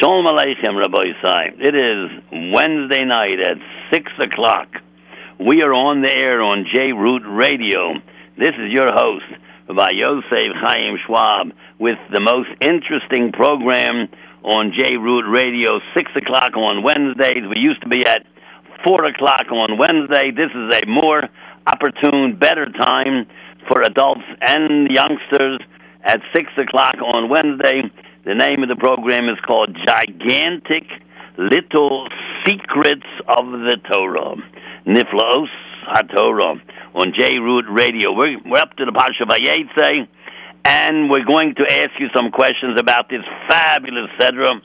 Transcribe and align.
Shalom 0.00 0.24
Aleichem, 0.24 0.82
Rabbosai. 0.82 1.60
It 1.60 1.74
is 1.74 2.08
Wednesday 2.54 3.04
night 3.04 3.38
at 3.38 3.58
6 3.92 4.12
o'clock. 4.18 4.68
We 5.38 5.62
are 5.62 5.74
on 5.74 6.00
the 6.00 6.10
air 6.10 6.40
on 6.40 6.64
J 6.72 6.92
Root 6.92 7.20
Radio. 7.26 7.92
This 8.38 8.54
is 8.56 8.72
your 8.72 8.90
host, 8.90 9.26
Rabbi 9.68 9.90
Yosef 9.96 10.56
Chaim 10.56 10.96
Schwab, 11.04 11.52
with 11.78 11.98
the 12.10 12.20
most 12.20 12.48
interesting 12.62 13.30
program 13.32 14.08
on 14.42 14.72
J 14.72 14.96
Root 14.96 15.28
Radio, 15.28 15.80
6 15.94 16.12
o'clock 16.16 16.56
on 16.56 16.82
Wednesdays. 16.82 17.44
We 17.46 17.60
used 17.60 17.82
to 17.82 17.88
be 17.90 18.06
at 18.06 18.24
4 18.82 19.04
o'clock 19.04 19.52
on 19.52 19.76
Wednesday. 19.76 20.30
This 20.30 20.48
is 20.48 20.80
a 20.82 20.86
more 20.86 21.28
opportune, 21.66 22.36
better 22.38 22.72
time 22.72 23.26
for 23.68 23.82
adults 23.82 24.24
and 24.40 24.88
youngsters 24.88 25.60
at 26.02 26.22
6 26.34 26.52
o'clock 26.56 26.94
on 27.04 27.28
Wednesday. 27.28 27.82
The 28.22 28.34
name 28.34 28.62
of 28.62 28.68
the 28.68 28.76
program 28.76 29.30
is 29.30 29.38
called 29.46 29.74
Gigantic 29.86 30.84
Little 31.38 32.06
Secrets 32.44 33.06
of 33.26 33.46
the 33.46 33.78
Torah. 33.90 34.36
Niflaos 34.86 35.48
HaTorah 35.88 36.60
on 36.94 37.14
J 37.16 37.38
Root 37.38 37.64
Radio. 37.70 38.12
We're, 38.12 38.36
we're 38.44 38.58
up 38.58 38.76
to 38.76 38.84
the 38.84 38.92
Pasha 38.92 39.24
Vayetze, 39.24 40.06
and 40.66 41.08
we're 41.08 41.24
going 41.24 41.54
to 41.54 41.62
ask 41.62 41.92
you 41.98 42.08
some 42.14 42.30
questions 42.30 42.78
about 42.78 43.08
this 43.08 43.24
fabulous 43.48 44.10
Sedra. 44.20 44.60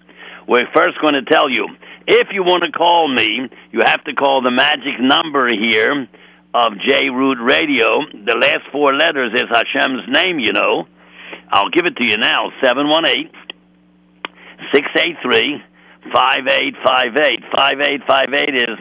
We're 0.50 0.68
first 0.74 1.00
going 1.00 1.14
to 1.14 1.24
tell 1.24 1.50
you 1.50 1.70
if 2.08 2.28
you 2.34 2.44
want 2.44 2.66
to 2.66 2.72
call 2.74 3.08
me, 3.08 3.50
you 3.72 3.80
have 3.86 4.04
to 4.04 4.14
call 4.14 4.42
the 4.42 4.52
magic 4.52 5.00
number 5.00 5.48
here 5.48 6.10
of 6.54 6.74
J 6.86 7.10
Root 7.10 7.38
Radio. 7.42 8.02
The 8.12 8.36
last 8.36 8.70
four 8.74 8.94
letters 8.94 9.32
is 9.34 9.46
Hashem's 9.50 10.10
name, 10.10 10.40
you 10.40 10.52
know. 10.52 10.88
I'll 11.50 11.70
give 11.70 11.86
it 11.86 11.96
to 11.98 12.06
you 12.06 12.18
now 12.18 12.52
718 12.62 13.32
683 14.74 15.64
5858. 16.12 17.40
5858 17.52 18.56
is 18.56 18.78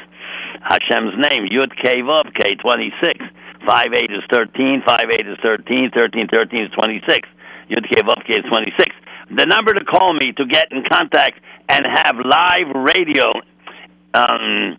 Hashem's 0.62 1.14
name. 1.18 1.48
Yud 1.48 1.72
K 1.80 2.02
K 2.34 2.54
26. 2.56 3.24
58 3.66 4.10
is 4.10 4.24
13. 4.30 4.82
58 4.86 5.26
is 5.26 5.38
13. 5.42 5.90
13 5.90 6.28
13 6.28 6.62
is 6.62 6.70
26. 6.72 7.28
Yud 7.70 7.84
K 7.88 8.02
K 8.26 8.34
is 8.34 8.44
26. 8.48 8.94
The 9.36 9.46
number 9.46 9.72
to 9.72 9.84
call 9.84 10.12
me 10.14 10.32
to 10.32 10.44
get 10.44 10.70
in 10.70 10.84
contact 10.84 11.40
and 11.68 11.86
have 11.86 12.16
live 12.24 12.68
radio 12.74 13.32
um, 14.12 14.76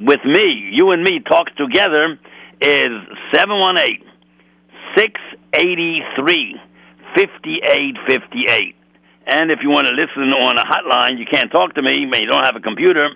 with 0.00 0.24
me, 0.24 0.70
you 0.72 0.90
and 0.90 1.02
me 1.02 1.20
talk 1.20 1.54
together, 1.56 2.18
is 2.60 2.90
718 3.32 4.02
683 4.96 6.60
5858. 7.14 8.76
And 9.26 9.50
if 9.50 9.58
you 9.62 9.70
want 9.70 9.88
to 9.88 9.92
listen 9.92 10.32
on 10.32 10.56
a 10.56 10.64
hotline, 10.64 11.18
you 11.18 11.26
can't 11.26 11.50
talk 11.50 11.74
to 11.74 11.82
me, 11.82 12.06
but 12.08 12.20
you 12.20 12.26
don't 12.26 12.44
have 12.44 12.54
a 12.56 12.60
computer, 12.60 13.10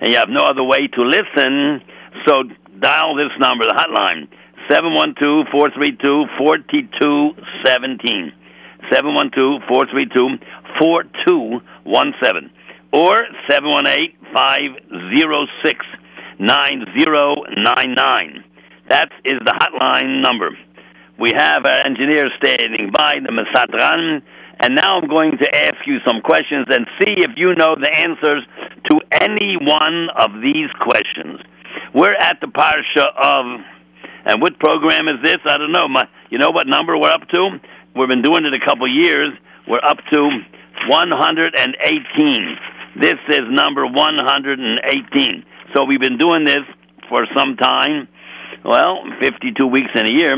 and 0.00 0.10
you 0.10 0.16
have 0.16 0.28
no 0.28 0.44
other 0.44 0.62
way 0.62 0.86
to 0.88 1.02
listen, 1.02 1.82
so 2.26 2.44
dial 2.80 3.16
this 3.16 3.32
number, 3.38 3.64
the 3.64 3.72
hotline, 3.72 4.28
712 4.70 5.46
432 5.50 6.26
4217. 6.36 8.32
712 8.92 9.62
432 9.68 10.38
4217. 10.78 12.50
Or 12.92 13.26
718 13.48 14.14
506 14.34 15.86
9099. 16.38 18.44
That 18.88 19.10
is 19.24 19.38
the 19.44 19.52
hotline 19.52 20.22
number. 20.22 20.50
We 21.18 21.32
have 21.36 21.64
our 21.64 21.86
engineer 21.86 22.30
standing 22.36 22.90
by, 22.90 23.16
the 23.22 23.30
Masatran, 23.30 24.22
and 24.62 24.76
now 24.76 24.96
I'm 24.96 25.08
going 25.08 25.38
to 25.38 25.54
ask 25.54 25.74
you 25.86 25.98
some 26.06 26.20
questions 26.22 26.68
and 26.70 26.86
see 27.00 27.14
if 27.18 27.32
you 27.36 27.52
know 27.56 27.74
the 27.74 27.92
answers 27.92 28.46
to 28.90 29.00
any 29.20 29.56
one 29.60 30.08
of 30.16 30.40
these 30.40 30.70
questions. 30.80 31.40
We're 31.92 32.14
at 32.14 32.40
the 32.40 32.46
Parsha 32.46 33.08
of, 33.20 33.60
and 34.24 34.40
what 34.40 34.60
program 34.60 35.08
is 35.08 35.20
this? 35.24 35.38
I 35.46 35.58
don't 35.58 35.72
know. 35.72 35.88
My, 35.88 36.08
you 36.30 36.38
know 36.38 36.50
what 36.50 36.68
number 36.68 36.96
we're 36.96 37.10
up 37.10 37.28
to? 37.30 37.60
We've 37.96 38.08
been 38.08 38.22
doing 38.22 38.46
it 38.46 38.54
a 38.54 38.64
couple 38.64 38.88
years. 38.88 39.26
We're 39.66 39.82
up 39.84 39.98
to 40.12 40.30
118. 40.88 42.58
This 43.00 43.18
is 43.30 43.40
number 43.50 43.84
118. 43.84 45.44
So 45.74 45.84
we've 45.84 46.00
been 46.00 46.18
doing 46.18 46.44
this 46.44 46.62
for 47.08 47.26
some 47.36 47.56
time. 47.56 48.06
Well, 48.64 49.02
52 49.20 49.66
weeks 49.66 49.90
in 49.96 50.06
a 50.06 50.12
year, 50.12 50.36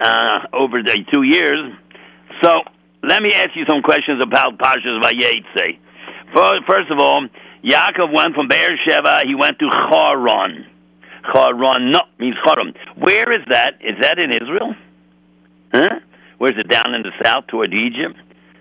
uh, 0.00 0.40
over 0.52 0.82
the 0.82 1.02
two 1.10 1.22
years. 1.22 1.72
So 2.42 2.60
let 3.02 3.22
me 3.22 3.32
ask 3.32 3.50
you 3.54 3.64
some 3.68 3.82
questions 3.82 4.22
about 4.22 4.58
Pashas 4.58 5.02
Vayetze. 5.02 5.78
First 6.34 6.90
of 6.90 6.98
all, 6.98 7.26
Yaakov 7.64 8.12
went 8.12 8.34
from 8.34 8.48
Beersheba. 8.48 9.20
He 9.26 9.34
went 9.34 9.58
to 9.58 9.68
Charon. 9.70 10.66
Charon, 11.32 11.90
no, 11.92 12.02
means 12.18 12.36
Charon. 12.44 12.74
Where 12.96 13.30
is 13.32 13.44
that? 13.48 13.74
Is 13.80 13.96
that 14.00 14.18
in 14.18 14.30
Israel? 14.32 14.74
Huh? 15.72 16.00
Where 16.38 16.52
is 16.52 16.58
it 16.58 16.68
down 16.68 16.94
in 16.94 17.02
the 17.02 17.12
south 17.24 17.46
toward 17.48 17.74
Egypt? 17.74 18.16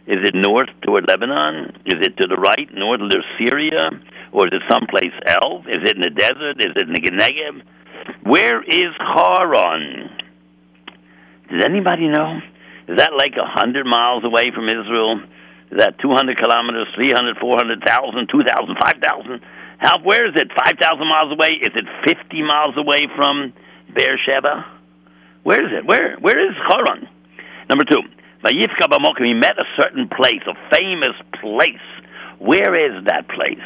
Is 0.07 0.19
it 0.23 0.33
north 0.33 0.69
toward 0.81 1.07
Lebanon? 1.07 1.81
Is 1.85 1.95
it 2.01 2.17
to 2.17 2.27
the 2.27 2.37
right, 2.37 2.69
north 2.73 3.01
of 3.01 3.11
Syria? 3.37 3.91
Or 4.31 4.47
is 4.47 4.53
it 4.53 4.61
someplace 4.69 5.13
else? 5.25 5.65
Is 5.67 5.79
it 5.83 5.95
in 5.95 6.01
the 6.01 6.09
desert? 6.09 6.59
Is 6.59 6.73
it 6.75 6.87
in 6.87 6.93
the 6.93 7.01
Negev? 7.11 7.61
Where 8.23 8.63
is 8.63 8.93
Haran? 8.99 10.09
Does 11.51 11.63
anybody 11.63 12.07
know? 12.07 12.39
Is 12.87 12.97
that 12.97 13.11
a 13.11 13.45
hundred 13.45 13.85
miles 13.85 14.23
away 14.23 14.51
from 14.51 14.69
Israel? 14.69 15.19
Is 15.71 15.77
that 15.79 15.99
200 15.99 16.37
kilometers, 16.37 16.87
300, 16.95 17.37
400,000, 17.37 18.29
2,000, 18.31 18.75
5,000? 18.79 19.41
How, 19.79 19.99
where 20.01 20.25
is 20.27 20.33
it? 20.35 20.49
5,000 20.65 21.07
miles 21.07 21.31
away? 21.31 21.59
Is 21.61 21.75
it 21.75 21.85
50 22.05 22.43
miles 22.43 22.75
away 22.77 23.07
from 23.15 23.53
Beersheba? 23.93 24.65
Where 25.43 25.63
is 25.65 25.71
it? 25.77 25.85
Where? 25.85 26.15
Where 26.17 26.39
is 26.39 26.55
Haran? 26.67 27.07
Number 27.69 27.83
two, 27.83 28.01
Vayifka 28.43 28.87
B'mokim, 28.87 29.27
he 29.27 29.33
met 29.33 29.59
a 29.59 29.65
certain 29.79 30.07
place, 30.07 30.41
a 30.47 30.55
famous 30.73 31.15
place. 31.41 31.75
Where 32.39 32.73
is 32.73 33.05
that 33.05 33.27
place? 33.27 33.63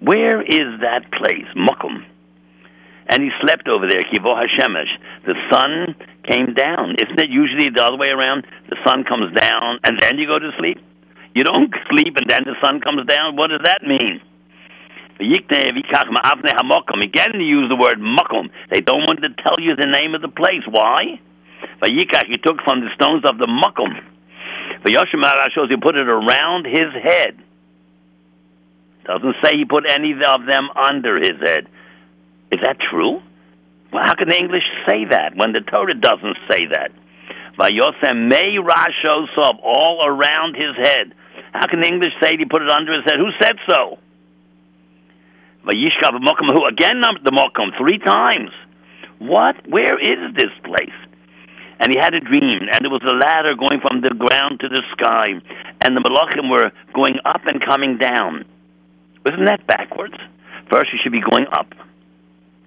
Where 0.00 0.42
is 0.42 0.80
that 0.80 1.10
place? 1.10 1.46
Mokum. 1.56 2.04
And 3.08 3.22
he 3.22 3.30
slept 3.40 3.68
over 3.68 3.88
there, 3.88 4.02
Kivo 4.02 4.40
Hashemesh. 4.40 4.90
The 5.26 5.34
sun 5.50 5.94
came 6.28 6.54
down. 6.54 6.96
Isn't 6.98 7.18
it 7.18 7.30
usually 7.30 7.68
the 7.68 7.82
other 7.82 7.96
way 7.96 8.10
around? 8.10 8.46
The 8.70 8.76
sun 8.86 9.04
comes 9.04 9.34
down 9.34 9.80
and 9.84 9.98
then 10.00 10.18
you 10.18 10.26
go 10.26 10.38
to 10.38 10.50
sleep? 10.58 10.78
You 11.34 11.44
don't 11.44 11.74
sleep 11.90 12.16
and 12.16 12.28
then 12.28 12.44
the 12.44 12.54
sun 12.62 12.80
comes 12.80 13.06
down. 13.06 13.36
What 13.36 13.48
does 13.48 13.62
that 13.64 13.82
mean? 13.82 14.20
Again, 15.18 15.44
they 17.32 17.44
use 17.44 17.68
the 17.68 17.76
word 17.76 17.98
makom. 18.00 18.50
They 18.70 18.80
don't 18.80 19.06
want 19.06 19.22
to 19.22 19.28
tell 19.42 19.60
you 19.60 19.76
the 19.76 19.86
name 19.86 20.14
of 20.14 20.22
the 20.22 20.28
place. 20.28 20.62
Why? 20.68 21.20
Vayikach, 21.80 22.26
he 22.26 22.38
took 22.38 22.60
from 22.62 22.80
the 22.80 22.88
stones 22.94 23.24
of 23.24 23.38
the 23.38 23.46
makom. 23.46 24.00
Vayoshem 24.84 25.22
shows 25.54 25.68
he 25.68 25.76
put 25.76 25.96
it 25.96 26.08
around 26.08 26.66
his 26.66 26.92
head. 27.02 27.38
Doesn't 29.04 29.36
say 29.42 29.56
he 29.56 29.64
put 29.64 29.88
any 29.88 30.12
of 30.12 30.46
them 30.46 30.70
under 30.76 31.20
his 31.20 31.40
head. 31.40 31.68
Is 32.52 32.60
that 32.62 32.76
true? 32.78 33.22
Well, 33.92 34.04
how 34.04 34.14
can 34.14 34.28
the 34.28 34.38
English 34.38 34.64
say 34.86 35.06
that 35.10 35.34
when 35.36 35.52
the 35.52 35.60
Torah 35.60 35.94
doesn't 35.94 36.36
say 36.50 36.66
that? 36.66 36.92
Vayosem 37.58 38.28
may 38.28 38.56
rasho 38.56 39.26
sob 39.34 39.56
all 39.62 40.02
around 40.06 40.54
his 40.54 40.76
head. 40.76 41.14
How 41.52 41.66
can 41.66 41.80
the 41.80 41.88
English 41.88 42.12
say 42.22 42.36
he 42.36 42.44
put 42.44 42.62
it 42.62 42.70
under 42.70 42.92
his 42.92 43.04
head? 43.04 43.18
Who 43.18 43.30
said 43.40 43.56
so? 43.68 43.98
Vayishkav 45.64 46.12
who 46.12 46.64
again 46.66 47.00
the 47.24 47.30
mokum 47.30 47.76
three 47.78 47.98
times. 47.98 48.50
What? 49.18 49.56
Where 49.68 49.98
is 49.98 50.34
this 50.34 50.50
place? 50.64 50.96
And 51.78 51.92
he 51.92 51.98
had 51.98 52.14
a 52.14 52.20
dream, 52.20 52.68
and 52.70 52.84
there 52.84 52.90
was 52.90 53.02
a 53.02 53.14
ladder 53.14 53.54
going 53.54 53.80
from 53.80 54.00
the 54.02 54.10
ground 54.10 54.60
to 54.60 54.68
the 54.68 54.82
sky, 54.92 55.26
and 55.84 55.96
the 55.96 56.00
malachim 56.00 56.50
were 56.50 56.70
going 56.94 57.16
up 57.24 57.42
and 57.46 57.64
coming 57.64 57.98
down. 57.98 58.44
Isn't 59.26 59.44
that 59.46 59.66
backwards? 59.66 60.14
First, 60.70 60.92
you 60.92 60.98
should 61.02 61.12
be 61.12 61.20
going 61.20 61.46
up. 61.52 61.72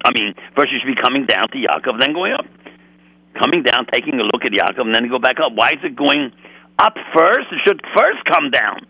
I 0.06 0.14
mean, 0.14 0.36
first 0.56 0.72
you 0.72 0.78
should 0.78 0.94
be 0.94 1.02
coming 1.02 1.26
down 1.26 1.50
to 1.50 1.58
Yaakov, 1.58 2.00
then 2.00 2.14
going 2.14 2.34
up. 2.34 2.46
Coming 3.42 3.64
down, 3.64 3.88
taking 3.92 4.20
a 4.20 4.24
look 4.24 4.46
at 4.46 4.52
Yaakov, 4.52 4.86
and 4.86 4.94
then 4.94 5.04
you 5.04 5.10
go 5.10 5.18
back 5.18 5.40
up. 5.42 5.52
Why 5.54 5.72
is 5.72 5.82
it 5.84 5.96
going 5.96 6.32
up 6.78 6.94
first? 7.14 7.48
It 7.52 7.60
should 7.66 7.82
first 7.98 8.24
come 8.26 8.52
down. 8.52 8.86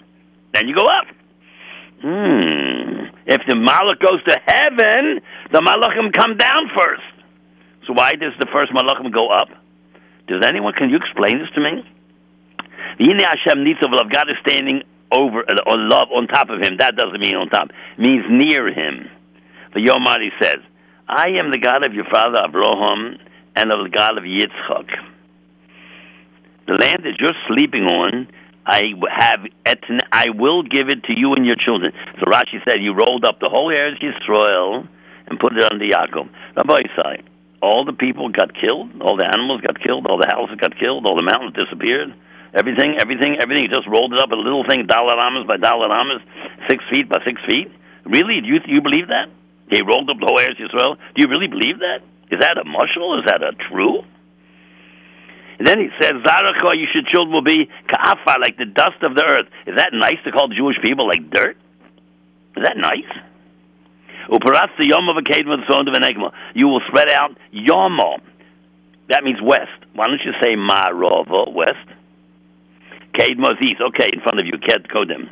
Then 0.53 0.67
you 0.67 0.75
go 0.75 0.83
up. 0.83 1.07
Hmm. 2.01 3.15
If 3.25 3.41
the 3.47 3.55
Malach 3.55 3.99
goes 4.03 4.21
to 4.27 4.37
heaven, 4.45 5.21
the 5.51 5.61
Malachim 5.61 6.13
come 6.13 6.35
down 6.35 6.69
first. 6.75 7.01
So 7.87 7.93
why 7.93 8.11
does 8.13 8.33
the 8.39 8.47
first 8.51 8.71
Malachim 8.73 9.11
go 9.11 9.29
up? 9.29 9.47
Does 10.27 10.43
anyone, 10.43 10.73
can 10.73 10.89
you 10.89 10.97
explain 10.97 11.39
this 11.39 11.49
to 11.55 11.61
me? 11.61 11.81
The 12.99 13.05
Yini 13.05 13.23
Hashem 13.23 13.63
Nitzavlav, 13.63 14.11
God 14.11 14.27
is 14.27 14.35
standing 14.45 14.83
over, 15.11 15.49
uh, 15.49 15.55
or 15.65 15.77
love 15.77 16.09
on 16.11 16.27
top 16.27 16.49
of 16.49 16.61
him. 16.61 16.77
That 16.77 16.95
doesn't 16.95 17.19
mean 17.19 17.35
on 17.35 17.47
top. 17.49 17.69
It 17.69 18.01
means 18.01 18.25
near 18.29 18.67
him. 18.67 19.09
The 19.73 19.79
Yomari 19.79 20.29
says, 20.41 20.59
I 21.07 21.37
am 21.37 21.51
the 21.51 21.59
God 21.61 21.85
of 21.85 21.93
your 21.93 22.05
father 22.05 22.41
Abraham 22.41 23.17
and 23.55 23.71
of 23.71 23.85
the 23.85 23.93
God 23.95 24.17
of 24.17 24.23
Yitzchak. 24.23 24.89
The 26.65 26.73
land 26.73 27.05
that 27.05 27.21
you're 27.21 27.37
sleeping 27.47 27.85
on, 27.85 28.27
I 28.65 28.97
have 29.13 29.45
I 30.11 30.29
will 30.33 30.63
give 30.63 30.89
it 30.89 31.03
to 31.05 31.13
you 31.15 31.33
and 31.33 31.45
your 31.45 31.55
children. 31.55 31.93
So 32.17 32.25
Rashi 32.25 32.57
said 32.65 32.81
he 32.81 32.89
rolled 32.89 33.23
up 33.23 33.39
the 33.39 33.49
whole 33.49 33.69
Eretz 33.69 34.01
Yisrael 34.01 34.87
and 35.27 35.39
put 35.39 35.53
it 35.53 35.61
under 35.71 35.85
Yaakov. 35.85 36.27
Rabbosai, 36.57 37.21
all 37.61 37.85
the 37.85 37.93
people 37.93 38.29
got 38.29 38.49
killed, 38.57 38.89
all 39.01 39.15
the 39.15 39.29
animals 39.29 39.61
got 39.61 39.77
killed, 39.77 40.07
all 40.09 40.17
the 40.17 40.27
houses 40.27 40.57
got 40.59 40.73
killed, 40.79 41.05
all 41.05 41.15
the 41.15 41.23
mountains 41.23 41.53
disappeared. 41.53 42.15
Everything, 42.55 42.97
everything, 42.99 43.37
everything. 43.39 43.63
He 43.63 43.69
just 43.69 43.85
rolled 43.85 44.13
it 44.13 44.19
up 44.19 44.31
a 44.31 44.35
little 44.35 44.65
thing, 44.67 44.87
dollar 44.87 45.13
by 45.45 45.57
dollar 45.57 45.85
six 46.67 46.83
feet 46.89 47.09
by 47.09 47.19
six 47.23 47.39
feet. 47.47 47.69
Really? 48.05 48.41
Do 48.41 48.47
you, 48.47 48.59
do 48.59 48.71
you 48.71 48.81
believe 48.81 49.09
that? 49.09 49.29
He 49.69 49.81
rolled 49.81 50.09
up 50.09 50.17
the 50.19 50.25
whole 50.25 50.37
Eretz 50.37 50.59
Yisrael. 50.61 50.97
Do 51.15 51.21
you 51.21 51.27
really 51.27 51.47
believe 51.47 51.79
that? 51.79 52.01
Is 52.31 52.39
that 52.39 52.57
a 52.57 52.63
mushal? 52.63 53.19
Is 53.19 53.25
that 53.25 53.41
a 53.41 53.53
true? 53.69 54.01
And 55.57 55.67
then 55.67 55.79
he 55.79 55.89
says, 55.99 56.13
Zaracha, 56.23 56.75
you 56.75 56.87
should 56.93 57.07
children 57.07 57.33
will 57.33 57.41
be 57.41 57.69
ka'afa, 57.87 58.39
like 58.41 58.57
the 58.57 58.65
dust 58.65 59.01
of 59.03 59.15
the 59.15 59.23
earth. 59.23 59.47
Is 59.65 59.75
that 59.77 59.93
nice 59.93 60.17
to 60.25 60.31
call 60.31 60.49
Jewish 60.49 60.77
people 60.83 61.07
like 61.07 61.29
dirt? 61.31 61.57
Is 62.57 62.63
that 62.63 62.77
nice? 62.77 63.09
Uparas 64.29 64.69
the 64.79 64.87
yom 64.87 65.07
of 65.07 65.17
a 65.17 65.21
cave 65.21 65.45
the 65.45 65.75
of 65.75 65.93
an 65.93 66.31
You 66.55 66.67
will 66.67 66.81
spread 66.87 67.09
out 67.09 67.37
yomo. 67.53 68.19
That 69.09 69.23
means 69.23 69.39
west. 69.41 69.71
Why 69.93 70.07
don't 70.07 70.21
you 70.25 70.33
say 70.41 70.55
marova, 70.55 71.53
west? 71.53 71.87
Kedmos 73.13 73.61
east. 73.61 73.81
Okay, 73.89 74.09
in 74.11 74.21
front 74.21 74.41
of 74.41 74.47
you, 74.47 74.57
Ked 74.57 74.87
Kodem. 74.89 75.29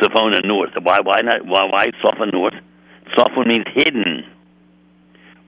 Safona 0.00 0.44
north. 0.44 0.70
Why? 0.82 1.00
Why 1.00 1.20
not? 1.20 1.44
Why? 1.46 1.64
Why 1.66 1.86
Safon 2.02 2.32
north? 2.32 2.54
Safon 3.16 3.46
means 3.46 3.66
hidden. 3.74 4.24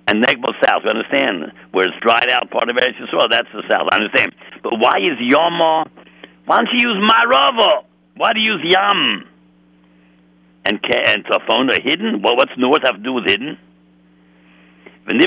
And 0.08 0.24
Negbo 0.24 0.52
south. 0.66 0.82
You 0.84 0.90
understand? 0.90 1.52
Where 1.70 1.86
it's 1.86 1.96
dried 2.00 2.28
out 2.30 2.50
part 2.50 2.68
of 2.68 2.76
Eretz 2.76 2.98
Yisrael, 3.00 3.30
that's 3.30 3.48
the 3.52 3.62
south. 3.70 3.88
I 3.92 3.96
understand. 3.96 4.34
But 4.62 4.78
why 4.78 4.98
is 4.98 5.18
Yama? 5.20 5.86
Why 6.44 6.56
don't 6.56 6.68
you 6.72 6.90
use 6.90 7.06
Marava? 7.06 7.84
Why 8.16 8.32
do 8.32 8.40
you 8.40 8.54
use 8.54 8.64
Yam? 8.64 9.28
And 10.64 10.80
and 11.06 11.24
Safon 11.24 11.70
are 11.70 11.80
hidden. 11.82 12.22
Well, 12.22 12.36
what's 12.36 12.52
north 12.56 12.82
have 12.84 12.96
to 12.96 13.02
do 13.02 13.12
with 13.12 13.26
hidden? 13.26 13.58
And 15.06 15.20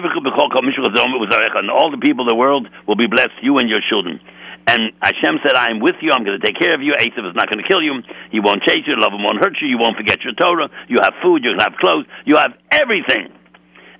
all 1.69 1.91
the 1.91 1.97
people 2.01 2.23
of 2.23 2.29
the 2.29 2.35
world 2.35 2.67
will 2.87 2.95
be 2.95 3.07
blessed, 3.07 3.33
you 3.41 3.57
and 3.57 3.69
your 3.69 3.81
children. 3.89 4.21
And 4.67 4.91
Hashem 5.01 5.39
said, 5.43 5.55
I 5.55 5.69
am 5.69 5.79
with 5.79 5.95
you. 6.01 6.11
I'm 6.11 6.23
going 6.23 6.39
to 6.39 6.45
take 6.45 6.57
care 6.57 6.73
of 6.73 6.81
you. 6.81 6.93
Esav 6.93 7.29
is 7.29 7.35
not 7.35 7.49
going 7.49 7.61
to 7.63 7.67
kill 7.67 7.83
you. 7.83 8.01
He 8.31 8.39
won't 8.39 8.63
chase 8.63 8.81
you. 8.87 8.95
Lavan 8.95 9.23
won't 9.23 9.37
hurt 9.37 9.57
you. 9.61 9.67
You 9.67 9.77
won't 9.77 9.95
forget 9.95 10.23
your 10.23 10.33
Torah. 10.33 10.69
You 10.87 10.97
have 11.01 11.13
food. 11.21 11.43
You 11.43 11.53
have 11.59 11.75
clothes. 11.79 12.05
You 12.25 12.37
have 12.37 12.53
everything. 12.71 13.29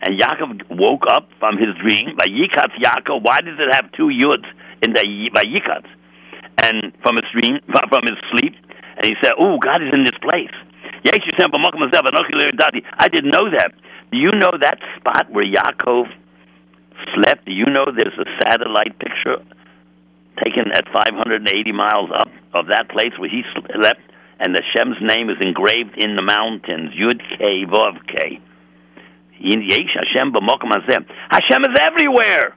And 0.02 0.20
Yaakov 0.20 0.70
woke 0.70 1.06
up 1.08 1.30
from 1.40 1.58
his 1.58 1.76
dream. 1.82 2.16
By 2.18 2.28
Yikatz 2.28 2.74
Yaakov, 2.82 3.22
why 3.24 3.42
does 3.42 3.60
it 3.60 3.74
have 3.74 3.92
two 3.94 4.08
yuds 4.10 4.46
in 4.82 4.94
the 4.94 5.30
by 5.34 5.44
Yikatz? 5.44 5.88
And 6.58 6.94
from 7.02 7.18
his 7.18 7.26
dream, 7.32 7.60
from 7.90 8.04
his 8.04 8.18
sleep, 8.32 8.56
and 8.98 9.06
he 9.06 9.16
said, 9.22 9.34
"Oh, 9.38 9.58
God 9.58 9.82
is 9.84 9.94
in 9.94 10.04
this 10.04 10.18
place." 10.22 10.54
I 11.06 11.12
didn't 13.10 13.32
know 13.32 13.50
that. 13.52 13.72
Do 14.12 14.18
you 14.18 14.32
know 14.32 14.52
that 14.60 14.80
spot 14.98 15.30
where 15.30 15.46
Yaakov 15.46 16.12
slept? 17.14 17.46
Do 17.46 17.52
you 17.52 17.66
know 17.66 17.86
there's 17.96 18.18
a 18.18 18.26
satellite 18.44 18.98
picture 19.00 19.38
taken 20.44 20.72
at 20.74 20.86
580 20.92 21.72
miles 21.72 22.10
up 22.14 22.30
of 22.54 22.68
that 22.68 22.90
place 22.90 23.14
where 23.18 23.30
he 23.30 23.44
slept, 23.54 24.02
and 24.40 24.56
the 24.56 24.62
Shem's 24.76 24.98
name 25.02 25.30
is 25.30 25.38
engraved 25.42 25.98
in 25.98 26.16
the 26.16 26.22
mountains. 26.22 26.92
Yud 26.94 27.20
K 27.38 27.66
Vav 27.66 28.06
K. 28.08 28.40
Yesh 29.40 29.94
Hashem 29.94 30.34
b'mokom 30.34 30.72
hazeh. 30.72 31.06
Hashem 31.30 31.64
is 31.64 31.78
everywhere. 31.80 32.56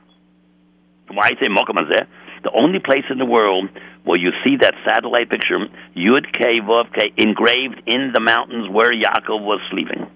Why 1.09 1.31
say 1.41 1.49
mokom 1.49 1.77
hazeh? 1.77 2.07
The 2.45 2.51
only 2.53 2.79
place 2.79 3.05
in 3.11 3.19
the 3.19 3.27
world 3.27 3.69
where 4.05 4.19
you 4.19 4.31
see 4.47 4.57
that 4.57 4.75
satellite 4.87 5.31
picture, 5.31 5.59
Yud 5.97 6.33
K 6.33 6.61
Vav 6.61 6.93
K, 6.95 7.13
engraved 7.17 7.83
in 7.87 8.13
the 8.15 8.21
mountains 8.21 8.69
where 8.71 8.93
Yaakov 8.93 9.45
was 9.45 9.61
sleeping. 9.71 10.07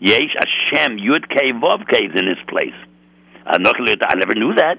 Yesh 0.00 0.34
Hashem 0.34 0.98
Yud 0.98 1.28
K 1.28 1.52
Vav 1.52 1.88
K 1.88 2.06
is 2.06 2.12
in 2.18 2.26
this 2.26 2.42
place. 2.48 2.74
Uh, 3.46 3.58
I 3.58 4.14
never 4.14 4.34
knew 4.34 4.54
that. 4.54 4.78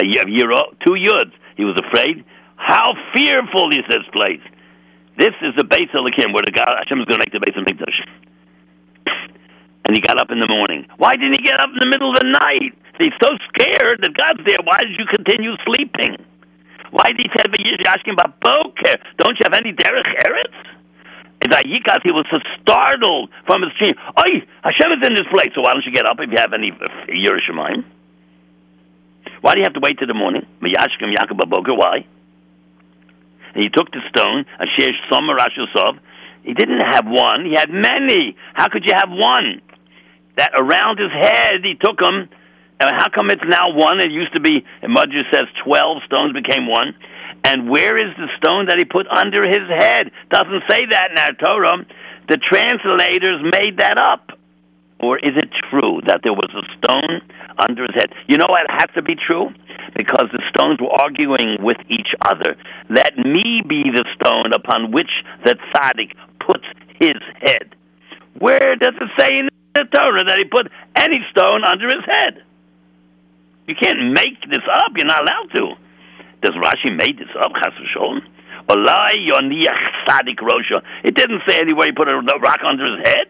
You 0.00 0.18
have 0.18 0.78
two 0.80 0.96
yuds. 0.96 1.32
He 1.56 1.64
was 1.64 1.76
afraid. 1.86 2.24
How 2.56 2.94
fearful 3.14 3.70
is 3.70 3.84
this 3.88 4.06
place? 4.12 4.40
This 5.18 5.34
is 5.42 5.54
the 5.56 5.64
base 5.64 5.92
of 5.92 6.04
the 6.06 6.12
Kim, 6.12 6.32
where 6.32 6.44
the 6.44 6.52
God 6.52 6.72
Hashem 6.78 7.00
is 7.00 7.04
going 7.04 7.20
to 7.20 7.24
make 7.26 7.32
the 7.32 7.40
base 7.44 7.56
of 7.56 7.64
Mikdash. 7.68 8.00
And 9.84 9.96
he 9.96 10.00
got 10.00 10.18
up 10.18 10.30
in 10.30 10.40
the 10.40 10.48
morning. 10.48 10.86
Why 10.96 11.16
didn't 11.16 11.34
he 11.34 11.44
get 11.44 11.60
up 11.60 11.68
in 11.68 11.80
the 11.80 11.90
middle 11.90 12.14
of 12.14 12.22
the 12.22 12.30
night? 12.30 12.72
He's 12.98 13.12
so 13.20 13.36
scared 13.52 14.00
that 14.00 14.14
God's 14.14 14.40
there. 14.46 14.62
Why 14.64 14.78
did 14.78 14.96
you 14.96 15.04
continue 15.10 15.52
sleeping? 15.66 16.16
Why 16.92 17.10
did 17.10 17.20
he 17.24 17.28
tell 17.28 17.50
you're 17.58 17.88
asking 17.88 18.14
about 18.14 18.38
boker? 18.40 18.96
Don't 19.18 19.36
you 19.40 19.44
have 19.44 19.54
any 19.54 19.72
derech 19.72 20.12
eretz? 20.24 20.54
And 21.42 21.50
Vayikas, 21.50 22.00
he 22.04 22.12
was 22.12 22.24
so 22.30 22.38
startled 22.60 23.30
from 23.46 23.62
his 23.62 23.72
dream. 23.78 23.94
Oh, 24.16 24.22
Hashem 24.62 24.92
is 24.92 25.06
in 25.06 25.14
this 25.14 25.26
place, 25.32 25.50
so 25.54 25.62
why 25.62 25.72
don't 25.72 25.84
you 25.84 25.92
get 25.92 26.06
up 26.06 26.16
if 26.20 26.30
you 26.30 26.38
have 26.38 26.52
any 26.52 26.70
Yerushalayim? 27.10 27.84
Why 29.42 29.54
do 29.54 29.58
you 29.58 29.64
have 29.64 29.74
to 29.74 29.80
wait 29.80 29.98
till 29.98 30.08
the 30.08 30.14
morning? 30.14 30.46
Mayashkim 30.62 31.12
Yaakov 31.12 31.36
Baboker. 31.36 31.76
Why? 31.76 32.06
And 33.54 33.62
he 33.62 33.68
took 33.68 33.90
the 33.90 34.00
stone, 34.08 34.46
Asher 34.58 34.92
Somer 35.10 35.36
Rashusov. 35.36 35.98
He 36.42 36.54
didn't 36.54 36.80
have 36.80 37.04
one, 37.06 37.44
he 37.44 37.54
had 37.54 37.70
many. 37.70 38.36
How 38.54 38.68
could 38.68 38.84
you 38.86 38.94
have 38.94 39.10
one? 39.10 39.60
That 40.36 40.52
around 40.56 40.98
his 40.98 41.12
head, 41.12 41.60
he 41.64 41.74
took 41.74 41.98
them. 41.98 42.28
And 42.80 42.90
how 42.96 43.08
come 43.10 43.30
it's 43.30 43.44
now 43.44 43.74
one? 43.74 44.00
It 44.00 44.10
used 44.10 44.34
to 44.34 44.40
be, 44.40 44.64
and 44.80 44.96
says 45.32 45.44
12 45.64 46.02
stones 46.06 46.32
became 46.32 46.66
one. 46.66 46.94
And 47.44 47.68
where 47.68 47.94
is 47.94 48.16
the 48.16 48.28
stone 48.38 48.66
that 48.66 48.78
he 48.78 48.84
put 48.84 49.06
under 49.08 49.42
his 49.42 49.68
head? 49.68 50.10
Doesn't 50.30 50.62
say 50.68 50.86
that 50.90 51.10
in 51.10 51.18
our 51.18 51.32
Torah. 51.32 51.84
The 52.28 52.38
translators 52.38 53.42
made 53.52 53.78
that 53.78 53.98
up. 53.98 54.31
Or 55.02 55.18
is 55.18 55.34
it 55.36 55.50
true 55.68 56.00
that 56.06 56.20
there 56.22 56.32
was 56.32 56.48
a 56.54 56.62
stone 56.78 57.20
under 57.58 57.82
his 57.82 57.94
head? 57.94 58.14
You 58.28 58.38
know 58.38 58.46
what 58.48 58.62
has 58.70 58.86
to 58.94 59.02
be 59.02 59.16
true? 59.16 59.50
Because 59.96 60.30
the 60.30 60.40
stones 60.48 60.78
were 60.80 60.92
arguing 60.92 61.58
with 61.60 61.78
each 61.88 62.14
other. 62.24 62.56
Let 62.88 63.18
me 63.18 63.60
be 63.68 63.90
the 63.90 64.04
stone 64.14 64.52
upon 64.54 64.92
which 64.92 65.10
the 65.44 65.56
tzaddik 65.74 66.14
puts 66.38 66.64
his 67.00 67.18
head. 67.40 67.74
Where 68.38 68.76
does 68.76 68.94
it 68.94 69.10
say 69.18 69.38
in 69.40 69.48
the 69.74 69.84
Torah 69.92 70.22
that 70.22 70.38
he 70.38 70.44
put 70.44 70.70
any 70.94 71.18
stone 71.32 71.64
under 71.64 71.88
his 71.88 72.04
head? 72.06 72.44
You 73.66 73.74
can't 73.74 74.12
make 74.12 74.40
this 74.48 74.62
up. 74.72 74.92
You're 74.96 75.06
not 75.06 75.22
allowed 75.22 75.50
to. 75.56 75.74
Does 76.42 76.54
Rashi 76.62 76.94
make 76.96 77.18
this 77.18 77.28
up, 77.40 77.52
Chas 77.60 77.74
v'sholem? 77.74 78.22
It 81.04 81.14
didn't 81.16 81.42
say 81.48 81.58
anywhere 81.58 81.86
he 81.86 81.92
put 81.92 82.08
a 82.08 82.16
rock 82.16 82.60
under 82.64 82.84
his 82.84 83.04
head. 83.04 83.26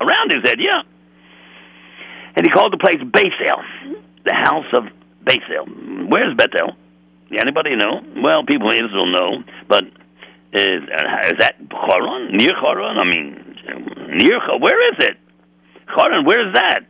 Around 0.00 0.32
his 0.32 0.42
head, 0.44 0.58
yeah. 0.60 0.82
And 2.36 2.46
he 2.46 2.50
called 2.50 2.72
the 2.72 2.78
place 2.78 2.98
Beisel, 2.98 3.62
the 4.24 4.34
house 4.34 4.66
of 4.72 4.84
Beisel. 5.24 6.08
Where's 6.08 6.34
Bethel? 6.36 6.76
Anybody 7.30 7.76
know? 7.76 8.00
Well, 8.22 8.44
people 8.46 8.70
in 8.70 8.84
Israel 8.84 9.06
know, 9.06 9.42
but 9.68 9.84
is, 10.52 10.82
uh, 10.88 11.28
is 11.28 11.38
that 11.40 11.56
Choron? 11.68 12.32
Near 12.32 12.52
Choron? 12.52 12.96
I 12.96 13.04
mean, 13.04 14.16
near 14.16 14.40
Where 14.58 14.92
is 14.92 15.04
it? 15.04 15.16
Choron, 15.88 16.26
where 16.26 16.48
is 16.48 16.54
that? 16.54 16.80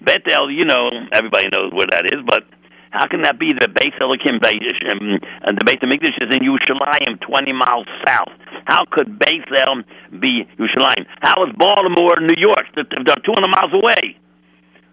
Bethel, 0.00 0.50
you 0.50 0.64
know, 0.64 0.90
everybody 1.12 1.48
knows 1.52 1.72
where 1.72 1.86
that 1.90 2.06
is, 2.06 2.22
but 2.26 2.44
how 2.90 3.06
can 3.06 3.22
that 3.22 3.38
be 3.38 3.52
the 3.52 3.68
base 3.68 3.94
Elikim 4.00 4.42
and 4.42 5.58
the 5.58 5.62
of 5.62 5.88
Mikdash 5.88 6.18
is 6.18 6.34
in 6.34 6.42
Yerushalayim, 6.42 7.20
20 7.20 7.52
miles 7.52 7.86
south? 8.04 8.32
How 8.64 8.84
could 8.90 9.18
Bethel 9.18 9.82
be 10.18 10.46
Yerushalayim? 10.58 11.06
How 11.20 11.44
is 11.44 11.54
Baltimore, 11.56 12.18
New 12.20 12.34
York? 12.36 12.66
They're 12.74 12.84
200 12.84 13.48
miles 13.48 13.72
away. 13.72 14.16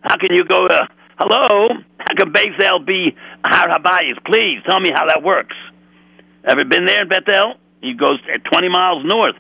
How 0.08 0.16
can 0.16 0.34
you 0.34 0.46
go, 0.46 0.68
uh, 0.68 0.88
hello? 1.20 1.68
How 2.00 2.14
can 2.16 2.32
Bethel 2.32 2.80
be 2.80 3.14
Har 3.44 3.68
Habayis? 3.68 4.16
Please 4.26 4.64
tell 4.66 4.80
me 4.80 4.90
how 4.90 5.06
that 5.06 5.22
works. 5.22 5.56
Ever 6.48 6.64
been 6.64 6.86
there 6.86 7.02
in 7.02 7.10
Bethel? 7.10 7.56
He 7.82 7.94
goes 7.94 8.18
20 8.50 8.70
miles 8.70 9.04
north. 9.04 9.36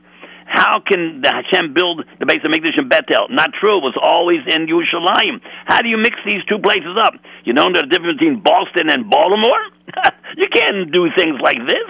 How 0.46 0.84
can 0.86 1.22
the 1.22 1.32
Hashem 1.32 1.74
build 1.74 2.04
the 2.20 2.26
base 2.26 2.42
of 2.44 2.52
Mikdash 2.52 2.78
in 2.78 2.90
Bethel? 2.90 3.28
Not 3.30 3.52
true. 3.54 3.78
It 3.78 3.84
was 3.84 3.96
always 4.02 4.40
in 4.46 4.68
Yerushalayim. 4.68 5.40
How 5.66 5.80
do 5.80 5.88
you 5.88 5.98
mix 5.98 6.18
these 6.26 6.44
two 6.50 6.60
places 6.60 7.00
up? 7.00 7.14
You 7.46 7.54
know 7.54 7.72
the 7.72 7.84
difference 7.84 8.20
between 8.20 8.42
Boston 8.44 8.90
and 8.90 9.10
Baltimore? 9.10 9.64
you 10.38 10.50
can't 10.52 10.92
do 10.92 11.08
things 11.16 11.40
like 11.42 11.60
this. 11.64 11.90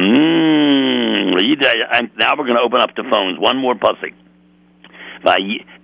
Mm, 0.00 1.36
now 2.16 2.36
we're 2.36 2.48
going 2.48 2.56
to 2.56 2.64
open 2.64 2.80
up 2.80 2.96
the 2.96 3.04
phones. 3.10 3.38
One 3.38 3.58
more 3.58 3.74
pasuk. 3.74 4.14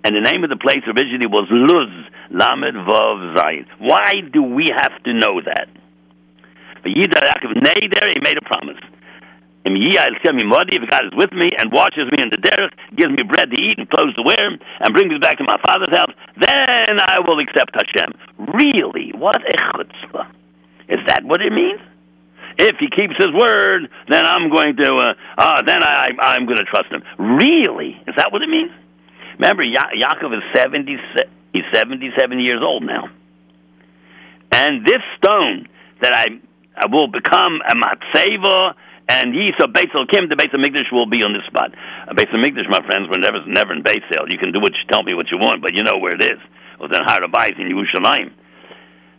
And 0.03 0.15
the 0.15 0.21
name 0.21 0.43
of 0.43 0.49
the 0.49 0.55
place 0.55 0.83
originally 0.87 1.27
was 1.27 1.47
Luz, 1.51 1.91
Lamed 2.31 2.75
Vav 2.87 3.35
Zayin. 3.35 3.65
Why 3.79 4.21
do 4.31 4.41
we 4.41 4.69
have 4.71 5.03
to 5.03 5.13
know 5.13 5.41
that? 5.41 5.67
But 6.83 6.91
there, 6.95 8.09
he 8.11 8.19
made 8.21 8.37
a 8.37 8.41
promise. 8.41 8.77
If 9.65 10.89
God 10.89 11.05
is 11.05 11.11
with 11.15 11.31
me 11.31 11.49
and 11.57 11.71
watches 11.71 12.03
me 12.11 12.21
in 12.21 12.29
the 12.29 12.37
derech, 12.37 12.71
gives 12.95 13.11
me 13.11 13.23
bread 13.23 13.49
to 13.51 13.61
eat 13.61 13.77
and 13.77 13.89
clothes 13.89 14.13
to 14.15 14.23
wear, 14.23 14.47
and 14.47 14.93
brings 14.93 15.11
me 15.11 15.19
back 15.19 15.37
to 15.37 15.43
my 15.43 15.57
father's 15.65 15.95
house, 15.95 16.11
then 16.39 16.99
I 16.99 17.19
will 17.25 17.39
accept 17.39 17.73
Hashem. 17.73 18.13
Really? 18.53 19.11
What 19.15 19.37
a 19.37 19.57
chutzpah. 19.57 20.27
Is 20.89 20.99
that 21.07 21.23
what 21.23 21.41
it 21.41 21.53
means? 21.53 21.79
If 22.57 22.75
he 22.77 22.89
keeps 22.89 23.15
his 23.17 23.31
word, 23.33 23.89
then 24.09 24.25
I'm 24.25 24.49
going 24.49 24.75
to. 24.77 24.93
Uh, 24.93 25.13
uh, 25.37 25.61
then 25.63 25.81
I, 25.81 26.11
I'm 26.19 26.45
going 26.45 26.57
to 26.57 26.65
trust 26.65 26.91
him. 26.91 27.01
Really? 27.17 27.99
Is 28.05 28.15
that 28.17 28.31
what 28.31 28.41
it 28.41 28.49
means? 28.49 28.71
Remember, 29.33 29.63
ya- 29.63 29.91
Yaakov 29.95 30.35
is 30.37 30.43
seventy. 30.55 30.97
He's 31.53 31.63
seventy-seven 31.73 32.39
years 32.39 32.61
old 32.61 32.83
now, 32.83 33.09
and 34.51 34.85
this 34.85 35.01
stone 35.17 35.67
that 36.01 36.13
I, 36.13 36.25
I 36.75 36.87
will 36.87 37.07
become 37.07 37.61
a 37.67 37.75
matzeva 37.75 38.73
and 39.09 39.35
ye 39.35 39.51
so 39.59 39.67
Beis 39.67 39.91
Kim, 40.09 40.29
the 40.29 40.35
Beis 40.35 40.53
Mikdash 40.55 40.91
will 40.91 41.05
be 41.05 41.23
on 41.23 41.33
this 41.33 41.43
spot. 41.45 41.71
A 42.07 42.15
Beis 42.15 42.31
Mikdash, 42.31 42.69
my 42.69 42.79
friends, 42.85 43.09
were 43.09 43.17
never 43.17 43.45
never 43.45 43.73
in 43.73 43.83
Beis 43.83 44.01
You 44.29 44.37
can 44.37 44.51
do 44.51 44.61
what 44.61 44.73
you 44.73 44.83
tell 44.89 45.03
me 45.03 45.13
what 45.13 45.29
you 45.29 45.37
want, 45.37 45.61
but 45.61 45.75
you 45.75 45.83
know 45.83 45.97
where 45.97 46.15
it 46.15 46.21
is. 46.21 46.39
It 46.39 46.79
was 46.79 46.91
in 46.95 47.03
Harabais 47.03 47.59
in 47.59 47.67
Yerushalayim. 47.67 48.31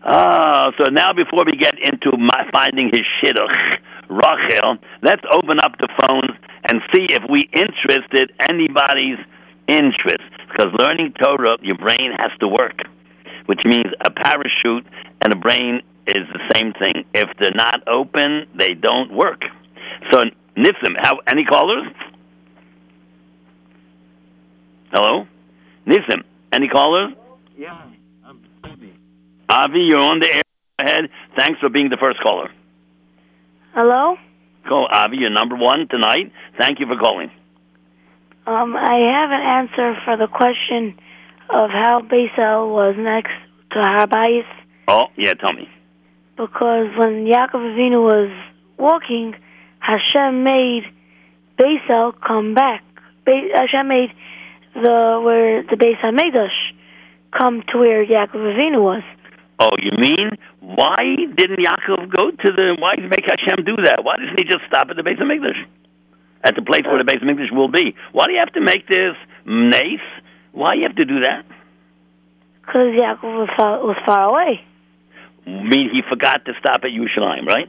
Ah, 0.02 0.70
so 0.78 0.90
now 0.90 1.12
before 1.12 1.44
we 1.44 1.52
get 1.52 1.74
into 1.78 2.16
my 2.16 2.48
finding 2.52 2.90
his 2.92 3.04
shidduch, 3.20 3.78
Rachel, 4.08 4.76
let's 5.02 5.22
open 5.30 5.58
up 5.60 5.76
the 5.78 5.88
phones 6.00 6.36
and 6.68 6.80
see 6.94 7.06
if 7.10 7.22
we 7.28 7.48
interested 7.52 8.32
anybody's 8.40 9.18
interest. 9.66 10.30
Because 10.48 10.72
learning 10.78 11.14
Torah, 11.20 11.56
your 11.62 11.76
brain 11.76 12.12
has 12.18 12.30
to 12.40 12.48
work, 12.48 12.80
which 13.46 13.60
means 13.64 13.86
a 14.04 14.10
parachute 14.10 14.86
and 15.20 15.32
a 15.32 15.36
brain 15.36 15.82
is 16.06 16.26
the 16.32 16.40
same 16.54 16.72
thing. 16.74 17.04
If 17.14 17.28
they're 17.38 17.50
not 17.54 17.86
open, 17.88 18.46
they 18.56 18.74
don't 18.74 19.12
work. 19.12 19.42
So 20.10 20.24
Nissim, 20.56 20.94
how 20.98 21.18
any 21.26 21.44
callers? 21.44 21.86
Hello, 24.92 25.26
Nissim, 25.86 26.22
any 26.52 26.68
callers? 26.68 27.14
Yeah, 27.56 27.72
I'm 28.24 28.40
Avi. 28.62 28.92
Avi, 29.48 29.80
you're 29.80 29.98
on 29.98 30.20
the 30.20 30.32
air. 30.32 30.42
Ahead. 30.78 31.04
Thanks 31.36 31.60
for 31.60 31.68
being 31.68 31.88
the 31.88 31.96
first 31.96 32.20
caller. 32.20 32.50
Hello. 33.72 34.16
Call 34.68 34.88
Avi, 34.90 35.18
you're 35.18 35.30
number 35.30 35.56
one 35.56 35.88
tonight. 35.88 36.32
Thank 36.58 36.80
you 36.80 36.86
for 36.86 36.96
calling. 36.96 37.30
Um, 38.46 38.76
I 38.76 38.96
have 39.16 39.30
an 39.30 39.40
answer 39.40 39.96
for 40.04 40.16
the 40.18 40.26
question 40.26 40.98
of 41.48 41.70
how 41.70 42.02
Beisel 42.04 42.68
was 42.70 42.94
next 42.98 43.32
to 43.72 43.78
Harabais. 43.78 44.44
Oh, 44.86 45.06
yeah, 45.16 45.32
tell 45.32 45.54
me. 45.54 45.68
Because 46.36 46.88
when 46.98 47.24
Yaakov 47.24 47.54
Avinu 47.54 48.02
was 48.02 48.30
walking, 48.76 49.34
Hashem 49.78 50.44
made 50.44 50.82
Beisel 51.58 52.12
come 52.20 52.54
back. 52.54 52.84
Be- 53.24 53.50
Hashem 53.54 53.88
made 53.88 54.10
the 54.74 55.22
where 55.24 55.62
the 55.62 55.76
Beis 55.76 55.98
Hamikdash 56.02 56.74
come 57.38 57.62
to 57.72 57.78
where 57.78 58.04
Yaakov 58.04 58.34
Avinu 58.34 58.82
was. 58.82 59.02
Oh, 59.58 59.70
you 59.78 59.92
mean 59.96 60.30
why 60.60 61.16
didn't 61.34 61.60
Yaakov 61.60 62.10
go 62.14 62.30
to 62.30 62.52
the? 62.52 62.76
Why 62.78 62.96
did 62.96 63.08
make 63.08 63.24
Hashem 63.24 63.64
do 63.64 63.76
that? 63.84 64.04
Why 64.04 64.16
doesn't 64.16 64.38
he 64.38 64.44
just 64.44 64.66
stop 64.66 64.88
at 64.90 64.96
the 64.96 65.02
Beis 65.02 65.18
Hamikdash, 65.18 65.64
at 66.44 66.54
the 66.54 66.62
place 66.62 66.84
where 66.84 66.98
the 66.98 67.04
base 67.04 67.22
of 67.22 67.28
English 67.28 67.50
will 67.50 67.68
be? 67.70 67.96
Why 68.12 68.26
do 68.26 68.32
you 68.32 68.38
have 68.38 68.52
to 68.52 68.60
make 68.60 68.86
this 68.86 69.16
nace? 69.46 70.00
Why 70.52 70.74
do 70.74 70.80
you 70.80 70.86
have 70.86 70.96
to 70.96 71.04
do 71.04 71.20
that? 71.20 71.44
Because 72.60 72.92
Yaakov 72.92 73.22
was 73.22 73.48
far, 73.56 73.78
was 73.80 73.96
far 74.06 74.28
away. 74.28 74.60
mean 75.46 75.90
he 75.92 76.02
forgot 76.08 76.44
to 76.44 76.52
stop 76.60 76.80
at 76.84 76.90
Yerushalayim, 76.90 77.46
right? 77.46 77.68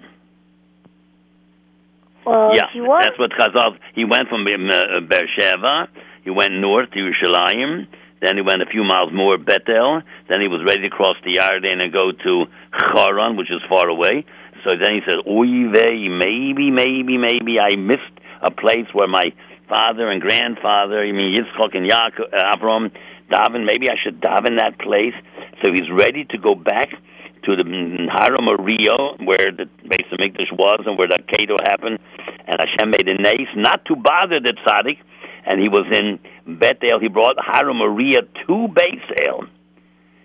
Well, 2.26 2.56
yeah, 2.56 2.68
he 2.74 2.82
was. 2.82 3.04
that's 3.06 3.20
what 3.20 3.32
Chazal. 3.32 3.78
He 3.94 4.04
went 4.04 4.30
from 4.30 4.46
uh, 4.46 5.00
Beersheba. 5.02 5.88
He 6.24 6.32
went 6.32 6.54
north 6.54 6.90
to 6.92 7.00
Yerushalayim. 7.00 7.88
Then 8.22 8.38
he 8.38 8.42
went 8.42 8.62
a 8.62 8.66
few 8.66 8.84
miles 8.84 9.12
more, 9.14 9.38
Bethel. 9.38 10.02
Then 10.28 10.42
he 10.42 10.48
was 10.48 10.64
ready 10.66 10.82
to 10.84 10.90
cross 10.90 11.16
the 11.24 11.36
Yarden 11.36 11.82
and 11.84 11.94
go 11.94 12.12
to 12.12 12.46
Charan, 12.80 13.38
which 13.38 13.52
is 13.52 13.62
far 13.70 13.88
away. 13.88 14.26
So 14.64 14.72
then 14.82 14.94
he 14.94 15.02
said, 15.06 15.18
Oy 15.28 15.70
vey, 15.72 16.10
maybe, 16.10 16.72
maybe, 16.72 17.18
maybe 17.18 17.60
I 17.60 17.76
missed 17.76 18.15
a 18.46 18.52
place 18.52 18.88
where 18.94 19.08
my 19.08 19.34
father 19.68 20.10
and 20.10 20.22
grandfather, 20.22 21.00
I 21.00 21.12
mean 21.12 21.36
Yitzchak 21.36 21.76
and 21.76 21.90
Yaakov, 21.90 22.34
uh, 22.34 22.56
Avram, 22.56 22.92
daven. 23.30 23.66
Maybe 23.66 23.90
I 23.90 23.96
should 24.02 24.22
daven 24.22 24.58
that 24.60 24.78
place. 24.80 25.16
So 25.64 25.72
he's 25.74 25.90
ready 25.92 26.26
to 26.26 26.38
go 26.38 26.54
back 26.56 26.90
to 27.46 27.56
the 27.56 27.64
Har 28.12 28.32
HaMoriah, 28.32 29.26
where 29.26 29.52
the 29.52 29.66
Beis 29.86 30.08
Hamikdash 30.12 30.52
was 30.52 30.82
and 30.86 30.98
where 30.98 31.08
the 31.08 31.20
Kedo 31.32 31.58
happened, 31.64 32.00
and 32.48 32.58
Hashem 32.60 32.90
made 32.90 33.08
a 33.08 33.22
nace 33.22 33.54
not 33.56 33.86
to 33.86 33.96
bother 33.96 34.40
the 34.40 34.54
tzaddik, 34.66 34.98
and 35.46 35.60
he 35.60 35.70
was 35.70 35.86
in 35.92 36.20
Bethel. 36.60 37.00
He 37.00 37.08
brought 37.08 37.36
Har 37.38 37.66
HaMoriah 37.66 38.28
to 38.48 38.68
Beisel, 38.74 39.48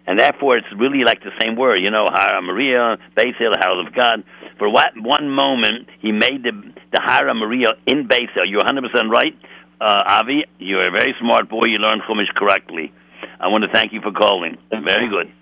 and 0.06 0.18
therefore 0.18 0.56
it's 0.56 0.72
really 0.76 1.04
like 1.04 1.22
the 1.22 1.32
same 1.42 1.56
word, 1.56 1.80
you 1.80 1.90
know, 1.90 2.06
Har 2.08 2.40
HaMoriah, 2.40 2.98
the 3.14 3.58
house 3.60 3.86
of 3.86 3.94
God. 3.94 4.24
For 4.60 4.68
what 4.68 4.92
one 4.94 5.30
moment 5.30 5.88
he 6.00 6.12
made 6.12 6.42
the 6.42 6.52
the 6.92 7.00
Har 7.00 7.24
HaMoriah 7.24 7.72
in 7.86 8.06
Beisel. 8.06 8.44
You're 8.46 8.58
100 8.58 8.92
percent 8.92 9.10
right, 9.10 9.34
uh, 9.80 10.02
Avi. 10.06 10.44
You're 10.58 10.86
a 10.86 10.90
very 10.90 11.14
smart 11.18 11.48
boy. 11.48 11.64
You 11.64 11.78
learned 11.78 12.02
Chumash 12.02 12.28
correctly. 12.36 12.92
I 13.40 13.48
want 13.48 13.64
to 13.64 13.70
thank 13.72 13.94
you 13.94 14.02
for 14.02 14.12
calling. 14.12 14.58
Very 14.70 15.08
good. 15.08 15.32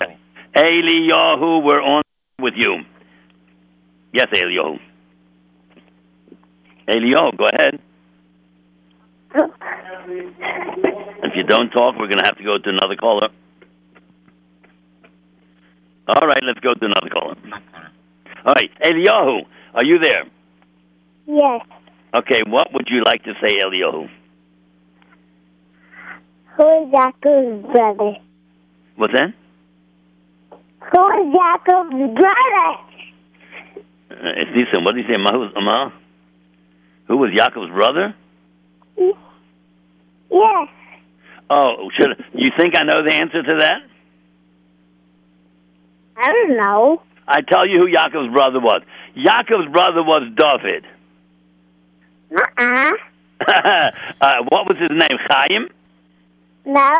Eliyahu, 0.56 1.62
we're 1.62 1.80
on 1.80 2.02
with 2.40 2.54
you. 2.56 2.78
Yes, 4.12 4.26
Eliyahu. 4.34 4.80
Eliyahu, 6.88 7.36
go 7.36 7.44
ahead. 7.44 7.78
If 11.22 11.36
you 11.36 11.44
don't 11.44 11.70
talk, 11.70 11.94
we're 11.96 12.08
going 12.08 12.18
to 12.18 12.24
have 12.24 12.36
to 12.38 12.42
go 12.42 12.58
to 12.58 12.68
another 12.68 12.96
caller. 12.96 13.28
All 16.08 16.26
right, 16.26 16.42
let's 16.42 16.58
go 16.58 16.70
to 16.74 16.84
another 16.84 17.10
caller. 17.10 17.36
All 18.46 18.54
right, 18.54 18.70
Eliyahu, 18.80 19.40
are 19.74 19.84
you 19.84 19.98
there? 19.98 20.24
Yes. 21.26 21.66
Okay, 22.14 22.42
what 22.46 22.72
would 22.72 22.86
you 22.88 23.02
like 23.04 23.24
to 23.24 23.32
say, 23.42 23.58
Eliyahu? 23.58 24.08
Who 26.56 26.84
is 26.84 26.92
Jacob's 26.92 27.66
brother? 27.72 28.12
What's 28.94 29.12
that? 29.14 29.34
Who 30.92 31.10
is 31.10 31.34
Jacob's 31.34 32.14
brother? 32.14 32.76
Uh, 34.08 34.32
it's 34.36 34.50
decent. 34.56 34.84
What 34.84 34.94
did 34.94 35.04
he 35.06 35.12
say? 35.12 35.18
Mahu, 35.18 35.48
Ama? 35.56 35.92
Who 37.08 37.16
was 37.16 37.30
Yaakov's 37.32 37.72
brother? 37.72 38.14
Yes. 38.96 40.68
Oh, 41.50 41.90
should 41.98 42.24
you 42.32 42.50
think 42.56 42.76
I 42.76 42.84
know 42.84 43.02
the 43.04 43.12
answer 43.12 43.42
to 43.42 43.56
that? 43.58 43.82
I 46.16 46.32
don't 46.32 46.56
know. 46.56 47.02
I 47.28 47.40
tell 47.42 47.66
you 47.66 47.80
who 47.80 47.86
Yaakov's 47.86 48.32
brother 48.32 48.60
was. 48.60 48.82
Yaakov's 49.16 49.70
brother 49.72 50.02
was 50.02 50.22
David. 50.36 50.84
Uh-uh. 52.36 52.92
uh, 54.20 54.36
what 54.48 54.66
was 54.66 54.76
his 54.78 54.90
name? 54.90 55.18
Chaim? 55.28 55.68
No. 56.64 56.90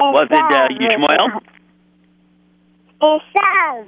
Was 0.00 0.28
it 0.30 0.36
uh. 0.36 0.68
Yishmael? 0.68 1.40
Esav. 3.00 3.86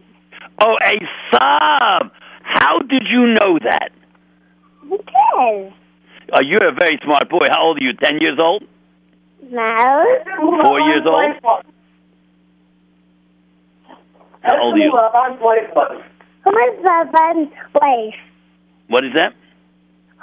Oh, 0.60 0.76
Esav. 0.82 2.10
How 2.42 2.78
did 2.80 3.04
you 3.10 3.26
know 3.26 3.58
that? 3.62 3.90
Because. 4.82 5.72
Oh, 6.32 6.40
you're 6.42 6.68
a 6.68 6.72
very 6.72 6.98
smart 7.02 7.28
boy. 7.28 7.46
How 7.50 7.62
old 7.64 7.78
are 7.80 7.84
you? 7.84 7.92
Ten 7.94 8.18
years 8.20 8.38
old? 8.38 8.64
No. 9.50 10.04
Four 10.64 10.80
years 10.80 11.00
old? 11.04 11.64
How 14.42 14.60
old 14.62 14.74
are 14.74 14.78
you? 14.78 14.90
Who 16.44 16.50
is 16.50 16.84
Laban's 16.84 17.52
wife? 17.74 18.14
What 18.88 19.04
is 19.04 19.12
that? 19.14 19.34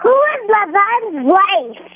Who 0.03 0.09
is 0.09 0.50
Laban's 0.50 1.25
wife? 1.25 1.91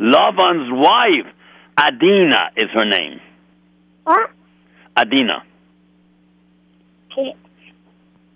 Lavan's 0.00 0.70
wife, 0.72 1.32
Adina, 1.78 2.50
is 2.56 2.70
her 2.74 2.84
name. 2.84 3.20
What? 4.04 4.30
Adina. 4.96 5.42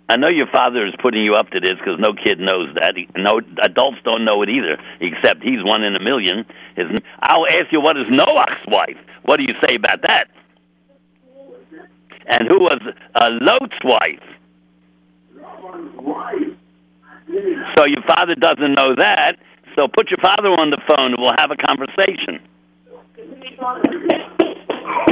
I 0.09 0.15
know 0.15 0.29
your 0.29 0.47
father 0.47 0.85
is 0.87 0.93
putting 1.01 1.25
you 1.25 1.33
up 1.33 1.49
to 1.49 1.59
this 1.59 1.73
because 1.73 1.99
no 1.99 2.13
kid 2.13 2.39
knows 2.39 2.73
that. 2.75 2.93
He, 2.95 3.09
no 3.17 3.41
adults 3.61 3.97
don't 4.05 4.23
know 4.23 4.41
it 4.41 4.49
either, 4.49 4.79
except 5.01 5.43
he's 5.43 5.63
one 5.63 5.83
in 5.83 5.95
a 5.95 6.01
million. 6.01 6.45
His, 6.75 6.85
I'll 7.19 7.45
ask 7.45 7.71
you, 7.71 7.81
what 7.81 7.97
is 7.97 8.05
Noah's 8.09 8.65
wife? 8.67 8.97
What 9.23 9.37
do 9.37 9.43
you 9.43 9.55
say 9.67 9.75
about 9.75 10.03
that? 10.03 10.29
And 12.27 12.47
who 12.47 12.59
was 12.59 12.79
uh, 13.15 13.29
Lot's 13.41 13.77
wife? 13.83 14.19
So 17.75 17.85
your 17.85 18.01
father 18.03 18.35
doesn't 18.35 18.73
know 18.73 18.95
that. 18.95 19.37
So 19.75 19.87
put 19.87 20.09
your 20.09 20.17
father 20.17 20.49
on 20.49 20.71
the 20.71 20.77
phone 20.87 21.13
and 21.13 21.17
we'll 21.17 21.35
have 21.37 21.51
a 21.51 21.55
conversation. 21.55 22.39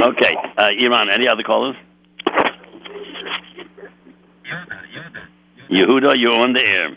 Okay, 0.02 0.36
uh, 0.58 0.70
Iran. 0.78 1.10
Any 1.10 1.28
other 1.28 1.42
callers? 1.42 1.76
Yehuda, 5.70 6.18
you're 6.18 6.32
on 6.32 6.52
the 6.52 6.64
air. 6.64 6.96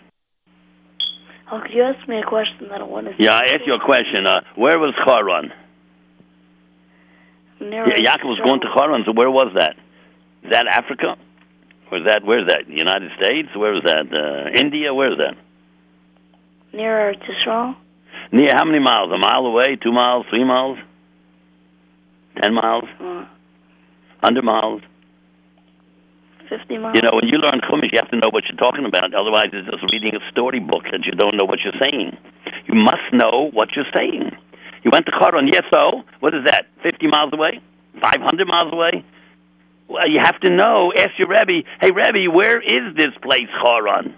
Oh, 1.52 1.62
could 1.62 1.72
you 1.72 1.84
ask 1.84 2.08
me 2.08 2.20
a 2.20 2.24
question 2.24 2.68
that 2.70 2.82
I 2.82 2.84
want 2.84 3.08
to 3.08 3.16
Yeah, 3.18 3.34
I 3.34 3.46
asked 3.54 3.66
you 3.66 3.74
a 3.74 3.80
question. 3.80 4.28
Uh, 4.28 4.42
where 4.56 4.78
was 4.78 4.94
Haran? 5.04 5.52
Yeah, 7.60 7.86
Yaakov 7.86 8.26
was 8.26 8.40
going 8.44 8.62
to 8.62 8.68
Haran, 8.68 9.04
so 9.06 9.12
where 9.12 9.32
was 9.32 9.52
that? 9.56 9.76
Is 10.43 10.51
that 10.51 10.67
Africa? 10.67 11.15
Was 11.91 12.03
that 12.05 12.24
where's 12.24 12.48
that? 12.48 12.69
United 12.69 13.12
States? 13.22 13.50
Where's 13.55 13.81
that? 13.84 14.05
Uh, 14.13 14.50
India? 14.60 14.93
Where's 14.93 15.17
that? 15.17 15.36
Near 16.74 17.13
Eretz 17.13 17.24
Yisrael. 17.25 17.75
Near 18.31 18.53
how 18.55 18.65
many 18.65 18.79
miles? 18.79 19.12
A 19.12 19.17
mile 19.17 19.46
away? 19.46 19.75
Two 19.81 19.91
miles? 19.91 20.25
Three 20.29 20.43
miles? 20.43 20.77
Ten 22.41 22.53
miles? 22.53 22.86
Uh, 23.00 23.25
Hundred 24.22 24.43
miles? 24.43 24.81
50 26.50 26.77
miles. 26.77 26.96
You 26.96 27.01
know, 27.01 27.12
when 27.13 27.27
you 27.27 27.38
learn 27.39 27.62
Chumash, 27.62 27.93
you 27.93 28.00
have 28.00 28.10
to 28.10 28.17
know 28.17 28.29
what 28.31 28.43
you're 28.50 28.58
talking 28.58 28.86
about. 28.86 29.13
Otherwise, 29.13 29.50
it's 29.53 29.69
just 29.69 29.84
reading 29.93 30.15
a 30.15 30.31
storybook 30.31 30.84
that 30.91 31.05
you 31.05 31.13
don't 31.13 31.38
know 31.38 31.46
what 31.46 31.60
you're 31.63 31.77
saying. 31.79 32.17
You 32.65 32.74
must 32.74 33.13
know 33.13 33.50
what 33.53 33.69
you're 33.75 33.89
saying. 33.96 34.31
You 34.84 34.91
went 34.91 35.05
to 35.05 35.12
Charon, 35.12 35.48
yes, 35.48 35.63
so? 35.74 36.03
What 36.19 36.34
is 36.34 36.46
that? 36.46 36.65
50 36.84 37.08
miles 37.08 37.31
away? 37.34 37.62
500 38.01 38.48
miles 38.48 38.74
away? 38.74 39.05
Well, 39.89 40.08
you 40.08 40.19
have 40.19 40.39
to 40.41 40.50
know. 40.50 40.93
Ask 40.96 41.17
your 41.17 41.27
Rebbe, 41.27 41.67
hey, 41.81 41.89
Rebbe, 41.89 42.31
where 42.31 42.62
is 42.62 42.96
this 42.96 43.10
place, 43.24 43.50
Charon? 43.63 44.15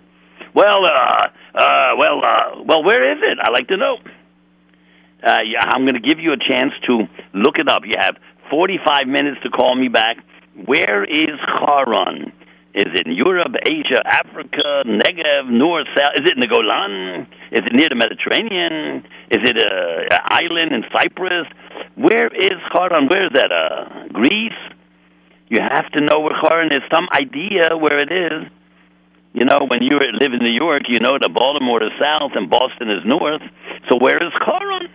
Well, 0.54 0.86
uh, 0.86 1.28
uh, 1.56 1.96
well, 1.98 2.22
uh, 2.26 2.64
well, 2.66 2.84
where 2.84 3.14
is 3.14 3.20
it? 3.22 3.38
I'd 3.42 3.54
like 3.54 3.70
to 3.70 3.78
know. 3.78 3.98
Uh, 5.24 5.40
yeah, 5.46 5.64
I'm 5.64 5.86
going 5.86 5.94
to 5.94 6.02
give 6.02 6.20
you 6.20 6.34
a 6.34 6.38
chance 6.38 6.74
to 6.88 7.08
look 7.34 7.58
it 7.58 7.70
up. 7.70 7.84
You 7.86 7.94
have 7.98 8.18
45 8.50 9.08
minutes 9.08 9.38
to 9.44 9.50
call 9.50 9.76
me 9.76 9.88
back. 9.88 10.18
Where 10.66 11.06
is 11.06 11.40
Charon? 11.58 12.34
Is 12.74 12.88
it 12.94 13.06
in 13.08 13.14
Europe, 13.14 13.54
Asia, 13.66 14.02
Africa, 14.06 14.84
Negev, 14.86 15.50
North, 15.50 15.88
South? 15.98 16.14
Is 16.16 16.26
it 16.26 16.34
in 16.34 16.40
the 16.42 16.48
Golan? 16.48 17.28
Is 17.52 17.62
it 17.66 17.74
near 17.74 17.88
the 17.90 17.96
Mediterranean? 17.96 19.06
Is 19.30 19.40
it 19.44 19.58
a, 19.58 20.16
a 20.16 20.34
island 20.34 20.74
in 20.74 20.84
Cyprus? 20.94 21.48
Where 21.96 22.28
is 22.28 22.60
Charon? 22.74 23.08
Where 23.08 23.24
is 23.24 23.32
that? 23.34 23.52
Uh, 23.52 24.08
Greece? 24.12 24.52
You 25.52 25.60
have 25.60 25.92
to 25.92 26.00
know 26.00 26.24
where 26.24 26.32
Charon 26.40 26.72
is. 26.72 26.80
Some 26.88 27.12
idea 27.12 27.76
where 27.76 28.00
it 28.00 28.08
is. 28.08 28.48
You 29.34 29.44
know, 29.44 29.68
when 29.68 29.84
you 29.84 30.00
live 30.00 30.32
in 30.32 30.40
New 30.40 30.56
York, 30.56 30.84
you 30.88 31.00
know 31.00 31.20
that 31.20 31.28
Baltimore 31.34 31.84
is 31.84 31.92
south 32.00 32.32
and 32.36 32.50
Boston 32.50 32.90
is 32.90 33.04
north. 33.04 33.44
So 33.90 34.00
where 34.00 34.16
is 34.16 34.32
Charon? 34.48 34.88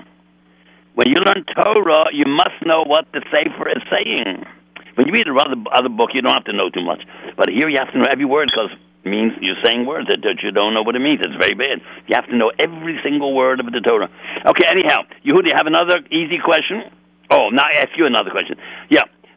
When 0.94 1.12
you 1.12 1.20
learn 1.20 1.44
Torah, 1.44 2.08
you 2.10 2.24
must 2.24 2.56
know 2.64 2.84
what 2.88 3.04
the 3.12 3.20
Sefer 3.28 3.68
is 3.68 3.84
saying. 3.92 4.48
When 4.96 5.06
you 5.06 5.12
read 5.12 5.28
a 5.28 5.36
other, 5.36 5.60
other 5.72 5.92
book, 5.92 6.10
you 6.14 6.22
don't 6.22 6.32
have 6.32 6.48
to 6.48 6.56
know 6.56 6.70
too 6.70 6.82
much. 6.82 7.04
But 7.36 7.50
here 7.50 7.68
you 7.68 7.76
have 7.76 7.92
to 7.92 7.98
know 7.98 8.08
every 8.10 8.24
word 8.24 8.48
because 8.48 8.72
it 9.04 9.08
means 9.10 9.36
you're 9.42 9.60
saying 9.62 9.84
words 9.84 10.08
that, 10.08 10.22
that 10.22 10.40
you 10.42 10.52
don't 10.52 10.72
know 10.72 10.82
what 10.82 10.96
it 10.96 11.04
means. 11.04 11.20
It's 11.20 11.36
very 11.36 11.52
bad. 11.52 11.84
You 12.08 12.16
have 12.16 12.28
to 12.32 12.36
know 12.36 12.50
every 12.58 12.98
single 13.04 13.36
word 13.36 13.60
of 13.60 13.66
the 13.66 13.80
Torah. 13.80 14.08
Okay, 14.48 14.64
anyhow, 14.64 15.04
Yehudi, 15.20 15.52
you 15.52 15.54
have 15.54 15.66
another 15.68 16.00
easy 16.08 16.40
question? 16.42 16.80
Oh, 17.30 17.50
now 17.50 17.64
I 17.64 17.82
ask 17.82 17.90
you 17.96 18.06
another 18.06 18.30
question. 18.30 18.56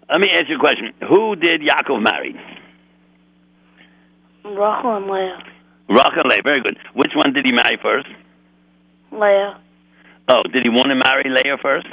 Let 0.09 0.19
me 0.19 0.29
ask 0.31 0.49
you 0.49 0.55
a 0.55 0.59
question. 0.59 0.91
Who 1.07 1.35
did 1.35 1.61
Yaakov 1.61 2.01
marry? 2.01 2.35
Rachel 4.43 4.97
and 4.97 5.05
Leah. 5.07 5.37
Rachel 5.87 6.21
and 6.23 6.29
Leah. 6.29 6.41
Very 6.43 6.61
good. 6.61 6.77
Which 6.93 7.11
one 7.15 7.33
did 7.33 7.45
he 7.45 7.51
marry 7.51 7.77
first? 7.81 8.07
Leah. 9.11 9.59
Oh, 10.29 10.41
did 10.51 10.63
he 10.63 10.69
want 10.69 10.87
to 10.89 10.95
marry 10.95 11.29
Leah 11.29 11.57
first? 11.61 11.87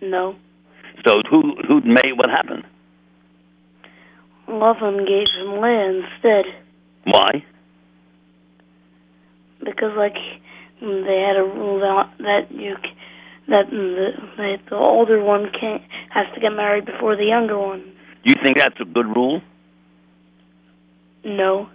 No. 0.00 0.36
So 1.06 1.22
who 1.30 1.54
who 1.66 1.80
made 1.82 2.12
what 2.16 2.30
happened? 2.30 2.64
Lavan 4.48 5.06
gave 5.06 5.26
him 5.38 5.60
Leah 5.60 6.02
instead 6.02 6.44
Why? 7.04 7.44
because, 9.64 9.92
like, 9.96 10.14
they 10.80 11.24
had 11.26 11.36
a 11.36 11.42
rule 11.42 11.80
that, 11.80 12.10
that 12.18 12.52
you 12.52 12.76
that 13.48 13.70
the, 13.70 14.10
that 14.36 14.58
the 14.68 14.76
older 14.76 15.22
one 15.22 15.50
can't 15.58 15.82
has 16.10 16.26
to 16.34 16.40
get 16.40 16.50
married 16.50 16.84
before 16.84 17.16
the 17.16 17.24
younger 17.24 17.58
one. 17.58 17.80
Do 18.24 18.30
You 18.30 18.36
think 18.42 18.58
that's 18.58 18.78
a 18.80 18.84
good 18.84 19.06
rule? 19.06 19.40
No. 21.24 21.68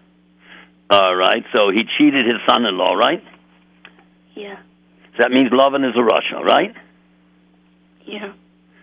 All 0.90 1.16
right. 1.16 1.44
So 1.56 1.70
he 1.74 1.84
cheated 1.98 2.26
his 2.26 2.36
son-in-law, 2.48 2.94
right? 2.94 3.24
Yeah. 4.36 4.58
So 5.16 5.20
that 5.20 5.32
means 5.32 5.50
Lavan 5.52 5.88
is 5.88 5.96
a 5.96 6.00
rasha, 6.00 6.44
right? 6.44 6.74
Yeah. 8.06 8.34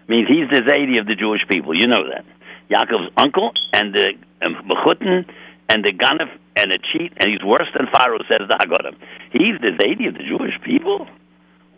Means 0.09 0.28
he's 0.28 0.49
the 0.50 0.62
Zaidi 0.62 0.98
of 1.00 1.07
the 1.07 1.14
Jewish 1.14 1.42
people. 1.48 1.76
You 1.76 1.87
know 1.87 2.03
that. 2.09 2.24
Yaakov's 2.70 3.12
uncle 3.16 3.53
and 3.72 3.94
the 3.94 4.14
um, 4.42 4.57
Mechutin 4.68 5.24
and 5.68 5.85
the 5.85 5.92
Ganef 5.92 6.31
and 6.57 6.72
the 6.72 6.79
cheat, 6.92 7.12
and 7.16 7.31
he's 7.31 7.42
worse 7.44 7.68
than 7.76 7.87
Pharaoh, 7.92 8.18
says 8.29 8.48
the 8.48 8.55
Haggadah. 8.55 8.96
He's 9.33 9.61
the 9.61 9.72
Zaidi 9.79 10.09
of 10.09 10.14
the 10.14 10.24
Jewish 10.24 10.55
people? 10.64 11.07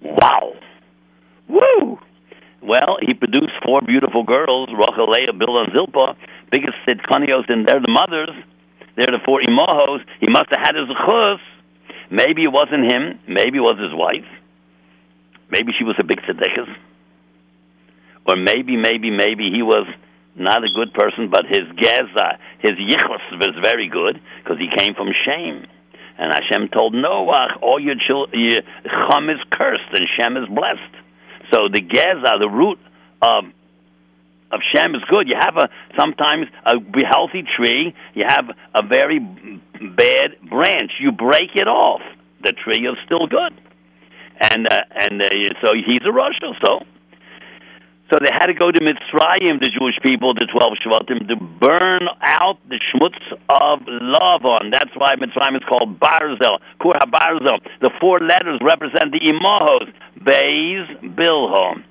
Wow. 0.02 0.54
Woo! 1.48 1.98
Well, 2.62 2.98
he 3.02 3.14
produced 3.14 3.52
four 3.64 3.80
beautiful 3.82 4.22
girls, 4.22 4.68
Rachel, 4.70 5.10
Leah, 5.10 5.32
Bilhah, 5.32 5.72
Zilpah, 5.74 6.16
biggest 6.50 6.74
tzidkanios, 6.86 7.48
and 7.48 7.66
they're 7.66 7.80
the 7.80 7.90
mothers. 7.90 8.30
They're 8.96 9.06
the 9.06 9.18
four 9.24 9.40
imahos. 9.40 10.04
He 10.20 10.26
must 10.30 10.50
have 10.50 10.60
had 10.62 10.74
his 10.76 10.88
chus. 10.88 11.40
Maybe 12.10 12.42
it 12.42 12.52
wasn't 12.52 12.90
him. 12.90 13.18
Maybe 13.26 13.58
it 13.58 13.62
was 13.62 13.78
his 13.80 13.92
wife. 13.92 14.28
Maybe 15.50 15.72
she 15.76 15.84
was 15.84 15.96
a 15.98 16.04
big 16.04 16.20
tzedekah. 16.20 16.76
Or 18.26 18.36
maybe, 18.36 18.76
maybe, 18.76 19.10
maybe 19.10 19.50
he 19.50 19.62
was 19.62 19.86
not 20.36 20.62
a 20.64 20.68
good 20.72 20.94
person, 20.94 21.28
but 21.30 21.44
his 21.46 21.66
geza, 21.76 22.38
his 22.60 22.72
yichus 22.72 23.38
was 23.38 23.54
very 23.60 23.88
good 23.88 24.20
because 24.42 24.58
he 24.58 24.68
came 24.68 24.94
from 24.94 25.08
Shem. 25.24 25.66
And 26.18 26.32
Hashem 26.32 26.68
told 26.68 26.94
Noah, 26.94 27.58
all 27.60 27.80
your, 27.80 27.96
chil- 27.96 28.28
your 28.32 28.60
Cham 28.84 29.28
is 29.30 29.40
cursed 29.50 29.90
and 29.92 30.06
Shem 30.16 30.36
is 30.36 30.48
blessed. 30.48 31.01
So 31.52 31.68
the 31.68 31.80
geza, 31.80 32.38
the 32.40 32.48
root 32.48 32.78
of 33.20 33.44
of 34.50 34.60
Shem 34.74 34.94
is 34.94 35.02
good. 35.08 35.28
You 35.28 35.36
have 35.38 35.56
a 35.56 35.68
sometimes 35.96 36.46
a 36.66 36.74
healthy 37.06 37.44
tree. 37.56 37.94
You 38.14 38.24
have 38.26 38.50
a 38.74 38.82
very 38.86 39.18
bad 39.18 40.36
branch. 40.48 40.92
You 41.00 41.12
break 41.12 41.54
it 41.54 41.66
off. 41.66 42.02
The 42.42 42.52
tree 42.52 42.86
is 42.86 42.96
still 43.06 43.26
good, 43.26 43.54
and 44.40 44.66
uh, 44.70 44.82
and 44.94 45.22
uh, 45.22 45.28
so 45.64 45.72
he's 45.74 46.02
a 46.04 46.12
rasha. 46.12 46.54
So 46.64 46.84
so 48.12 48.18
they 48.20 48.28
had 48.30 48.46
to 48.46 48.54
go 48.54 48.70
to 48.70 48.78
Mitzrayim, 48.78 49.56
the 49.64 49.72
Jewish 49.72 49.96
people, 50.02 50.34
the 50.34 50.44
twelve 50.52 50.76
Shvatim, 50.84 51.26
to 51.28 51.36
burn 51.36 52.04
out 52.20 52.58
the 52.68 52.78
schmutz 52.92 53.16
of 53.48 53.80
Lavan. 53.88 54.70
That's 54.70 54.92
why 54.94 55.16
Mitzrayim 55.16 55.56
is 55.56 55.62
called 55.66 55.98
Barzel, 55.98 56.60
Kur 56.78 56.92
HaBarzel. 56.92 57.64
The 57.80 57.90
four 57.98 58.20
letters 58.20 58.60
represent 58.60 59.12
the 59.12 59.20
Imahos, 59.20 59.88
Beis, 60.24 61.14
Bilhah 61.16 61.82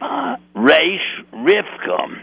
uh, 0.00 0.36
Reish 0.56 1.08
Rivka, 1.32 2.20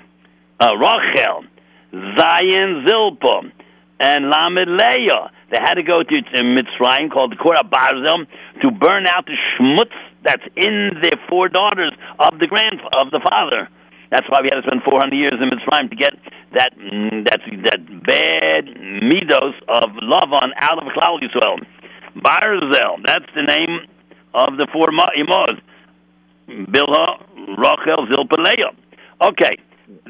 uh, 0.59 0.75
Rachel, 0.77 1.45
Zayin 1.93 2.87
Zilpah, 2.87 3.51
and 3.99 4.29
Lamed 4.29 4.67
Leah. 4.67 5.31
They 5.51 5.57
had 5.59 5.75
to 5.75 5.83
go 5.83 6.03
to, 6.03 6.21
to 6.21 6.43
Mitzrayim, 6.43 7.11
called 7.11 7.31
the 7.31 7.37
Korah 7.37 7.63
Barzel, 7.63 8.25
to 8.61 8.71
burn 8.71 9.07
out 9.07 9.25
the 9.25 9.37
schmutz 9.55 9.95
that's 10.23 10.43
in 10.55 10.91
the 11.01 11.17
four 11.29 11.47
daughters 11.47 11.93
of 12.19 12.39
the 12.39 12.47
grand 12.47 12.81
of 12.97 13.11
the 13.11 13.21
father. 13.23 13.69
That's 14.09 14.27
why 14.29 14.39
we 14.41 14.49
had 14.51 14.61
to 14.61 14.67
spend 14.67 14.83
400 14.83 15.15
years 15.15 15.33
in 15.41 15.49
Mitzrayim 15.49 15.89
to 15.89 15.95
get 15.95 16.13
that 16.53 16.77
mm, 16.77 17.25
that 17.25 17.41
that 17.65 18.03
bad 18.05 18.65
midos 19.03 19.55
of 19.67 19.91
Lavan 20.01 20.51
out 20.57 20.79
of 20.79 20.91
Klal 20.93 21.19
Yisrael. 21.21 21.59
Barzel, 22.17 23.03
that's 23.05 23.25
the 23.35 23.43
name 23.43 23.87
of 24.37 24.57
the 24.57 24.67
four 24.71 24.87
imos. 24.89 25.59
Bilha, 26.47 27.05
Rachel, 27.57 28.07
Zilpah. 28.09 28.75
Okay, 29.21 29.51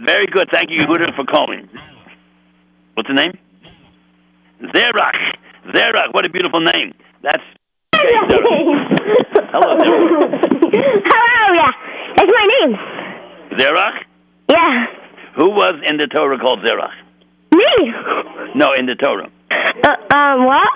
very 0.05 0.27
good. 0.27 0.49
Thank 0.51 0.69
you, 0.69 0.79
Yehuda, 0.79 1.15
for 1.15 1.23
calling. 1.25 1.67
What's 2.93 3.07
the 3.07 3.13
name? 3.15 3.37
Zerach. 4.61 5.31
Zerach. 5.73 6.13
What 6.13 6.25
a 6.25 6.29
beautiful 6.29 6.59
name. 6.59 6.93
That's 7.23 7.43
okay, 7.95 8.15
Hello, 9.51 9.77
Zerach. 9.79 10.37
Hello, 11.07 11.53
yeah. 11.53 11.71
That's 12.17 12.31
my 12.35 12.45
name. 12.59 12.77
Zerach. 13.57 14.03
Yeah. 14.49 14.85
Who 15.37 15.49
was 15.51 15.73
in 15.87 15.97
the 15.97 16.07
Torah 16.07 16.37
called 16.39 16.59
Zerach? 16.65 16.93
Me. 17.53 17.93
No, 18.55 18.73
in 18.73 18.87
the 18.87 18.95
Torah. 18.95 19.29
Uh, 19.51 20.15
um, 20.15 20.45
what? 20.45 20.67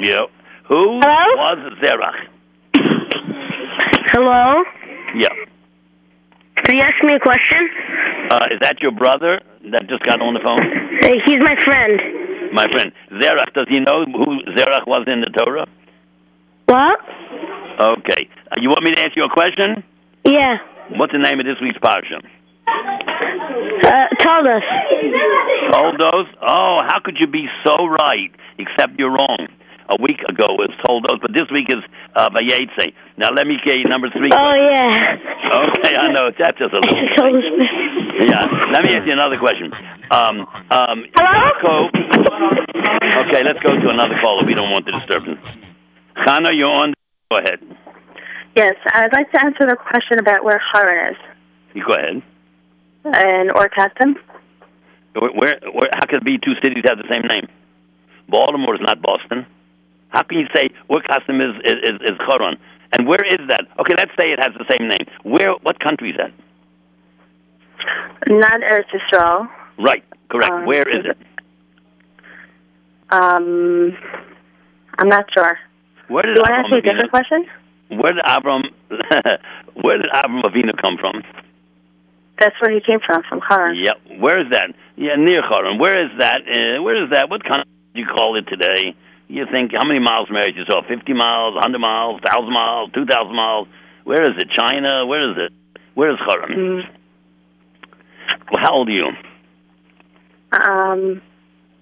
Yeah. 0.00 0.22
Who 0.68 1.00
Hello? 1.00 1.36
was 1.36 1.72
Zerach? 1.82 2.28
Hello? 4.10 4.64
Yeah. 5.14 5.28
Can 6.64 6.76
you 6.76 6.82
ask 6.82 6.94
me 7.02 7.12
a 7.14 7.20
question? 7.20 7.68
Uh, 8.30 8.46
is 8.50 8.60
that 8.60 8.80
your 8.80 8.92
brother 8.92 9.40
that 9.70 9.88
just 9.88 10.02
got 10.02 10.20
on 10.20 10.34
the 10.34 10.40
phone? 10.40 10.58
Uh, 10.58 11.12
he's 11.24 11.40
my 11.40 11.56
friend. 11.64 12.00
My 12.52 12.66
friend. 12.70 12.92
Zerach, 13.12 13.52
does 13.54 13.66
he 13.68 13.80
know 13.80 14.04
who 14.06 14.40
Zerach 14.56 14.86
was 14.86 15.04
in 15.08 15.20
the 15.20 15.30
Torah? 15.30 15.66
What? 16.66 17.00
Okay. 17.80 18.28
Uh, 18.50 18.56
you 18.60 18.68
want 18.70 18.82
me 18.82 18.92
to 18.92 19.00
ask 19.00 19.16
you 19.16 19.24
a 19.24 19.30
question? 19.30 19.84
Yeah. 20.24 20.56
What's 20.96 21.12
the 21.12 21.18
name 21.18 21.38
of 21.38 21.46
this 21.46 21.56
week's 21.60 21.78
parsha? 21.78 22.24
Uh, 22.66 24.06
told 24.20 24.46
us. 24.46 24.62
Toldos? 25.70 26.26
Oh, 26.42 26.80
how 26.86 26.98
could 27.04 27.16
you 27.20 27.26
be 27.26 27.46
so 27.64 27.86
right, 27.86 28.30
except 28.58 28.98
you're 28.98 29.10
wrong? 29.10 29.48
A 29.90 29.96
week 30.00 30.20
ago 30.28 30.52
was 30.52 30.68
told 30.84 31.04
Toldos, 31.04 31.20
but 31.22 31.32
this 31.32 31.48
week 31.50 31.70
is 31.70 31.80
uh, 32.14 32.28
Vayetze. 32.28 32.92
Now 33.16 33.30
let 33.30 33.46
me 33.46 33.56
get 33.64 33.78
you 33.78 33.84
number 33.88 34.10
three. 34.10 34.28
Oh, 34.36 34.54
yeah. 34.54 35.16
Okay, 35.48 35.96
I 35.96 36.12
know. 36.12 36.28
That's 36.38 36.58
just 36.58 36.72
a 36.72 36.80
little... 36.80 37.08
told 37.16 37.36
us. 37.36 37.44
Yeah. 38.20 38.44
Let 38.72 38.84
me 38.84 38.92
ask 38.92 39.06
you 39.06 39.12
another 39.12 39.38
question. 39.38 39.72
Um, 40.10 40.44
um, 40.70 41.06
Hello? 41.16 41.88
Yaakov- 41.88 42.08
Okay, 43.28 43.42
let's 43.42 43.58
go 43.60 43.72
to 43.72 43.88
another 43.88 44.14
caller. 44.20 44.44
We 44.44 44.54
don't 44.54 44.70
want 44.70 44.84
the 44.84 44.92
disturbance. 44.92 45.40
Chana, 46.18 46.52
you're 46.54 46.68
on. 46.68 46.92
Go 47.30 47.38
ahead. 47.38 47.60
Yes, 48.56 48.74
I'd 48.92 49.12
like 49.12 49.30
to 49.32 49.44
answer 49.44 49.66
the 49.66 49.76
question 49.76 50.18
about 50.18 50.44
where 50.44 50.60
Haran 50.72 51.14
is. 51.14 51.18
You 51.74 51.84
go 51.86 51.94
ahead. 51.94 52.22
In 53.04 53.48
Orcastum? 53.54 54.16
Where, 55.14 55.30
where, 55.32 55.60
where? 55.72 55.90
How 55.94 56.06
could 56.06 56.22
it 56.22 56.24
be 56.24 56.38
two 56.38 56.54
cities 56.62 56.84
have 56.86 56.98
the 56.98 57.08
same 57.10 57.22
name? 57.22 57.48
Baltimore 58.28 58.74
is 58.74 58.80
not 58.82 59.00
Boston. 59.00 59.46
How 60.08 60.22
can 60.22 60.38
you 60.38 60.46
say 60.54 60.68
where 60.86 61.02
custom 61.02 61.40
is 61.40 61.54
is 61.64 61.76
is, 61.82 62.00
is 62.02 62.18
Choron? 62.26 62.56
And 62.92 63.06
where 63.06 63.22
is 63.24 63.46
that? 63.48 63.66
Okay, 63.78 63.94
let's 63.96 64.12
say 64.18 64.30
it 64.32 64.40
has 64.40 64.52
the 64.54 64.64
same 64.70 64.88
name. 64.88 65.06
Where? 65.22 65.52
What 65.62 65.78
country 65.80 66.10
is 66.10 66.16
that? 66.16 66.32
Not 68.28 68.60
Eretz 68.62 68.88
Yisrael. 68.92 69.48
Right. 69.78 70.04
Correct. 70.30 70.50
Um, 70.50 70.66
where 70.66 70.88
is 70.88 71.04
it? 71.04 71.18
Um, 73.10 73.96
I'm 74.98 75.08
not 75.08 75.26
sure. 75.32 75.58
Where 76.08 76.22
did 76.22 76.34
Do 76.34 76.40
you 76.40 76.42
want 76.42 76.50
to 76.50 76.58
ask 76.64 76.70
me 76.70 76.78
a 76.78 76.82
different 76.82 77.10
question? 77.10 77.46
Where 77.88 78.12
did 78.12 78.24
Abram? 78.24 78.62
where 79.74 79.98
did 79.98 80.08
Abram 80.12 80.42
Avinu 80.42 80.76
come 80.80 80.96
from? 80.98 81.22
That's 82.38 82.54
where 82.60 82.72
he 82.72 82.80
came 82.80 83.00
from, 83.04 83.22
from 83.28 83.40
Haran. 83.40 83.76
Yep. 83.76 84.20
Where 84.20 84.40
is 84.40 84.50
that? 84.52 84.70
Yeah, 84.96 85.16
near 85.16 85.42
Choron. 85.42 85.78
Where 85.80 86.04
is 86.04 86.10
that? 86.18 86.42
Uh, 86.42 86.82
where 86.82 87.02
is 87.02 87.10
that? 87.10 87.28
What 87.28 87.42
country 87.44 87.68
do 87.94 88.00
you 88.00 88.06
call 88.06 88.36
it 88.36 88.46
today? 88.46 88.94
You 89.28 89.44
think 89.52 89.72
how 89.74 89.86
many 89.86 90.00
miles 90.00 90.26
from 90.28 90.36
Eretz 90.36 90.56
Yisrael? 90.58 90.86
Fifty 90.88 91.12
miles, 91.12 91.54
hundred 91.58 91.80
miles, 91.80 92.20
thousand 92.26 92.52
miles, 92.52 92.90
two 92.94 93.04
thousand 93.04 93.36
miles. 93.36 93.68
Where 94.04 94.22
is 94.22 94.36
it? 94.38 94.48
China? 94.50 95.06
Where 95.06 95.30
is 95.30 95.36
it? 95.38 95.52
Where 95.94 96.10
is 96.10 96.16
Choron? 96.26 96.48
Mm, 96.56 96.82
Well, 98.52 98.62
how 98.62 98.72
old 98.74 98.88
are 98.88 98.92
you? 98.92 99.04
um, 100.52 101.20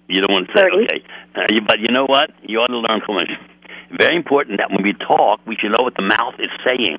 You 0.07 0.21
don't 0.21 0.31
want 0.33 0.47
to 0.47 0.53
say, 0.57 0.63
Thirty. 0.63 0.83
okay. 0.85 1.03
Uh, 1.35 1.45
you, 1.51 1.61
but 1.61 1.79
you 1.79 1.87
know 1.93 2.05
what? 2.05 2.31
You 2.43 2.59
ought 2.59 2.67
to 2.67 2.77
learn 2.77 3.01
Chumash. 3.07 3.31
Very 3.97 4.15
important 4.17 4.57
that 4.57 4.69
when 4.71 4.83
we 4.83 4.93
talk, 4.93 5.39
we 5.47 5.55
should 5.55 5.71
know 5.71 5.83
what 5.83 5.95
the 5.95 6.01
mouth 6.03 6.33
is 6.39 6.49
saying. 6.67 6.97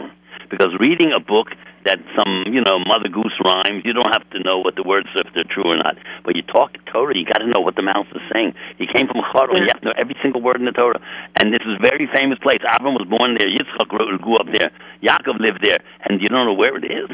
Because 0.50 0.72
reading 0.78 1.12
a 1.14 1.20
book 1.20 1.48
that 1.84 1.98
some, 2.16 2.52
you 2.52 2.60
know, 2.60 2.78
Mother 2.84 3.08
Goose 3.08 3.34
rhymes, 3.44 3.82
you 3.84 3.92
don't 3.92 4.12
have 4.12 4.28
to 4.30 4.38
know 4.42 4.58
what 4.58 4.76
the 4.76 4.82
words 4.82 5.08
are, 5.16 5.26
if 5.26 5.32
they're 5.34 5.48
true 5.48 5.66
or 5.66 5.76
not. 5.76 5.96
But 6.24 6.36
you 6.36 6.42
talk 6.42 6.76
Torah, 6.86 7.16
you 7.16 7.24
got 7.24 7.38
to 7.38 7.48
know 7.48 7.60
what 7.60 7.76
the 7.76 7.82
mouth 7.82 8.06
is 8.12 8.22
saying. 8.34 8.54
He 8.76 8.86
came 8.86 9.06
from 9.06 9.22
Charo, 9.32 9.56
you 9.56 9.68
have 9.72 9.80
to 9.82 9.88
know 9.92 9.96
every 9.96 10.16
single 10.22 10.42
word 10.42 10.60
in 10.60 10.66
the 10.66 10.72
Torah. 10.72 11.00
And 11.36 11.52
this 11.52 11.62
is 11.64 11.78
a 11.78 11.82
very 11.82 12.08
famous 12.12 12.38
place. 12.38 12.60
Avram 12.66 12.98
was 12.98 13.06
born 13.08 13.36
there. 13.38 13.48
Yitzchak 13.48 13.88
grew 13.88 14.18
grew 14.18 14.36
up 14.36 14.46
there. 14.52 14.70
Yaakov 15.02 15.40
lived 15.40 15.62
there, 15.62 15.78
and 16.04 16.20
you 16.20 16.28
don't 16.28 16.46
know 16.46 16.58
where 16.58 16.76
it 16.76 16.84
is. 16.84 17.10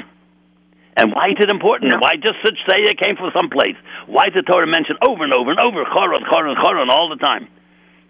And 0.97 1.13
why 1.13 1.27
is 1.35 1.39
it 1.41 1.51
important? 1.51 1.93
No. 1.93 1.99
Why 1.99 2.15
just 2.15 2.39
such 2.43 2.59
say 2.71 2.87
it 2.87 2.99
came 2.99 3.17
from 3.17 3.31
someplace? 3.35 3.75
Why 4.07 4.31
is 4.31 4.35
the 4.35 4.43
Torah 4.43 4.67
mentioned 4.67 4.99
over 5.07 5.25
and 5.25 5.35
over 5.35 5.51
and 5.51 5.59
over, 5.59 5.85
Choron, 5.85 6.23
Choron, 6.23 6.55
Choron, 6.55 6.89
all 6.89 7.11
the 7.11 7.19
time? 7.19 7.49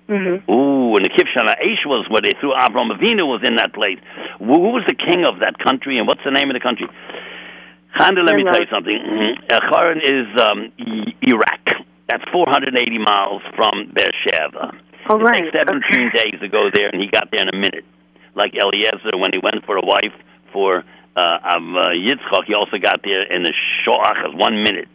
Hmm 0.07 0.37
Ooh, 0.51 0.95
and 0.97 1.05
the 1.05 1.09
Kivshana 1.09 1.57
Aish 1.65 1.87
was 1.87 2.07
where 2.11 2.21
they 2.21 2.35
threw 2.41 2.53
Avram 2.53 2.93
Avinu 2.93 3.25
was 3.25 3.41
in 3.43 3.57
that 3.57 3.73
place. 3.73 3.99
Who 4.39 4.55
who 4.55 4.71
was 4.77 4.85
the 4.87 4.95
king 4.95 5.25
of 5.25 5.41
that 5.41 5.59
country, 5.59 5.97
and 5.99 6.07
what's 6.07 6.23
the 6.25 6.31
name 6.31 6.51
of 6.51 6.55
the 6.55 6.61
country? 6.61 6.89
Chana, 7.97 8.23
let 8.27 8.37
me 8.37 8.45
tell 8.45 8.61
you 8.61 8.67
something. 8.73 8.99
Mhm. 8.99 9.53
Uh, 9.53 9.61
Choron 9.71 10.03
is 10.03 10.29
um, 10.41 10.73
Iraq. 11.23 11.85
That's 12.09 12.25
480 12.33 12.99
miles 12.99 13.43
from 13.57 13.93
Beersheba. 13.95 14.77
All 15.09 15.21
it 15.21 15.25
right. 15.25 15.53
takes 15.53 15.57
17 15.57 16.09
okay. 16.09 16.31
days 16.31 16.41
to 16.41 16.49
go 16.49 16.69
there, 16.73 16.89
and 16.89 17.01
he 17.01 17.09
got 17.09 17.31
there 17.31 17.43
in 17.43 17.49
a 17.49 17.57
minute. 17.57 17.85
Like 18.35 18.53
Eliezer, 18.55 19.17
when 19.17 19.31
he 19.33 19.39
went 19.39 19.65
for 19.65 19.77
a 19.77 19.85
wife 19.85 20.13
for 20.53 20.85
uh, 21.17 21.39
um, 21.45 21.77
uh, 21.77 21.91
Yitzchak, 21.91 22.45
he 22.47 22.55
also 22.55 22.79
got 22.79 23.01
there 23.05 23.23
in 23.23 23.43
the 23.45 23.53
Shoach, 23.87 24.35
one 24.37 24.63
minute. 24.63 24.89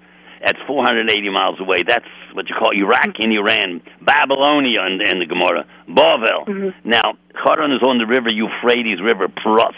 That's 0.43 0.57
480 0.67 1.29
miles 1.29 1.59
away. 1.59 1.83
That's 1.83 2.05
what 2.33 2.47
you 2.49 2.55
call 2.55 2.71
Iraq 2.71 3.19
in 3.19 3.31
Iran, 3.37 3.81
Babylonia 4.01 4.81
in 4.87 5.19
the 5.19 5.25
Gemara, 5.25 5.65
Bavel. 5.89 6.45
Mhm. 6.47 6.73
Now, 6.85 7.15
Haran 7.43 7.71
is 7.73 7.83
on 7.83 7.97
the 7.97 8.05
river 8.07 8.29
Euphrates 8.31 9.01
River, 9.01 9.27
Prus. 9.27 9.75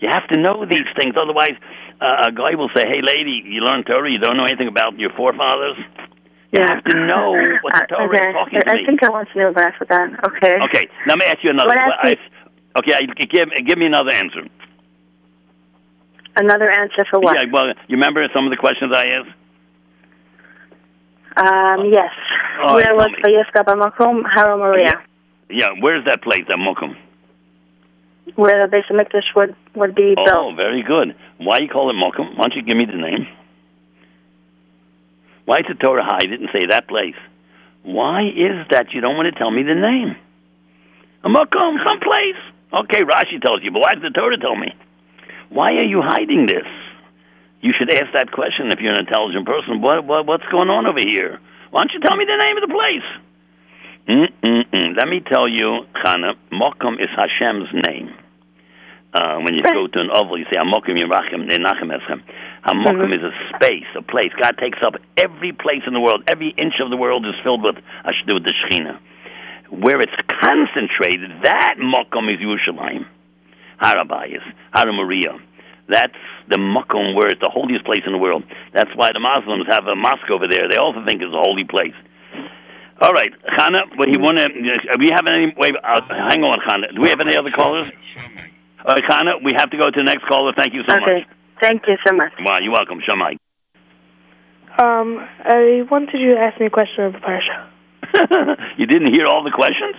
You 0.00 0.08
have 0.08 0.26
to 0.28 0.38
know 0.40 0.64
these 0.64 0.88
things, 0.98 1.14
otherwise, 1.16 1.54
uh, 2.00 2.24
a 2.26 2.32
guy 2.32 2.54
will 2.56 2.70
say, 2.74 2.84
"Hey, 2.88 3.00
lady, 3.00 3.42
you 3.46 3.60
learn 3.60 3.84
Torah, 3.84 4.10
you 4.10 4.18
don't 4.18 4.36
know 4.36 4.44
anything 4.44 4.66
about 4.66 4.98
your 4.98 5.10
forefathers." 5.10 5.76
You 6.50 6.58
Yeah. 6.60 6.74
have 6.74 6.84
to 6.84 6.96
know 7.06 7.32
what 7.62 7.72
the 7.74 7.84
Uh, 7.84 7.86
Torah 7.86 8.08
okay. 8.08 8.28
is 8.28 8.34
talking 8.34 8.60
to 8.60 8.70
I, 8.70 8.74
me. 8.74 8.82
I 8.82 8.86
think 8.86 9.02
I 9.04 9.08
want 9.10 9.28
to 9.32 9.38
know, 9.38 9.52
but 9.52 9.62
I 9.68 9.70
forgot. 9.78 10.10
Okay. 10.26 10.58
Okay, 10.64 10.88
let 11.06 11.16
me 11.18 11.24
ask 11.26 11.38
you 11.44 11.50
another. 11.50 11.70
I- 11.78 12.16
okay, 12.78 13.06
give 13.30 13.50
give 13.64 13.78
me 13.78 13.86
another 13.86 14.10
answer. 14.10 14.42
Another 16.34 16.70
answer 16.70 17.04
for 17.10 17.20
what? 17.20 17.36
Yeah, 17.36 17.44
well, 17.52 17.68
you 17.88 17.96
remember 17.96 18.26
some 18.34 18.44
of 18.46 18.50
the 18.50 18.56
questions 18.56 18.92
I 18.94 19.04
asked? 19.18 19.30
Um, 21.36 21.90
yes. 21.90 22.10
All 22.62 22.74
Where 22.74 22.94
was. 22.94 23.10
Vayifka 23.24 23.64
Bamakom, 23.64 24.22
Har 24.24 24.46
HaMoriah? 24.46 25.00
Yeah, 25.50 25.68
where's 25.80 26.04
that 26.06 26.22
place, 26.22 26.42
that 26.48 26.56
Mokum? 26.58 26.96
Where 28.36 28.66
the 28.66 28.70
base 28.70 28.84
of 28.90 28.96
Mikdash 28.96 29.34
would, 29.36 29.54
would 29.74 29.94
be 29.94 30.14
Oh, 30.16 30.24
built. 30.24 30.36
Oh, 30.36 30.54
very 30.56 30.82
good. 30.82 31.14
Why 31.38 31.58
you 31.60 31.68
call 31.68 31.90
it 31.90 31.94
Mokum? 31.94 32.36
Why 32.36 32.44
don't 32.48 32.54
you 32.54 32.62
give 32.62 32.76
me 32.76 32.84
the 32.86 32.96
name? 32.96 33.26
Why 35.44 35.56
did 35.58 35.66
the 35.76 35.82
Torah 35.82 36.04
hide 36.04 36.30
it 36.30 36.40
and 36.40 36.48
say 36.52 36.66
that 36.70 36.86
place? 36.88 37.16
Why 37.82 38.22
is 38.28 38.66
that 38.70 38.92
you 38.92 39.00
don't 39.00 39.16
want 39.16 39.32
to 39.32 39.38
tell 39.38 39.50
me 39.50 39.62
the 39.62 39.74
name? 39.74 40.16
A 41.24 41.28
Mokum, 41.28 41.76
someplace. 41.86 42.36
Okay, 42.72 43.02
Rashi 43.02 43.40
tells 43.42 43.62
you, 43.62 43.70
but 43.72 43.80
why 43.80 43.94
did 43.94 44.02
the 44.04 44.10
Torah 44.10 44.38
tell 44.38 44.56
me? 44.56 44.72
Why 45.50 45.72
are 45.72 45.84
you 45.84 46.00
hiding 46.02 46.46
this? 46.46 46.64
You 47.62 47.72
should 47.78 47.90
ask 47.90 48.12
that 48.12 48.32
question 48.32 48.70
if 48.72 48.80
you're 48.80 48.92
an 48.92 49.06
intelligent 49.06 49.46
person. 49.46 49.80
What, 49.80 50.04
what 50.04 50.26
what's 50.26 50.44
going 50.50 50.68
on 50.68 50.86
over 50.86 51.00
here? 51.00 51.38
Why 51.70 51.82
don't 51.82 51.92
you 51.94 52.00
tell 52.00 52.16
me 52.16 52.26
the 52.26 52.36
name 52.36 52.56
of 52.58 52.66
the 52.66 52.74
place? 52.74 53.08
Mm-mm-mm. 54.08 54.96
Let 54.98 55.06
me 55.06 55.20
tell 55.20 55.48
you, 55.48 55.86
Chana, 56.04 56.34
Mokum 56.50 56.98
is 56.98 57.08
Hashem's 57.14 57.70
name. 57.86 58.10
Uh, 59.14 59.38
when 59.40 59.54
you 59.54 59.60
go 59.60 59.86
to 59.86 60.00
an 60.00 60.08
avel, 60.08 60.38
you 60.38 60.44
say 60.50 60.58
Hamokim 60.58 60.98
Yerachim 60.98 61.48
Nenachem 61.48 61.94
Eschem. 61.94 62.22
Hamokim 62.66 63.12
mm-hmm. 63.12 63.12
is 63.12 63.20
a 63.22 63.56
space, 63.56 63.86
a 63.96 64.02
place. 64.02 64.32
God 64.42 64.56
takes 64.58 64.78
up 64.84 64.94
every 65.16 65.52
place 65.52 65.82
in 65.86 65.92
the 65.92 66.00
world. 66.00 66.24
Every 66.26 66.48
inch 66.48 66.74
of 66.82 66.90
the 66.90 66.96
world 66.96 67.24
is 67.26 67.34
filled 67.44 67.62
with 67.62 67.76
Ash- 68.04 68.24
with 68.26 68.42
the 68.44 68.54
Shechina. 68.54 68.98
Where 69.70 70.00
it's 70.00 70.12
concentrated, 70.40 71.30
that 71.44 71.76
Mokum 71.78 72.28
is 72.32 72.40
Yerushalayim. 72.40 73.06
Harabayas, 73.80 74.42
Haramaria. 74.74 75.40
That's 75.88 76.14
the 76.48 76.56
Mokum 76.56 77.14
where 77.14 77.28
it's 77.28 77.40
the 77.40 77.50
holiest 77.50 77.84
place 77.84 78.02
in 78.06 78.12
the 78.12 78.18
world. 78.18 78.44
That's 78.72 78.90
why 78.94 79.10
the 79.12 79.20
Muslims 79.20 79.66
have 79.68 79.86
a 79.86 79.96
mosque 79.96 80.30
over 80.30 80.46
there. 80.46 80.68
They 80.70 80.76
also 80.76 81.04
think 81.04 81.20
it's 81.20 81.34
a 81.34 81.42
holy 81.42 81.64
place. 81.64 81.94
All 83.00 83.12
right, 83.12 83.32
Chana, 83.58 83.82
what 83.96 84.08
you 84.08 84.20
want 84.20 84.38
to? 84.38 84.46
We 84.98 85.10
have 85.10 85.26
any? 85.26 85.52
Wait, 85.56 85.74
uh, 85.74 86.00
hang 86.30 86.44
on, 86.44 86.58
Chana. 86.62 86.94
Do 86.94 87.02
we 87.02 87.08
have 87.10 87.20
any 87.20 87.36
other 87.36 87.50
callers? 87.50 87.90
All 88.84 88.94
right, 88.94 89.02
Chana, 89.04 89.42
we 89.42 89.52
have 89.56 89.70
to 89.70 89.76
go 89.76 89.90
to 89.90 89.96
the 89.96 90.04
next 90.04 90.24
caller. 90.26 90.52
Thank 90.56 90.74
you 90.74 90.82
so 90.88 90.94
much. 90.94 91.02
okay. 91.02 91.26
Thank 91.60 91.82
you 91.86 91.96
so 92.06 92.12
much. 92.14 92.32
much. 92.38 92.46
Wow, 92.46 92.58
you're 92.60 92.72
welcome, 92.72 93.00
Shamai. 93.00 93.38
Um, 94.78 95.18
I 95.44 95.82
wanted 95.90 96.20
you 96.20 96.34
to 96.34 96.40
ask 96.40 96.58
me 96.60 96.66
a 96.66 96.70
question 96.70 97.04
of 97.04 97.12
the 97.12 97.18
parsha. 97.18 97.68
you 98.78 98.86
didn't 98.86 99.12
hear 99.14 99.26
all 99.26 99.44
the 99.44 99.50
questions? 99.50 99.96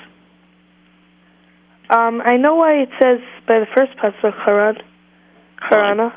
Um, 1.89 2.21
I 2.25 2.37
know 2.37 2.55
why 2.55 2.83
it 2.83 2.89
says 3.01 3.19
by 3.47 3.59
the 3.59 3.67
first 3.75 3.91
pasuk 3.97 4.33
Haran, 4.45 4.77
Harana, 5.69 6.13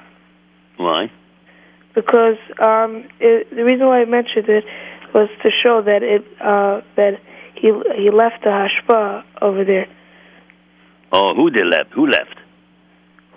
Why? 0.76 1.10
because 1.94 2.36
um, 2.60 3.08
it, 3.20 3.48
the 3.50 3.64
reason 3.64 3.86
why 3.86 4.02
I 4.02 4.04
mentioned 4.04 4.48
it 4.48 4.64
was 5.14 5.28
to 5.42 5.50
show 5.50 5.82
that 5.82 6.02
it 6.02 6.24
uh, 6.40 6.82
that 6.96 7.20
he 7.54 7.72
he 7.96 8.10
left 8.10 8.44
the 8.44 8.50
hashpa 8.50 9.24
over 9.40 9.64
there. 9.64 9.86
Oh, 11.12 11.34
who 11.34 11.50
did 11.50 11.66
left? 11.66 11.92
Who 11.94 12.06
left? 12.06 12.36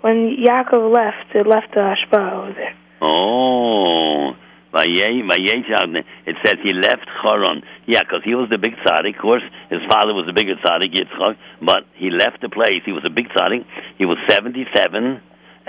When 0.02 0.36
Yaakov 0.36 0.92
left, 0.92 1.34
it 1.34 1.46
left 1.46 1.72
the 1.74 1.80
hashpa 1.80 2.32
over 2.32 2.52
there. 2.52 2.74
Oh, 3.00 4.34
it 4.72 6.36
says 6.44 6.54
he 6.62 6.72
left 6.72 7.06
Haran. 7.22 7.62
Yeah, 7.86 8.02
because 8.02 8.22
he 8.24 8.34
was 8.34 8.48
the 8.50 8.58
big 8.58 8.74
tzaddik. 8.84 9.16
Of 9.16 9.22
course, 9.22 9.42
his 9.68 9.80
father 9.88 10.14
was 10.14 10.26
the 10.26 10.32
bigger 10.32 10.54
tzaddik, 10.56 10.94
Yitzchak, 10.94 11.36
but 11.60 11.84
he 11.94 12.10
left 12.10 12.40
the 12.40 12.48
place. 12.48 12.82
He 12.84 12.92
was 12.92 13.02
a 13.06 13.10
big 13.10 13.28
tzaddik. 13.30 13.64
He 13.98 14.04
was 14.04 14.16
77, 14.28 15.20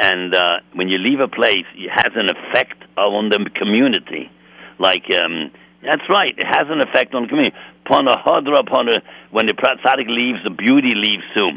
and 0.02 0.36
uh, 0.36 0.56
when 0.74 0.90
you 0.90 0.98
leave 0.98 1.20
a 1.20 1.28
place, 1.28 1.66
it 1.76 1.90
has 1.90 2.12
an 2.16 2.28
effect 2.30 2.84
on 2.98 3.30
the 3.30 3.50
community. 3.54 4.32
Like, 4.80 5.06
um, 5.14 5.52
that's 5.84 6.08
right, 6.10 6.34
it 6.38 6.48
has 6.48 6.68
an 6.70 6.82
effect 6.82 7.14
on 7.14 7.24
the 7.24 7.28
community. 7.30 7.56
Upon 7.86 8.08
a 8.08 8.18
hadra, 8.18 8.60
upon 8.60 8.90
a, 8.90 9.02
when 9.30 9.46
the 9.46 9.54
tzaddik 9.54 10.08
leaves, 10.08 10.40
the 10.44 10.50
beauty 10.50 10.94
leaves 10.96 11.24
too. 11.38 11.52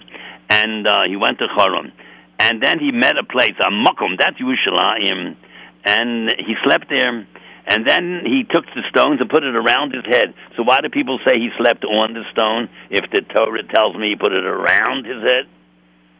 And 0.50 0.86
uh, 0.86 1.04
he 1.08 1.16
went 1.16 1.38
to 1.38 1.46
Haran. 1.48 1.92
And 2.38 2.62
then 2.62 2.78
he 2.78 2.92
met 2.92 3.16
a 3.16 3.24
place, 3.24 3.54
a 3.60 3.70
Makom, 3.70 4.18
that's 4.18 4.36
Yerushalayim 4.38 5.36
and 5.84 6.30
he 6.38 6.56
slept 6.62 6.88
there. 6.88 7.26
And 7.66 7.86
then 7.86 8.22
he 8.24 8.44
took 8.44 8.66
the 8.74 8.82
stones 8.90 9.20
and 9.20 9.30
put 9.30 9.42
it 9.42 9.56
around 9.56 9.94
his 9.94 10.04
head. 10.04 10.34
So 10.56 10.62
why 10.62 10.80
do 10.80 10.88
people 10.90 11.18
say 11.24 11.32
he 11.36 11.48
slept 11.56 11.84
on 11.84 12.12
the 12.12 12.24
stone 12.30 12.68
if 12.90 13.10
the 13.10 13.22
Torah 13.22 13.62
tells 13.62 13.96
me 13.96 14.10
he 14.10 14.16
put 14.16 14.32
it 14.32 14.44
around 14.44 15.06
his 15.06 15.22
head? 15.22 15.44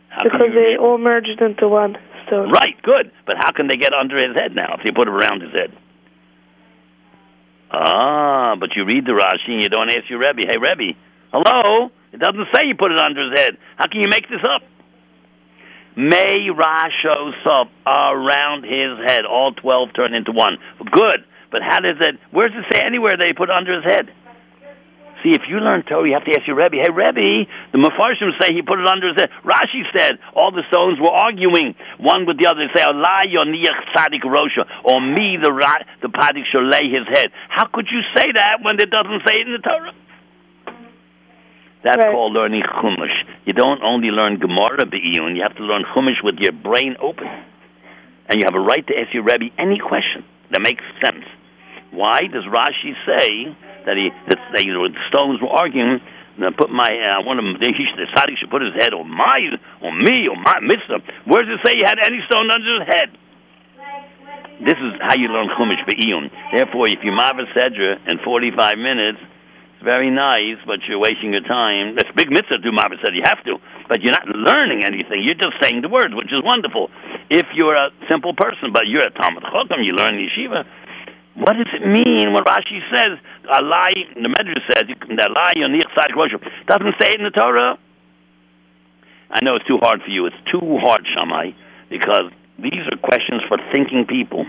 How 0.09 0.25
Because 0.25 0.53
they 0.55 0.77
all 0.79 0.97
merged 0.97 1.41
into 1.41 1.69
one 1.69 1.99
stone. 2.27 2.51
Right, 2.51 2.81
good. 2.83 3.11
But 3.27 3.37
how 3.39 3.53
can 3.53 3.69
they 3.69 3.77
get 3.77 3.93
under 3.93 4.17
his 4.17 4.37
head 4.37 4.55
now 4.55 4.77
if 4.79 4.85
you 4.85 4.93
put 4.93 5.09
it 5.09 5.15
around 5.15 5.43
his 5.43 5.53
head? 5.53 5.73
Ah, 7.71 8.55
but 8.59 8.71
you 8.77 8.85
read 8.85 9.05
the 9.05 9.13
Rashi 9.13 9.53
and 9.53 9.63
you 9.63 9.69
don't 9.69 9.91
ask 9.91 10.09
your 10.09 10.21
Rebbe, 10.21 10.43
hey, 10.47 10.59
Rebbe, 10.59 10.97
hello? 11.33 11.91
It 12.13 12.21
doesn't 12.21 12.47
say 12.55 12.67
you 12.67 12.77
put 12.77 12.93
it 12.93 12.99
under 12.99 13.29
his 13.29 13.39
head. 13.39 13.59
How 13.77 13.89
can 13.89 14.01
you 14.01 14.09
make 14.09 14.29
this 14.29 14.43
up? 14.45 14.63
May 15.97 16.49
Rasho 16.51 17.33
up 17.47 17.71
around 17.87 18.65
his 18.65 18.99
head. 19.07 19.25
All 19.25 19.53
12 19.53 19.89
turn 19.95 20.15
into 20.15 20.33
one. 20.33 20.59
Good. 20.91 21.25
But 21.51 21.63
how 21.63 21.81
does 21.81 21.99
it, 22.01 22.19
where 22.31 22.49
does 22.49 22.65
it 22.65 22.75
say 22.75 22.83
anywhere 22.85 23.17
they 23.19 23.33
put 23.33 23.51
under 23.51 23.75
his 23.75 23.85
head? 23.85 24.11
See, 25.25 25.33
if 25.33 25.49
you 25.49 25.57
learn 25.57 25.83
Torah, 25.89 26.05
you 26.07 26.13
have 26.13 26.29
to 26.29 26.37
ask 26.37 26.45
your 26.47 26.57
Rebbe, 26.61 26.77
hey, 26.77 26.93
Rebbe, 26.93 27.49
the 27.73 27.79
Mepharshim 27.81 28.37
say 28.39 28.53
he 28.53 28.61
put 28.61 28.79
it 28.79 28.85
under 28.87 29.09
his 29.09 29.17
head. 29.17 29.31
Rashi 29.43 29.81
said 29.97 30.21
all 30.37 30.53
the 30.53 30.61
stones 30.69 31.01
were 31.01 31.09
arguing 31.09 31.75
one 31.97 32.27
with 32.29 32.37
the 32.37 32.45
other. 32.47 32.61
They 32.69 32.79
say, 32.79 32.85
Allah 32.85 33.25
yoniach 33.25 33.97
tzadik 33.97 34.21
rosha, 34.21 34.69
or 34.85 35.01
me, 35.01 35.39
the, 35.41 35.51
ra- 35.51 35.81
the 36.03 36.09
padik, 36.09 36.45
shall 36.53 36.69
lay 36.69 36.93
his 36.93 37.09
head. 37.09 37.33
How 37.49 37.65
could 37.73 37.89
you 37.91 38.05
say 38.15 38.33
that 38.37 38.61
when 38.61 38.79
it 38.79 38.91
doesn't 38.91 39.23
say 39.27 39.41
it 39.41 39.49
in 39.49 39.53
the 39.57 39.65
Torah? 39.65 39.93
That's 41.85 42.05
Right. 42.05 42.13
called 42.13 42.33
learning 42.35 42.63
Chumash. 42.63 43.25
You 43.47 43.55
don't 43.55 43.83
only 43.83 44.09
learn 44.09 44.39
Gemara 44.39 44.85
be'iyun, 44.85 45.37
you 45.37 45.43
have 45.43 45.57
to 45.57 45.63
learn 45.63 45.85
Chumash 45.95 46.23
with 46.23 46.37
your 46.39 46.53
brain 46.53 46.97
open. 47.01 47.29
And 48.29 48.41
you 48.41 48.43
have 48.45 48.55
a 48.55 48.61
right 48.61 48.87
to 48.87 48.95
ask 49.01 49.13
your 49.15 49.23
Rebbe 49.23 49.47
any 49.59 49.79
question 49.79 50.25
that 50.51 50.61
makes 50.61 50.85
sense. 51.05 51.25
Why 51.93 52.23
does 52.23 52.45
Rashi 52.45 52.93
say 53.07 53.57
that 53.87 53.97
he 53.97 54.11
that 54.29 54.39
they, 54.53 54.65
the 54.65 54.95
stones 55.09 55.41
were 55.41 55.53
arguing? 55.53 56.01
And 56.37 56.45
I 56.45 56.51
put 56.51 56.71
my 56.71 56.91
uh, 56.91 57.23
one 57.23 57.39
of 57.39 57.45
them. 57.45 57.55
He 57.61 57.87
should, 57.87 57.99
the 57.99 58.11
tzaddik 58.11 58.39
should 58.43 58.51
put 58.51 58.63
his 58.63 58.75
head 58.75 58.93
on 58.93 59.07
my 59.07 59.39
on 59.83 60.03
me 60.03 60.27
or 60.27 60.35
my 60.35 60.59
mitzvah. 60.61 60.99
Where 61.27 61.47
does 61.47 61.59
it 61.59 61.67
say 61.67 61.79
he 61.79 61.85
had 61.85 62.03
any 62.03 62.19
stone 62.27 62.51
under 62.51 62.83
his 62.83 62.89
head? 62.91 63.11
This 64.63 64.79
is 64.79 64.95
how 65.03 65.15
you 65.19 65.29
learn 65.29 65.51
Chumash 65.59 65.83
be'iyun. 65.87 66.31
Therefore, 66.55 66.87
if 66.89 67.03
you 67.03 67.11
marva 67.11 67.43
sedra 67.55 67.99
in 68.07 68.19
45 68.23 68.79
minutes, 68.79 69.19
it's 69.19 69.83
very 69.83 70.11
nice, 70.11 70.63
but 70.65 70.79
you're 70.87 70.99
wasting 70.99 71.35
your 71.35 71.43
time. 71.43 71.97
That's 71.97 72.11
big 72.15 72.31
mitzvah 72.31 72.59
to 72.59 72.63
do 72.63 72.71
marva 72.71 72.95
sedra. 73.03 73.19
You 73.19 73.27
have 73.27 73.43
to, 73.45 73.59
but 73.89 74.03
you're 74.03 74.15
not 74.15 74.27
learning 74.27 74.85
anything. 74.85 75.27
You're 75.27 75.39
just 75.39 75.59
saying 75.61 75.83
the 75.83 75.89
words, 75.89 76.15
which 76.15 76.33
is 76.33 76.41
wonderful. 76.43 76.91
If 77.31 77.47
you're 77.55 77.75
a 77.75 77.91
simple 78.09 78.35
person, 78.35 78.71
but 78.73 78.87
you're 78.87 79.03
a 79.03 79.11
Talmud 79.11 79.43
Chacham, 79.43 79.83
you 79.83 79.95
learn 79.95 80.15
yeshiva. 80.15 80.65
What 81.37 81.55
does 81.55 81.67
it 81.75 81.87
mean 81.87 82.33
when 82.33 82.45
Rashi 82.45 82.79
says 82.95 83.19
Allah? 83.51 83.91
The 84.15 84.29
Medrash 84.31 84.63
says 84.73 84.85
Allah 85.19 85.51
yonich 85.57 85.83
tzadik 85.97 86.15
roshu. 86.15 86.39
Doesn't 86.67 86.95
say 87.01 87.11
it 87.11 87.19
in 87.19 87.25
the 87.25 87.31
Torah. 87.31 87.79
I 89.31 89.45
know 89.45 89.55
it's 89.55 89.67
too 89.67 89.79
hard 89.79 90.03
for 90.03 90.11
you. 90.11 90.27
It's 90.27 90.37
too 90.51 90.79
hard, 90.79 91.05
Shammai, 91.19 91.51
because 91.91 92.31
these 92.59 92.87
are 92.87 92.97
questions 92.99 93.43
for 93.49 93.59
thinking 93.73 94.07
people. 94.07 94.47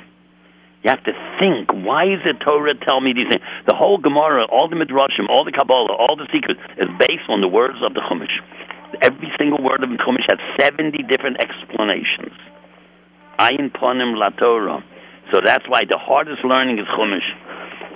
You 0.83 0.91
have 0.91 1.03
to 1.05 1.13
think. 1.41 1.73
Why 1.73 2.05
is 2.05 2.21
the 2.23 2.33
Torah 2.33 2.75
tell 2.85 3.01
me 3.01 3.13
these 3.13 3.25
things? 3.27 3.41
The 3.65 3.73
whole 3.73 3.97
Gemara, 3.97 4.45
all 4.45 4.69
the 4.69 4.75
Midrashim, 4.75 5.25
all 5.27 5.43
the 5.43 5.51
Kabbalah, 5.51 5.95
all 5.97 6.15
the 6.15 6.27
secrets 6.31 6.59
is 6.77 6.85
based 6.99 7.25
on 7.29 7.41
the 7.41 7.47
words 7.47 7.81
of 7.81 7.95
the 7.95 8.01
Chumash. 8.01 8.37
Every 9.01 9.33
single 9.39 9.63
word 9.63 9.83
of 9.83 9.89
the 9.89 9.97
Chumash 9.97 10.29
has 10.29 10.37
70 10.61 11.01
different 11.09 11.37
explanations. 11.41 12.37
Ayin 13.39 13.73
ponim 13.73 14.15
la 14.15 14.29
Torah. 14.29 14.83
So 15.31 15.41
that's 15.43 15.67
why 15.67 15.85
the 15.89 15.97
hardest 15.97 16.43
learning 16.43 16.79
is 16.79 16.85
Chumash. 16.87 17.25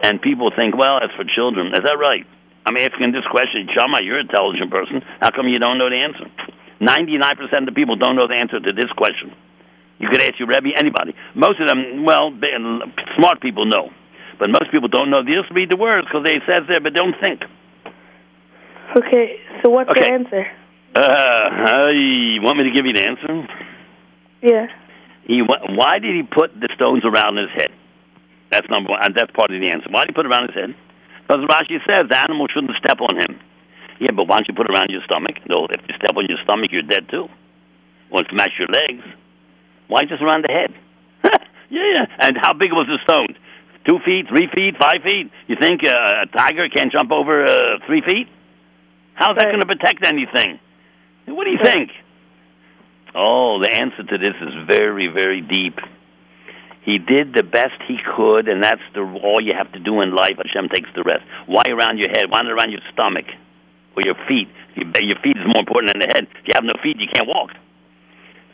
And 0.03 0.21
people 0.21 0.51
think, 0.55 0.75
well, 0.75 0.99
that's 0.99 1.13
for 1.15 1.23
children. 1.25 1.67
Is 1.73 1.83
that 1.83 1.97
right? 1.99 2.25
I'm 2.65 2.77
asking 2.77 3.11
this 3.11 3.25
question. 3.29 3.67
Shama, 3.75 3.99
you're 4.01 4.19
an 4.19 4.27
intelligent 4.27 4.71
person. 4.71 5.01
How 5.19 5.29
come 5.31 5.47
you 5.47 5.57
don't 5.59 5.77
know 5.77 5.89
the 5.89 5.97
answer? 5.97 6.25
99% 6.81 7.41
of 7.59 7.65
the 7.65 7.71
people 7.71 7.95
don't 7.95 8.15
know 8.15 8.27
the 8.27 8.37
answer 8.37 8.59
to 8.59 8.71
this 8.73 8.89
question. 8.95 9.33
You 9.99 10.07
could 10.09 10.21
ask 10.21 10.39
your 10.39 10.47
Rebbe, 10.47 10.69
anybody. 10.77 11.13
Most 11.35 11.59
of 11.59 11.67
them, 11.67 12.05
well, 12.05 12.31
smart 13.17 13.41
people 13.41 13.65
know. 13.65 13.91
But 14.39 14.49
most 14.49 14.71
people 14.71 14.87
don't 14.87 15.09
know. 15.09 15.23
They 15.23 15.33
just 15.33 15.51
read 15.51 15.69
the 15.69 15.75
words 15.75 16.07
because 16.07 16.23
they 16.23 16.39
says 16.47 16.63
there, 16.69 16.79
but 16.79 16.93
don't 16.93 17.15
think. 17.19 17.41
Okay, 18.95 19.39
so 19.61 19.69
what's 19.69 19.89
Okay. 19.89 20.01
the 20.01 20.07
answer? 20.07 20.47
Uh, 20.95 21.89
you 21.93 22.41
want 22.41 22.57
me 22.57 22.63
to 22.63 22.71
give 22.71 22.85
you 22.85 22.93
the 22.93 23.05
answer? 23.05 23.47
Yeah. 24.41 24.67
He, 25.29 25.45
why 25.45 25.99
did 26.01 26.17
he 26.17 26.23
put 26.25 26.57
the 26.57 26.73
stones 26.73 27.05
around 27.05 27.37
his 27.37 27.53
head? 27.53 27.69
That's 28.49 28.65
number 28.67 28.97
one. 28.97 29.05
and 29.05 29.13
That's 29.13 29.29
part 29.29 29.53
of 29.53 29.61
the 29.61 29.69
answer. 29.69 29.85
Why 29.93 30.01
did 30.01 30.09
he 30.09 30.17
put 30.17 30.25
it 30.25 30.33
around 30.33 30.49
his 30.49 30.57
head? 30.57 30.73
Because 31.21 31.45
Rashi 31.45 31.77
says 31.85 32.09
the 32.09 32.17
animal 32.17 32.47
shouldn't 32.49 32.73
step 32.81 32.97
on 32.97 33.13
him. 33.13 33.37
Yeah, 34.01 34.09
but 34.09 34.25
why 34.25 34.41
don't 34.41 34.49
you 34.49 34.55
put 34.57 34.65
it 34.65 34.73
around 34.73 34.89
your 34.89 35.05
stomach? 35.05 35.37
No, 35.45 35.69
if 35.69 35.85
you 35.85 35.93
step 36.01 36.17
on 36.17 36.25
your 36.25 36.41
stomach, 36.41 36.73
you're 36.73 36.81
dead 36.81 37.05
too. 37.13 37.29
Or 38.09 38.25
smash 38.25 38.57
your 38.57 38.73
legs. 38.73 39.05
Why 39.87 40.01
just 40.09 40.23
around 40.23 40.49
the 40.49 40.51
head? 40.51 40.73
yeah, 41.69 41.85
yeah. 41.93 42.05
And 42.25 42.35
how 42.41 42.53
big 42.53 42.73
was 42.73 42.89
the 42.89 42.97
stone? 43.05 43.37
Two 43.85 43.99
feet, 44.03 44.25
three 44.33 44.49
feet, 44.49 44.81
five 44.81 45.05
feet? 45.05 45.29
You 45.45 45.57
think 45.61 45.85
uh, 45.85 46.25
a 46.25 46.25
tiger 46.25 46.67
can't 46.69 46.91
jump 46.91 47.11
over 47.11 47.45
uh, 47.45 47.77
three 47.85 48.01
feet? 48.01 48.27
How's 49.13 49.37
that 49.37 49.45
going 49.45 49.61
to 49.61 49.67
protect 49.69 50.03
anything? 50.03 50.59
What 51.27 51.45
do 51.45 51.51
you 51.51 51.61
think? 51.61 51.91
Oh, 53.15 53.59
the 53.61 53.71
answer 53.73 54.03
to 54.03 54.17
this 54.17 54.35
is 54.41 54.53
very, 54.67 55.07
very 55.07 55.41
deep. 55.41 55.79
He 56.83 56.97
did 56.97 57.33
the 57.33 57.43
best 57.43 57.77
he 57.87 57.97
could, 58.15 58.47
and 58.47 58.63
that's 58.63 58.81
the 58.93 59.01
all 59.01 59.41
you 59.41 59.51
have 59.55 59.71
to 59.73 59.79
do 59.79 60.01
in 60.01 60.15
life. 60.15 60.37
Hashem 60.37 60.69
takes 60.69 60.89
the 60.95 61.03
rest. 61.03 61.23
Why 61.45 61.63
around 61.69 61.97
your 61.97 62.09
head? 62.09 62.29
Why 62.29 62.41
not 62.41 62.51
around 62.51 62.71
your 62.71 62.81
stomach 62.93 63.25
or 63.95 64.01
your 64.05 64.15
feet? 64.27 64.49
Your, 64.75 65.19
feet 65.21 65.37
is 65.37 65.45
more 65.45 65.59
important 65.59 65.93
than 65.93 66.07
the 66.07 66.11
head. 66.13 66.27
If 66.39 66.47
you 66.47 66.53
have 66.55 66.63
no 66.63 66.73
feet, 66.81 66.97
you 66.99 67.07
can't 67.11 67.27
walk. 67.27 67.51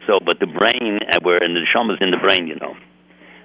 So, 0.07 0.19
but 0.23 0.39
the 0.39 0.47
brain, 0.47 0.99
uh, 1.09 1.19
where 1.21 1.39
the 1.39 1.47
neshama 1.47 1.93
is 1.93 1.99
in 2.01 2.11
the 2.11 2.17
brain, 2.17 2.47
you 2.47 2.55
know. 2.55 2.75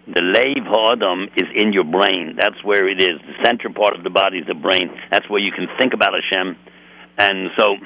The 0.09 0.23
lave 0.23 0.65
ha'adam 0.67 1.29
is 1.37 1.47
in 1.55 1.73
your 1.73 1.85
brain. 1.85 2.37
That's 2.37 2.63
where 2.65 2.89
it 2.89 3.01
is. 3.01 3.21
The 3.21 3.45
central 3.45 3.75
part 3.75 3.95
of 3.97 4.03
the 4.03 4.11
body 4.11 4.39
is 4.39 4.47
the 4.47 4.55
brain. 4.55 4.91
That's 5.11 5.29
where 5.29 5.41
you 5.41 5.53
can 5.53 5.69
think 5.79 5.93
about 5.93 6.19
Hashem. 6.19 6.57
And 7.19 7.51
so, 7.57 7.77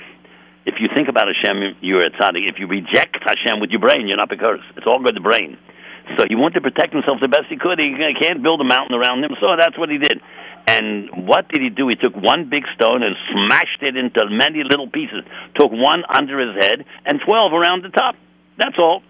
if 0.66 0.76
you 0.80 0.88
think 0.94 1.08
about 1.08 1.28
Hashem, 1.28 1.76
you're 1.80 2.04
a 2.04 2.10
tzaddik. 2.10 2.48
If 2.48 2.58
you 2.58 2.66
reject 2.66 3.18
Hashem 3.22 3.60
with 3.60 3.70
your 3.70 3.80
brain, 3.80 4.08
you're 4.08 4.16
not 4.16 4.30
because 4.30 4.60
it's 4.76 4.86
all 4.86 5.02
good 5.02 5.16
the 5.16 5.20
brain. 5.20 5.58
So 6.18 6.24
he 6.28 6.34
wanted 6.34 6.60
to 6.60 6.60
protect 6.60 6.92
himself 6.92 7.18
the 7.20 7.28
best 7.28 7.46
he 7.48 7.56
could. 7.56 7.78
He 7.80 7.94
can't 8.20 8.42
build 8.42 8.60
a 8.60 8.64
mountain 8.64 8.94
around 8.94 9.24
him, 9.24 9.32
so 9.40 9.56
that's 9.56 9.78
what 9.78 9.88
he 9.88 9.98
did. 9.98 10.20
And 10.66 11.26
what 11.26 11.48
did 11.48 11.60
he 11.60 11.68
do? 11.68 11.88
He 11.88 11.94
took 11.94 12.14
one 12.16 12.48
big 12.48 12.64
stone 12.74 13.02
and 13.02 13.14
smashed 13.32 13.82
it 13.82 13.96
into 13.96 14.24
many 14.30 14.64
little 14.64 14.88
pieces. 14.88 15.24
Took 15.56 15.72
one 15.72 16.04
under 16.08 16.40
his 16.40 16.62
head 16.62 16.84
and 17.04 17.20
twelve 17.24 17.52
around 17.52 17.84
the 17.84 17.90
top. 17.90 18.16
That's 18.56 18.76
all. 18.78 19.02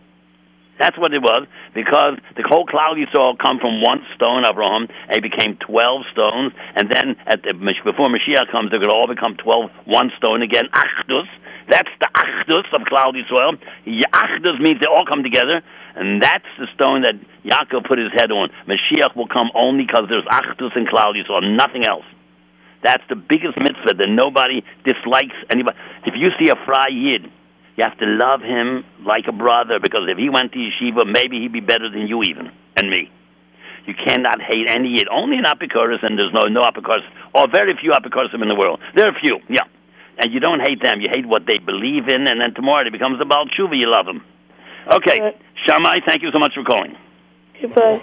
That's 0.78 0.98
what 0.98 1.14
it 1.14 1.22
was, 1.22 1.46
because 1.72 2.18
the 2.36 2.42
whole 2.42 2.66
cloud 2.66 2.98
you 2.98 3.06
saw 3.12 3.36
come 3.36 3.58
from 3.60 3.80
one 3.80 4.02
stone, 4.16 4.44
Abraham, 4.44 4.88
and 5.08 5.16
it 5.18 5.22
became 5.22 5.56
12 5.56 6.02
stones, 6.10 6.52
and 6.74 6.90
then 6.90 7.16
at 7.26 7.42
the, 7.42 7.54
before 7.54 8.08
Mashiach 8.10 8.50
comes, 8.50 8.70
they're 8.70 8.80
going 8.80 8.90
to 8.90 8.96
all 8.96 9.06
become 9.06 9.36
12, 9.36 9.70
one 9.86 10.10
stone 10.18 10.42
again, 10.42 10.64
Achdus. 10.74 11.28
That's 11.70 11.88
the 12.00 12.08
Achdus 12.12 12.66
of 12.74 12.82
Klal 12.90 13.14
Yisrael. 13.14 13.56
Achdus 13.86 14.60
means 14.60 14.80
they 14.80 14.86
all 14.86 15.06
come 15.06 15.22
together, 15.22 15.62
and 15.94 16.20
that's 16.20 16.48
the 16.58 16.66
stone 16.74 17.02
that 17.02 17.14
Yaakov 17.44 17.86
put 17.86 17.98
his 17.98 18.10
head 18.12 18.32
on. 18.32 18.50
Mashiach 18.66 19.14
will 19.14 19.28
come 19.28 19.50
only 19.54 19.84
because 19.86 20.10
there's 20.10 20.26
Achdus 20.26 20.76
in 20.76 20.86
Klal 20.86 21.14
Yisrael, 21.14 21.56
nothing 21.56 21.86
else. 21.86 22.04
That's 22.82 23.02
the 23.08 23.16
biggest 23.16 23.56
mitzvah 23.56 23.94
that 23.94 24.08
nobody 24.10 24.62
dislikes 24.84 25.36
anybody. 25.48 25.78
If 26.04 26.14
you 26.16 26.28
see 26.38 26.50
a 26.50 26.56
Fry 26.66 26.88
Yid, 26.90 27.30
you 27.76 27.84
have 27.84 27.98
to 27.98 28.06
love 28.06 28.40
him 28.40 28.84
like 29.04 29.24
a 29.28 29.32
brother 29.32 29.78
because 29.82 30.02
if 30.08 30.18
he 30.18 30.30
went 30.30 30.52
to 30.52 30.58
yeshiva, 30.58 31.10
maybe 31.10 31.40
he'd 31.40 31.52
be 31.52 31.60
better 31.60 31.90
than 31.90 32.06
you 32.06 32.22
even 32.22 32.50
and 32.76 32.88
me. 32.88 33.10
You 33.86 33.94
cannot 33.94 34.40
hate 34.40 34.66
any 34.68 34.96
yid. 34.96 35.08
Only 35.10 35.36
an 35.36 35.44
apikoros, 35.44 36.02
and 36.02 36.18
there's 36.18 36.32
no 36.32 36.48
no 36.48 36.62
apikoros, 36.62 37.04
or 37.34 37.48
very 37.50 37.76
few 37.76 37.90
apikoros 37.90 38.32
in 38.32 38.48
the 38.48 38.54
world. 38.54 38.80
There 38.94 39.06
are 39.06 39.14
few, 39.20 39.40
yeah. 39.50 39.64
And 40.16 40.32
you 40.32 40.40
don't 40.40 40.60
hate 40.60 40.80
them. 40.80 41.00
You 41.00 41.08
hate 41.12 41.26
what 41.26 41.42
they 41.46 41.58
believe 41.58 42.08
in, 42.08 42.26
and 42.26 42.40
then 42.40 42.54
tomorrow 42.54 42.86
it 42.86 42.92
becomes 42.92 43.20
a 43.20 43.24
Baal 43.24 43.46
Tshuva. 43.46 43.78
You 43.78 43.90
love 43.90 44.06
them. 44.06 44.24
Okay, 44.90 45.20
Right. 45.20 45.40
Shammai, 45.66 45.98
thank 46.06 46.22
you 46.22 46.30
so 46.32 46.38
much 46.38 46.52
for 46.54 46.62
calling. 46.62 46.96
Goodbye. 47.60 48.00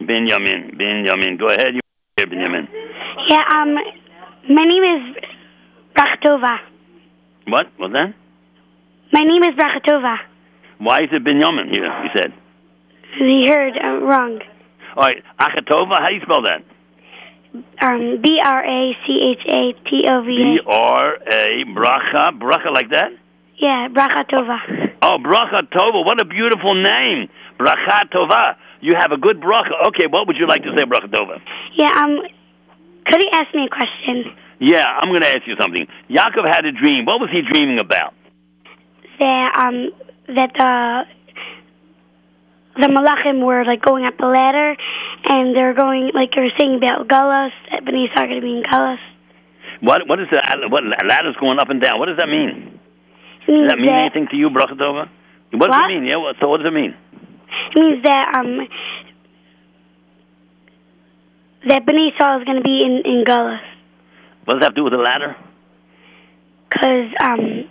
Benjamin, 0.00 0.76
Benjamin, 0.76 1.36
go 1.36 1.46
ahead. 1.46 1.74
You 1.74 1.80
here, 2.16 2.26
Benjamin. 2.26 2.68
Yeah, 3.28 3.42
um, 3.50 3.74
my 4.48 4.64
name 4.64 4.84
is 4.84 5.16
Brachatova. 5.94 6.58
What 7.48 7.66
was 7.78 7.92
that? 7.92 8.14
My 9.12 9.20
name 9.20 9.42
is 9.42 9.54
Brachatova. 9.54 10.18
Why 10.78 11.02
is 11.02 11.08
it 11.12 11.24
Benjamin 11.24 11.68
here? 11.70 11.86
You 11.86 12.10
said. 12.16 12.32
He 13.18 13.46
heard 13.48 13.74
uh, 13.76 14.04
wrong. 14.04 14.40
All 14.96 15.04
right, 15.04 15.22
Achatova. 15.38 15.98
How 16.00 16.08
do 16.08 16.14
you 16.14 16.20
spell 16.22 16.42
that? 16.42 16.62
Um, 17.80 18.20
B 18.22 18.38
R 18.42 18.64
A 18.64 18.96
C 19.06 19.36
H 19.38 19.46
A 19.48 19.88
T 19.88 20.06
O 20.08 20.22
V 20.22 20.26
B 20.26 20.58
A. 20.66 20.70
R 20.70 21.14
A 21.14 21.64
bracha 21.64 22.38
bracha 22.38 22.72
like 22.72 22.90
that. 22.90 23.12
Yeah, 23.58 23.88
Brachatova. 23.88 24.58
Oh, 25.00 25.16
bracha 25.18 25.62
tova. 25.72 26.04
What 26.04 26.20
a 26.20 26.26
beautiful 26.26 26.74
name, 26.74 27.28
bracha 27.58 28.10
tova. 28.12 28.56
You 28.80 28.94
have 28.98 29.12
a 29.12 29.16
good 29.16 29.40
bracha. 29.40 29.86
Okay, 29.88 30.06
what 30.06 30.26
would 30.26 30.36
you 30.36 30.46
like 30.46 30.62
to 30.64 30.74
say, 30.76 30.84
bracha 30.84 31.08
tova? 31.08 31.40
Yeah, 31.74 31.92
um, 31.96 32.20
could 33.06 33.22
you 33.22 33.30
ask 33.32 33.54
me 33.54 33.64
a 33.64 33.68
question? 33.68 34.36
Yeah, 34.58 34.84
I'm 34.84 35.08
going 35.10 35.22
to 35.22 35.28
ask 35.28 35.46
you 35.46 35.54
something. 35.58 35.86
Yaakov 36.10 36.48
had 36.48 36.64
a 36.66 36.72
dream. 36.72 37.06
What 37.06 37.20
was 37.20 37.30
he 37.30 37.40
dreaming 37.40 37.78
about? 37.78 38.12
That 39.18 39.52
um, 39.56 39.90
that 40.34 40.50
the 40.54 41.02
the 42.80 42.88
Malachim 42.88 43.44
were 43.44 43.64
like 43.64 43.82
going 43.82 44.04
up 44.04 44.18
the 44.18 44.26
ladder, 44.26 44.76
and 45.24 45.56
they're 45.56 45.74
going 45.74 46.10
like 46.14 46.36
you 46.36 46.42
were 46.42 46.50
saying 46.58 46.76
about 46.76 47.08
Gullus. 47.08 47.52
That 47.70 47.84
Bnei 47.84 48.08
Yisrael 48.08 48.24
are 48.24 48.26
going 48.28 48.40
to 48.40 48.46
be 48.46 48.56
in 48.58 48.62
Gullus. 48.62 48.98
What 49.80 50.08
what 50.08 50.20
is 50.20 50.28
the 50.30 50.40
what 50.68 50.82
ladder's 50.84 51.36
going 51.36 51.58
up 51.58 51.70
and 51.70 51.80
down? 51.80 51.98
What 51.98 52.06
does 52.06 52.18
that 52.18 52.28
mean? 52.28 52.78
It 53.46 53.52
means 53.52 53.68
Does 53.68 53.72
that 53.72 53.78
mean 53.78 53.86
that, 53.86 54.02
anything 54.02 54.26
to 54.30 54.36
you, 54.36 54.50
Brachatova? 54.50 55.08
What 55.52 55.70
does 55.70 55.80
it 55.84 55.94
mean? 55.94 56.04
Yeah. 56.08 56.16
What, 56.16 56.36
so 56.40 56.48
what 56.48 56.58
does 56.58 56.68
it 56.68 56.74
mean? 56.74 56.94
It 57.74 57.78
means 57.78 58.02
that 58.04 58.34
um 58.34 58.68
that 61.68 61.86
Bnei 61.86 62.08
is 62.08 62.44
going 62.44 62.56
to 62.56 62.62
be 62.62 62.82
in 62.84 63.02
in 63.04 63.24
Gullus 63.24 63.60
What 64.44 64.54
does 64.54 64.60
that 64.60 64.66
have 64.66 64.74
to 64.74 64.80
do 64.80 64.84
with 64.84 64.92
the 64.92 64.98
ladder? 64.98 65.36
because 66.68 67.08
um 67.20 67.68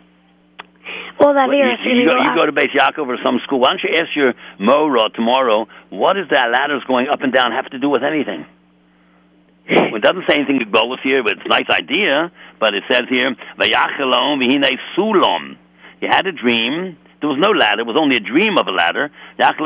Well, 1.19 1.34
you, 1.34 1.39
going 1.39 1.97
you, 1.97 2.06
to 2.06 2.12
go, 2.12 2.17
you 2.19 2.36
go 2.36 2.45
to 2.45 2.51
Beis 2.51 2.75
Yaakov 2.75 3.08
or 3.08 3.17
some 3.23 3.39
school. 3.43 3.60
Why 3.60 3.69
don't 3.69 3.84
you 3.84 3.97
ask 3.97 4.15
your 4.15 4.34
Mora 4.60 5.10
tomorrow? 5.10 5.67
What 5.89 6.13
does 6.13 6.28
that 6.32 6.51
ladder's 6.51 6.84
going 6.84 7.08
up 7.08 7.21
and 7.21 7.32
down 7.32 7.51
have 7.51 7.69
to 7.71 7.80
do 7.80 7.89
with 7.89 8.04
anything? 8.04 8.45
Well, 9.69 9.95
it 9.95 10.01
doesn't 10.01 10.25
say 10.30 10.36
anything 10.36 10.60
to 10.60 10.65
Golas 10.65 10.99
here, 11.04 11.23
but 11.23 11.34
it's 11.34 11.45
a 11.45 11.49
nice 11.49 11.69
idea. 11.69 12.32
But 12.60 12.75
it 12.75 12.84
says 12.89 13.04
here, 13.10 13.36
"Vayachelom 13.58 14.43
v'hinei 14.43 14.78
sulam." 14.95 15.58
You 16.01 16.10
had 16.10 16.28
a 16.28 16.32
dream. 16.32 16.97
There 17.26 17.34
was 17.34 17.42
no 17.42 17.58
ladder. 17.58 17.82
It 17.82 17.90
was 17.90 17.98
only 17.98 18.18
a 18.18 18.20
dream 18.22 18.54
of 18.62 18.70
a 18.70 18.72
ladder. 18.72 19.10
Standing 19.34 19.58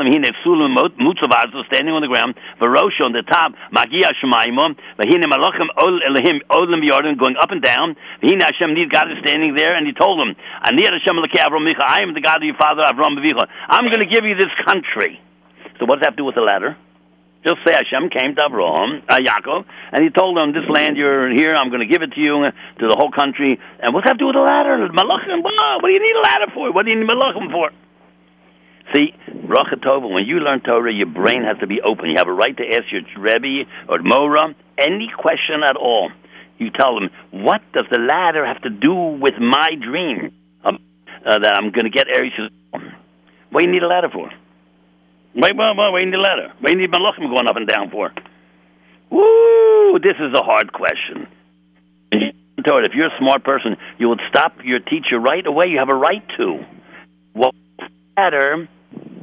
on 1.92 2.00
the 2.00 2.08
ground. 2.08 2.40
Varosho 2.56 3.04
on 3.04 3.12
the 3.12 3.20
top. 3.20 3.52
Magia 3.70 4.08
malachim 4.24 4.88
olim 6.48 6.80
going 7.18 7.36
up 7.36 7.50
and 7.50 7.60
down. 7.60 7.96
V'hinei 8.22 8.48
Hashem 8.48 8.72
need 8.72 8.88
God 8.88 9.12
is 9.12 9.18
standing 9.20 9.52
there, 9.54 9.76
and 9.76 9.86
he 9.86 9.92
told 9.92 10.22
him, 10.22 10.36
"Ani 10.64 10.84
Hashem 10.84 11.20
l'kei 11.20 11.44
Avram 11.44 11.68
Micha. 11.68 11.84
I 11.84 12.00
am 12.00 12.14
the 12.14 12.22
God 12.22 12.38
of 12.38 12.44
your 12.44 12.56
father 12.56 12.80
Avram 12.80 13.20
Avicha. 13.20 13.46
I'm 13.68 13.92
going 13.92 14.00
to 14.00 14.06
give 14.06 14.24
you 14.24 14.36
this 14.36 14.48
country." 14.64 15.20
So 15.78 15.84
what 15.84 15.96
does 15.96 16.00
that 16.00 16.06
have 16.06 16.16
to 16.16 16.22
do 16.22 16.24
with 16.24 16.36
the 16.36 16.40
ladder? 16.40 16.78
Just 17.42 17.64
say 17.64 17.72
Hashem 17.72 18.10
came 18.10 18.34
to 18.36 18.42
Abraham, 18.44 19.02
uh, 19.08 19.16
Yaakov, 19.16 19.64
and 19.92 20.04
he 20.04 20.10
told 20.10 20.36
him, 20.36 20.52
"This 20.52 20.68
land 20.68 20.98
you're 20.98 21.30
here, 21.30 21.54
I'm 21.56 21.70
going 21.70 21.80
to 21.80 21.86
give 21.86 22.02
it 22.02 22.12
to 22.12 22.20
you, 22.20 22.44
to 22.44 22.84
the 22.86 22.94
whole 22.94 23.10
country." 23.10 23.58
And 23.80 23.94
what's 23.94 24.06
that 24.06 24.14
to 24.14 24.18
do 24.18 24.26
with 24.26 24.36
the 24.36 24.44
ladder? 24.44 24.76
Malachim? 24.92 25.40
What 25.42 25.88
do 25.88 25.92
you 25.92 26.00
need 26.00 26.16
a 26.16 26.20
ladder 26.20 26.52
for? 26.52 26.70
What 26.70 26.84
do 26.84 26.92
you 26.92 27.00
need 27.00 27.08
Malachim 27.08 27.50
for? 27.50 27.70
See, 28.94 29.14
Bracha 29.30 29.76
Tova, 29.76 30.10
when 30.10 30.26
you 30.26 30.40
learn 30.40 30.60
Torah, 30.60 30.92
your 30.92 31.06
brain 31.06 31.44
has 31.44 31.56
to 31.60 31.66
be 31.66 31.80
open. 31.80 32.10
You 32.10 32.16
have 32.18 32.28
a 32.28 32.32
right 32.32 32.56
to 32.56 32.64
ask 32.66 32.92
your 32.92 33.02
Rebbe 33.16 33.70
or 33.88 34.00
Mora 34.02 34.54
any 34.76 35.08
question 35.16 35.62
at 35.62 35.76
all. 35.76 36.10
You 36.58 36.70
tell 36.70 36.94
them, 36.94 37.08
"What 37.30 37.62
does 37.72 37.86
the 37.90 37.98
ladder 37.98 38.44
have 38.44 38.60
to 38.62 38.70
do 38.70 38.92
with 38.92 39.38
my 39.38 39.70
dream 39.80 40.32
um, 40.62 40.78
uh, 41.24 41.38
that 41.38 41.56
I'm 41.56 41.70
going 41.70 41.84
to 41.84 41.90
get 41.90 42.06
Eretz 42.06 42.50
What 43.50 43.60
do 43.60 43.66
you 43.66 43.72
need 43.72 43.82
a 43.82 43.88
ladder 43.88 44.10
for?" 44.10 44.30
Wait, 45.34 45.56
wait, 45.56 45.76
wait, 45.76 45.92
wait, 45.92 46.04
need 46.04 46.14
a 46.14 46.20
ladder. 46.20 46.52
What 46.60 46.72
do 46.72 46.78
you 46.78 46.88
Malachim 46.88 47.30
going 47.30 47.48
up 47.48 47.56
and 47.56 47.66
down 47.66 47.90
for? 47.90 48.12
Woo! 49.10 49.98
This 50.00 50.16
is 50.18 50.34
a 50.34 50.42
hard 50.42 50.72
question. 50.72 51.28
If 52.12 52.94
you're 52.94 53.06
a 53.06 53.18
smart 53.18 53.42
person, 53.42 53.76
you 53.98 54.08
would 54.08 54.20
stop 54.28 54.56
your 54.62 54.80
teacher 54.80 55.18
right 55.18 55.46
away. 55.46 55.66
You 55.68 55.78
have 55.78 55.88
a 55.88 55.96
right 55.96 56.22
to. 56.36 56.64
What 57.32 57.54
ladder 58.16 58.68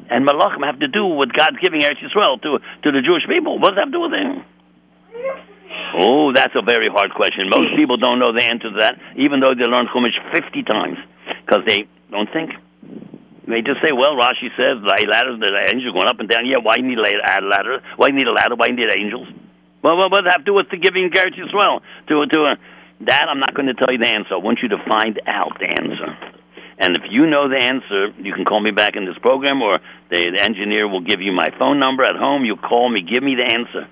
and 0.10 0.28
Malachim 0.28 0.66
have 0.66 0.80
to 0.80 0.88
do 0.88 1.06
with 1.06 1.32
God's 1.34 1.58
giving 1.62 1.82
Eretz 1.82 2.02
Yisrael 2.02 2.42
to 2.42 2.60
to 2.84 2.92
the 2.92 3.02
Jewish 3.02 3.28
people? 3.28 3.60
What 3.60 3.70
does 3.70 3.76
that 3.76 3.86
have 3.86 3.92
to 3.92 3.98
do 3.98 4.02
with 4.02 4.14
it? 4.14 4.46
Oh, 6.00 6.34
that's 6.34 6.54
a 6.56 6.62
very 6.62 6.88
hard 6.88 7.14
question. 7.14 7.50
Most 7.50 7.70
people 7.76 7.98
don't 7.98 8.20
know 8.20 8.34
the 8.34 8.44
answer 8.44 8.70
to 8.72 8.78
that, 8.80 9.00
even 9.18 9.40
though 9.40 9.54
they 9.54 9.66
learn 9.66 9.88
Chumash 9.88 10.18
50 10.32 10.64
times, 10.64 10.98
because 11.46 11.64
they 11.68 11.88
don't 12.12 12.30
think. 12.32 12.52
They 13.48 13.62
just 13.62 13.80
say, 13.82 13.96
well, 13.96 14.20
Rashi 14.20 14.52
says 14.60 14.84
the 14.84 15.08
ladders, 15.08 15.40
the 15.40 15.48
angels 15.72 15.94
going 15.94 16.08
up 16.08 16.20
and 16.20 16.28
down. 16.28 16.46
Yeah, 16.46 16.58
why 16.62 16.76
you 16.76 16.84
need 16.84 17.00
a 17.00 17.48
ladder? 17.48 17.80
Why 17.96 18.08
you 18.08 18.14
need 18.14 18.28
a 18.28 18.34
ladder? 18.34 18.56
Why 18.56 18.68
you 18.68 18.76
need 18.76 18.92
angels? 18.92 19.28
Well, 19.82 19.96
what 19.98 20.12
does 20.12 20.24
that 20.26 20.32
have 20.32 20.42
to 20.42 20.52
do 20.52 20.54
with 20.54 20.70
the 20.70 20.78
giving 20.78 21.10
Eretz 21.10 21.54
well? 21.54 21.82
To, 22.10 22.26
to, 22.26 22.44
uh, 22.44 22.56
that 23.08 23.28
I'm 23.30 23.40
not 23.40 23.54
going 23.54 23.68
to 23.68 23.74
tell 23.74 23.92
you 23.92 24.00
the 24.00 24.08
answer. 24.08 24.34
I 24.34 24.38
want 24.38 24.60
you 24.62 24.70
to 24.70 24.78
find 24.88 25.22
out 25.26 25.58
the 25.60 25.68
answer. 25.68 26.18
And 26.78 26.98
if 26.98 27.04
you 27.10 27.26
know 27.26 27.48
the 27.48 27.58
answer, 27.58 28.10
you 28.20 28.34
can 28.34 28.44
call 28.44 28.60
me 28.60 28.72
back 28.72 28.96
in 28.96 29.06
this 29.06 29.18
program, 29.20 29.62
or 29.62 29.80
the, 30.10 30.32
the 30.36 30.42
engineer 30.42 30.88
will 30.88 31.02
give 31.02 31.22
you 31.22 31.32
my 31.32 31.50
phone 31.58 31.80
number 31.80 32.04
at 32.04 32.16
home. 32.16 32.44
You 32.44 32.58
call 32.58 32.90
me, 32.90 33.02
give 33.02 33.24
me 33.24 33.36
the 33.36 33.50
answer. 33.50 33.88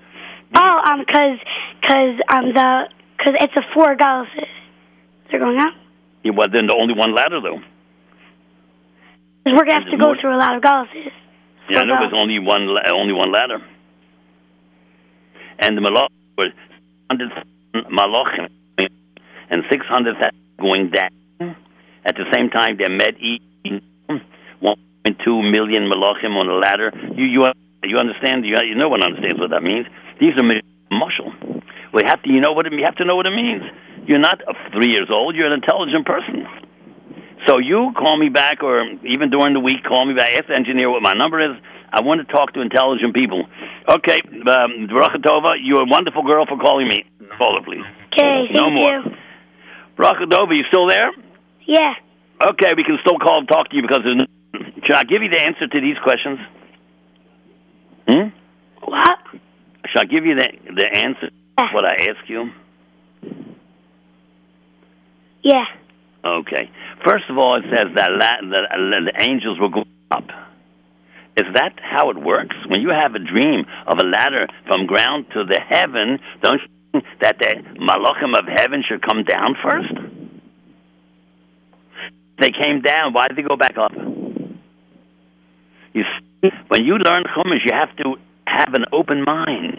Oh, 0.54 0.80
um, 0.84 1.04
cause, 1.06 1.38
cause 1.82 2.14
um 2.32 2.52
the 2.54 2.88
cause 3.18 3.34
it's 3.40 3.56
a 3.56 3.62
four 3.74 3.96
Gulluses. 3.96 4.46
They're 5.30 5.40
going 5.40 5.58
up. 5.58 5.74
Yeah, 6.22 6.32
well, 6.36 6.48
then 6.52 6.66
the 6.68 6.76
only 6.78 6.94
one 6.94 7.14
ladder 7.14 7.40
though. 7.40 7.58
'Cause 9.46 9.54
we're 9.54 9.64
gonna 9.64 9.78
have 9.78 9.90
to 9.92 9.96
go 9.96 10.06
more- 10.06 10.16
through 10.16 10.34
a 10.34 10.40
lot 10.42 10.56
of 10.56 10.60
Gulluses. 10.62 11.12
Yeah, 11.70 11.80
I 11.80 11.84
know 11.84 11.98
there's 12.00 12.12
only 12.12 12.40
one 12.40 12.66
la- 12.66 12.82
only 12.90 13.12
one 13.12 13.30
ladder. 13.30 13.62
And 15.60 15.76
the 15.76 15.82
malach 15.82 16.08
were 16.36 16.50
hundred 17.08 17.30
malachim 17.88 18.48
and 19.50 19.62
six 19.70 19.86
hundred 19.86 20.16
going 20.58 20.90
down. 20.90 21.54
At 22.04 22.16
the 22.16 22.24
same 22.34 22.50
time, 22.50 22.76
they 22.76 22.88
met 22.88 23.14
one 24.58 24.76
point 25.04 25.18
two 25.24 25.42
million 25.42 25.88
malachim 25.88 26.34
on 26.36 26.48
a 26.48 26.54
ladder. 26.54 26.90
You 27.14 27.24
you 27.26 27.46
you 27.84 27.98
understand? 27.98 28.44
You 28.44 28.56
you 28.64 28.74
no 28.74 28.88
one 28.88 29.02
understands 29.04 29.38
what 29.38 29.50
that 29.50 29.62
means. 29.62 29.86
These 30.18 30.34
are 30.40 30.60
muscle. 30.90 31.32
We 31.92 32.02
have 32.04 32.20
to 32.24 32.32
you 32.32 32.40
know 32.40 32.50
what 32.52 32.66
it, 32.66 32.72
you 32.72 32.84
have 32.84 32.96
to 32.96 33.04
know 33.04 33.14
what 33.14 33.26
it 33.26 33.34
means. 33.34 33.62
You're 34.06 34.18
not 34.18 34.42
uh, 34.46 34.54
three 34.72 34.90
years 34.90 35.08
old. 35.08 35.36
You're 35.36 35.46
an 35.46 35.52
intelligent 35.52 36.04
person. 36.04 36.46
So 37.46 37.58
you 37.58 37.92
call 37.96 38.16
me 38.18 38.28
back, 38.28 38.62
or 38.62 38.82
even 39.04 39.30
during 39.30 39.52
the 39.54 39.60
week, 39.60 39.84
call 39.84 40.06
me 40.06 40.14
back. 40.14 40.32
Ask 40.34 40.46
the 40.48 40.54
engineer 40.56 40.90
what 40.90 41.02
my 41.02 41.12
number 41.12 41.40
is. 41.40 41.56
I 41.92 42.00
want 42.00 42.26
to 42.26 42.32
talk 42.32 42.52
to 42.54 42.60
intelligent 42.60 43.14
people. 43.14 43.46
Okay, 43.88 44.20
um, 44.48 44.88
you're 44.88 45.82
a 45.82 45.86
wonderful 45.86 46.22
girl 46.22 46.46
for 46.46 46.58
calling 46.58 46.88
me. 46.88 47.04
Call 47.38 47.56
her, 47.56 47.62
please. 47.64 47.84
Okay, 48.12 48.48
No 48.50 48.62
thank 48.62 48.72
more. 48.74 48.90
you. 48.90 49.02
Bracha 49.96 50.24
Tova, 50.24 50.56
you 50.56 50.64
still 50.68 50.86
there? 50.88 51.10
Yeah. 51.66 51.94
Okay, 52.42 52.72
we 52.76 52.84
can 52.84 52.98
still 53.00 53.18
call 53.18 53.38
and 53.38 53.48
talk 53.48 53.68
to 53.70 53.76
you 53.76 53.82
because 53.82 54.00
there's 54.04 54.16
no, 54.16 54.26
should 54.84 54.96
I 54.96 55.04
give 55.04 55.22
you 55.22 55.30
the 55.30 55.40
answer 55.40 55.66
to 55.66 55.80
these 55.80 55.96
questions? 56.02 56.38
Hmm? 58.08 58.28
What? 58.82 59.18
Should 59.90 60.00
I 60.00 60.04
give 60.04 60.24
you 60.26 60.34
the 60.34 60.48
the 60.74 60.86
answer? 60.96 61.30
Yeah. 61.58 61.72
What 61.72 61.84
I 61.84 61.94
ask 62.10 62.28
you? 62.28 62.50
Yeah. 65.42 65.64
Okay. 66.26 66.70
First 67.04 67.24
of 67.30 67.38
all, 67.38 67.56
it 67.56 67.64
says 67.70 67.94
that 67.94 68.10
la- 68.10 68.40
the, 68.42 69.12
the 69.12 69.22
angels 69.22 69.60
will 69.60 69.68
go 69.70 69.84
up. 70.10 70.24
Is 71.36 71.44
that 71.54 71.78
how 71.82 72.10
it 72.10 72.16
works? 72.16 72.56
When 72.68 72.80
you 72.80 72.88
have 72.90 73.14
a 73.14 73.18
dream 73.18 73.64
of 73.86 73.98
a 74.02 74.06
ladder 74.06 74.48
from 74.66 74.86
ground 74.86 75.26
to 75.34 75.44
the 75.44 75.60
heaven, 75.60 76.18
don't 76.42 76.60
you 76.62 76.68
think 76.92 77.04
that 77.20 77.38
the 77.38 77.54
malachim 77.78 78.36
of 78.36 78.46
heaven 78.46 78.82
should 78.88 79.02
come 79.02 79.22
down 79.22 79.54
first? 79.62 79.92
They 82.40 82.50
came 82.50 82.80
down. 82.80 83.12
Why 83.12 83.28
did 83.28 83.36
they 83.36 83.42
go 83.42 83.56
back 83.56 83.76
up? 83.78 83.92
You 85.92 86.04
see, 86.42 86.50
when 86.68 86.84
you 86.84 86.96
learn 86.96 87.24
Chumash, 87.24 87.64
you 87.64 87.72
have 87.72 87.94
to 87.98 88.16
have 88.46 88.74
an 88.74 88.86
open 88.92 89.24
mind. 89.24 89.78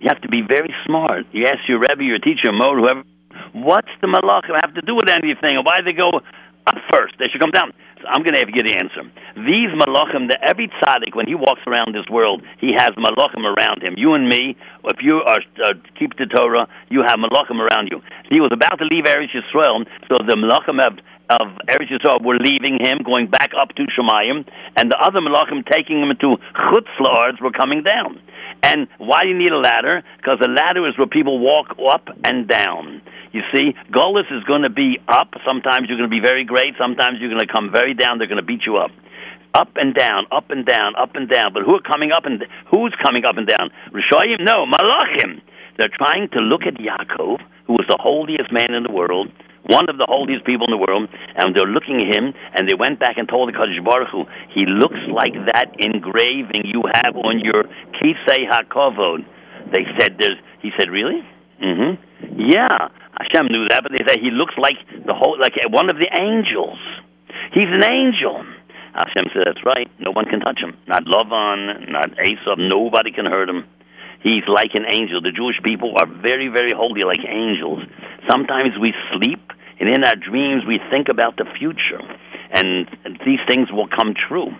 You 0.00 0.08
have 0.08 0.20
to 0.22 0.28
be 0.28 0.42
very 0.42 0.74
smart. 0.86 1.26
You 1.32 1.46
ask 1.46 1.58
your 1.68 1.78
Rebbe, 1.78 2.02
your 2.02 2.18
teacher, 2.18 2.52
Mo, 2.52 2.74
whoever, 2.74 3.02
what's 3.52 3.90
the 4.00 4.06
malachim 4.06 4.58
have 4.60 4.74
to 4.74 4.82
do 4.82 4.94
with 4.94 5.08
anything? 5.08 5.56
Or 5.56 5.62
why 5.62 5.80
they 5.84 5.92
go 5.92 6.20
up 6.66 6.76
first? 6.90 7.14
They 7.18 7.26
should 7.26 7.40
come 7.40 7.50
down. 7.50 7.72
So 8.00 8.08
I'm 8.08 8.22
going 8.22 8.32
to 8.32 8.40
have 8.40 8.48
you 8.48 8.62
the 8.62 8.76
answer. 8.76 9.04
These 9.36 9.68
malachim, 9.76 10.28
the, 10.28 10.38
every 10.42 10.68
tzaddik, 10.80 11.14
when 11.14 11.26
he 11.26 11.34
walks 11.34 11.60
around 11.66 11.94
this 11.94 12.08
world, 12.10 12.42
he 12.58 12.72
has 12.72 12.90
malachim 12.96 13.44
around 13.44 13.82
him. 13.82 13.94
You 13.96 14.14
and 14.14 14.28
me, 14.28 14.56
if 14.84 15.02
you 15.02 15.20
are 15.20 15.40
uh, 15.64 15.74
keep 15.98 16.16
the 16.16 16.26
Torah, 16.26 16.66
you 16.88 17.02
have 17.04 17.18
malachim 17.18 17.60
around 17.60 17.88
you. 17.90 18.00
He 18.30 18.40
was 18.40 18.50
about 18.52 18.78
to 18.78 18.84
leave 18.84 19.04
Eretz 19.04 19.36
Yisrael, 19.36 19.84
so 20.08 20.16
the 20.24 20.36
malachim 20.36 20.80
of 20.80 20.98
of 21.30 21.46
Eretz 21.68 21.90
Yisrael 21.90 22.22
were 22.24 22.38
leaving 22.38 22.78
him, 22.82 22.98
going 23.04 23.28
back 23.28 23.52
up 23.56 23.68
to 23.76 23.86
Shemayim, 23.86 24.44
and 24.76 24.90
the 24.90 24.98
other 24.98 25.20
malachim 25.20 25.64
taking 25.70 26.00
him 26.02 26.10
to 26.20 26.36
Chutz 26.58 26.90
La'aretz 26.98 27.40
were 27.40 27.52
coming 27.52 27.82
down. 27.82 28.20
And 28.62 28.88
why 28.98 29.22
do 29.22 29.28
you 29.28 29.38
need 29.38 29.52
a 29.52 29.58
ladder? 29.58 30.02
Because 30.16 30.38
a 30.44 30.48
ladder 30.48 30.86
is 30.88 30.98
where 30.98 31.06
people 31.06 31.38
walk 31.38 31.76
up 31.88 32.08
and 32.24 32.48
down. 32.48 33.00
You 33.32 33.42
see, 33.54 33.74
Golis 33.92 34.30
is 34.32 34.42
going 34.44 34.62
to 34.62 34.70
be 34.70 34.98
up. 35.06 35.34
Sometimes 35.46 35.88
you're 35.88 35.96
going 35.96 36.10
to 36.10 36.14
be 36.14 36.20
very 36.20 36.44
great. 36.44 36.74
Sometimes 36.76 37.20
you're 37.20 37.30
going 37.30 37.46
to 37.46 37.52
come 37.52 37.70
very 37.70 37.94
down. 37.94 38.18
They're 38.18 38.26
going 38.26 38.42
to 38.42 38.46
beat 38.46 38.62
you 38.66 38.76
up. 38.76 38.90
Up 39.54 39.70
and 39.76 39.94
down, 39.94 40.26
up 40.32 40.50
and 40.50 40.66
down, 40.66 40.94
up 40.96 41.14
and 41.14 41.28
down. 41.28 41.52
But 41.52 41.62
who 41.62 41.74
are 41.74 41.80
coming 41.80 42.12
up 42.12 42.26
and 42.26 42.44
who's 42.70 42.94
coming 43.02 43.24
up 43.24 43.36
and 43.36 43.46
down? 43.46 43.70
Rishayim? 43.92 44.40
No, 44.40 44.66
Malachim. 44.66 45.40
They're 45.78 45.88
trying 45.88 46.28
to 46.30 46.40
look 46.40 46.62
at 46.66 46.74
Yaakov, 46.74 47.40
who 47.66 47.72
was 47.74 47.86
the 47.88 47.98
holiest 47.98 48.52
man 48.52 48.74
in 48.74 48.82
the 48.82 48.92
world, 48.92 49.30
one 49.70 49.88
of 49.88 49.96
the 49.98 50.06
holiest 50.08 50.44
people 50.44 50.66
in 50.66 50.74
the 50.74 50.82
world, 50.82 51.08
and 51.36 51.54
they're 51.54 51.70
looking 51.70 52.02
at 52.02 52.14
him, 52.14 52.34
and 52.54 52.68
they 52.68 52.74
went 52.74 52.98
back 52.98 53.16
and 53.16 53.28
told 53.28 53.48
the 53.48 53.56
Kadosh 53.56 53.82
Baruch 53.84 54.10
Hu, 54.10 54.26
he 54.52 54.66
looks 54.66 54.98
like 55.08 55.34
that 55.54 55.70
engraving 55.78 56.66
you 56.66 56.82
have 56.94 57.16
on 57.16 57.40
your 57.40 57.64
Kisei 57.96 58.50
HaKavod. 58.50 59.24
They 59.72 59.86
said, 59.98 60.16
there's, 60.18 60.36
he 60.60 60.70
said, 60.78 60.90
really? 60.90 61.22
Mm-hmm. 61.62 62.50
Yeah, 62.50 62.88
Hashem 63.18 63.46
knew 63.52 63.68
that, 63.68 63.82
but 63.82 63.92
they 63.92 64.04
said 64.06 64.18
he 64.20 64.30
looks 64.30 64.54
like 64.58 64.76
the 65.06 65.14
whole, 65.14 65.38
like 65.38 65.54
one 65.70 65.90
of 65.90 65.96
the 65.96 66.08
angels. 66.18 66.78
He's 67.52 67.68
an 67.68 67.84
angel. 67.84 68.44
Hashem 68.94 69.30
said, 69.32 69.44
that's 69.46 69.64
right. 69.64 69.88
No 70.00 70.10
one 70.10 70.24
can 70.26 70.40
touch 70.40 70.58
him. 70.58 70.76
Not 70.88 71.04
Lavan, 71.04 71.90
not 71.90 72.10
Esav. 72.16 72.58
Nobody 72.58 73.12
can 73.12 73.26
hurt 73.26 73.48
him. 73.48 73.64
He's 74.22 74.44
like 74.48 74.74
an 74.74 74.84
angel. 74.88 75.20
The 75.22 75.32
Jewish 75.32 75.56
people 75.62 75.94
are 75.96 76.06
very, 76.06 76.48
very 76.48 76.72
holy, 76.72 77.02
like 77.02 77.24
angels. 77.26 77.84
Sometimes 78.28 78.70
we 78.80 78.92
sleep, 79.12 79.40
and 79.80 79.88
in 79.88 80.04
our 80.04 80.16
dreams 80.16 80.64
we 80.66 80.78
think 80.90 81.08
about 81.08 81.36
the 81.36 81.46
future, 81.58 82.00
and 82.50 82.86
these 83.24 83.40
things 83.48 83.72
will 83.72 83.88
come 83.88 84.14
true. 84.14 84.52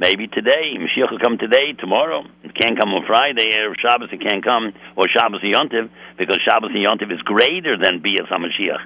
Maybe 0.00 0.28
today, 0.28 0.78
Mashiach 0.78 1.10
will 1.10 1.18
come 1.18 1.38
today, 1.38 1.72
tomorrow. 1.72 2.22
It 2.44 2.54
can't 2.54 2.78
come 2.78 2.90
on 2.94 3.04
Friday, 3.04 3.58
or 3.58 3.74
Shabbos 3.74 4.10
it 4.12 4.20
can't 4.20 4.44
come, 4.44 4.72
or 4.94 5.08
Shabbos 5.08 5.42
Yontiv, 5.42 5.90
because 6.16 6.38
Shabbos 6.46 6.70
Yontiv 6.70 7.10
is 7.10 7.20
greater 7.22 7.76
than 7.76 8.00
Bias 8.00 8.30
HaMashiach. 8.30 8.78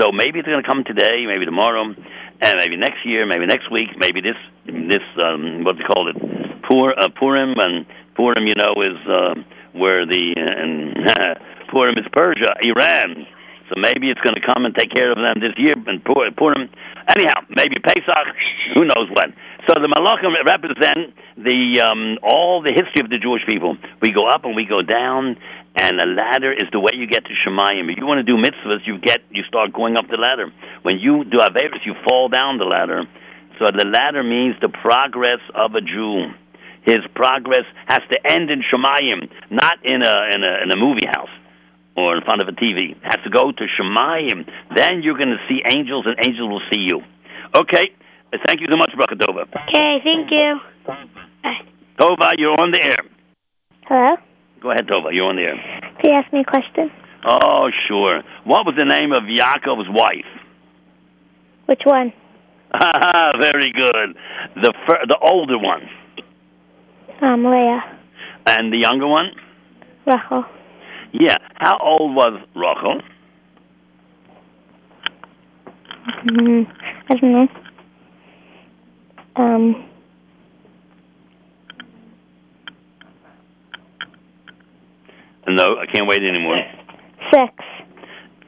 So 0.00 0.12
maybe 0.12 0.38
it's 0.38 0.48
going 0.48 0.62
to 0.62 0.66
come 0.66 0.82
today, 0.82 1.26
maybe 1.28 1.44
tomorrow, 1.44 1.92
and 2.40 2.54
maybe 2.56 2.76
next 2.76 3.04
year, 3.04 3.26
maybe 3.26 3.44
next 3.44 3.70
week, 3.70 3.90
maybe 3.98 4.22
this, 4.22 4.36
this 4.64 5.04
um, 5.22 5.62
what 5.62 5.76
they 5.76 5.84
call 5.84 6.08
it, 6.08 6.16
Pur, 6.62 6.94
uh, 6.96 7.08
Purim, 7.14 7.58
and 7.58 7.84
Purim, 8.16 8.46
you 8.46 8.54
know, 8.54 8.80
is 8.80 8.96
uh, 9.06 9.34
where 9.72 10.06
the, 10.06 10.34
and 10.40 10.96
Purim 11.68 11.96
is 11.98 12.06
Persia, 12.12 12.56
Iran. 12.62 13.26
So 13.68 13.80
maybe 13.80 14.10
it's 14.10 14.20
going 14.20 14.36
to 14.36 14.44
come 14.44 14.66
and 14.66 14.74
take 14.74 14.92
care 14.92 15.10
of 15.10 15.16
them 15.16 15.40
this 15.40 15.56
year, 15.56 15.74
and 15.86 16.04
pour 16.04 16.28
them. 16.28 16.68
anyhow, 17.08 17.40
maybe 17.48 17.76
Pesach, 17.80 18.28
who 18.74 18.84
knows 18.84 19.08
when. 19.08 19.32
So 19.66 19.80
the 19.80 19.88
Malachim 19.88 20.36
represent 20.44 21.16
the 21.38 21.80
um, 21.80 22.18
all 22.22 22.60
the 22.60 22.72
history 22.76 23.00
of 23.00 23.08
the 23.08 23.16
Jewish 23.16 23.40
people. 23.48 23.78
We 24.02 24.12
go 24.12 24.26
up 24.26 24.44
and 24.44 24.54
we 24.54 24.66
go 24.66 24.80
down, 24.80 25.38
and 25.74 25.98
a 25.98 26.04
ladder 26.04 26.52
is 26.52 26.68
the 26.72 26.80
way 26.80 26.92
you 26.92 27.06
get 27.06 27.24
to 27.24 27.32
Shemayim. 27.32 27.90
If 27.90 27.96
you 27.96 28.04
want 28.04 28.20
to 28.20 28.28
do 28.28 28.36
mitzvahs, 28.36 28.86
you 28.86 28.98
get 28.98 29.24
you 29.30 29.42
start 29.48 29.72
going 29.72 29.96
up 29.96 30.08
the 30.10 30.18
ladder. 30.18 30.52
When 30.82 30.98
you 30.98 31.24
do 31.24 31.38
averis, 31.38 31.80
you 31.86 31.94
fall 32.06 32.28
down 32.28 32.58
the 32.58 32.68
ladder. 32.68 33.04
So 33.58 33.70
the 33.70 33.86
ladder 33.86 34.22
means 34.22 34.56
the 34.60 34.68
progress 34.68 35.40
of 35.54 35.74
a 35.74 35.80
Jew. 35.80 36.34
His 36.82 37.00
progress 37.14 37.64
has 37.86 38.02
to 38.10 38.20
end 38.30 38.50
in 38.50 38.60
Shemayim, 38.60 39.30
not 39.50 39.80
in 39.82 40.02
a 40.02 40.16
in 40.34 40.44
a 40.44 40.62
in 40.64 40.70
a 40.70 40.76
movie 40.76 41.08
house 41.08 41.32
or 41.96 42.16
in 42.16 42.22
front 42.22 42.42
of 42.42 42.48
a 42.48 42.52
TV. 42.52 42.96
Has 43.02 43.22
to 43.24 43.30
go 43.30 43.52
to 43.52 43.64
Shemayim. 43.78 44.48
Then 44.74 45.02
you're 45.02 45.16
going 45.16 45.30
to 45.30 45.42
see 45.48 45.62
angels, 45.66 46.06
and 46.06 46.16
angels 46.18 46.48
will 46.50 46.62
see 46.72 46.80
you. 46.80 47.02
Okay. 47.54 47.90
Thank 48.46 48.60
you 48.60 48.66
so 48.70 48.76
much, 48.76 48.90
Bracha 48.98 49.16
Tova. 49.16 49.42
Okay, 49.68 49.98
thank 50.02 50.30
you. 50.30 50.58
Tova, 51.98 52.32
you're 52.36 52.60
on 52.60 52.72
the 52.72 52.82
air. 52.82 52.98
Hello? 53.86 54.16
Go 54.60 54.70
ahead, 54.72 54.88
Tova. 54.88 55.10
You're 55.12 55.26
on 55.26 55.36
the 55.36 55.42
air. 55.42 55.92
Can 56.00 56.10
you 56.10 56.16
ask 56.18 56.32
me 56.32 56.40
a 56.40 56.44
question? 56.44 56.90
Oh, 57.24 57.70
sure. 57.86 58.22
What 58.44 58.66
was 58.66 58.74
the 58.76 58.84
name 58.84 59.12
of 59.12 59.22
Yaakov's 59.22 59.88
wife? 59.88 60.26
Which 61.66 61.82
one? 61.84 62.12
Very 63.40 63.72
good. 63.72 64.16
The 64.56 64.74
fir- 64.86 65.06
the 65.06 65.16
older 65.22 65.58
one. 65.58 65.88
Um, 67.22 67.44
Leah. 67.44 67.80
And 68.46 68.72
the 68.72 68.78
younger 68.78 69.06
one? 69.06 69.30
Rachel. 70.06 70.44
Yeah. 71.14 71.36
How 71.54 71.78
old 71.80 72.16
was 72.16 72.40
Rachel? 72.56 73.00
Mm, 76.26 76.66
I 77.08 77.14
don't 77.14 77.32
know. 77.32 77.48
Um, 79.36 79.84
No, 85.46 85.76
I 85.78 85.86
can't 85.86 86.06
wait 86.08 86.22
anymore. 86.22 86.56
six. 87.32 87.52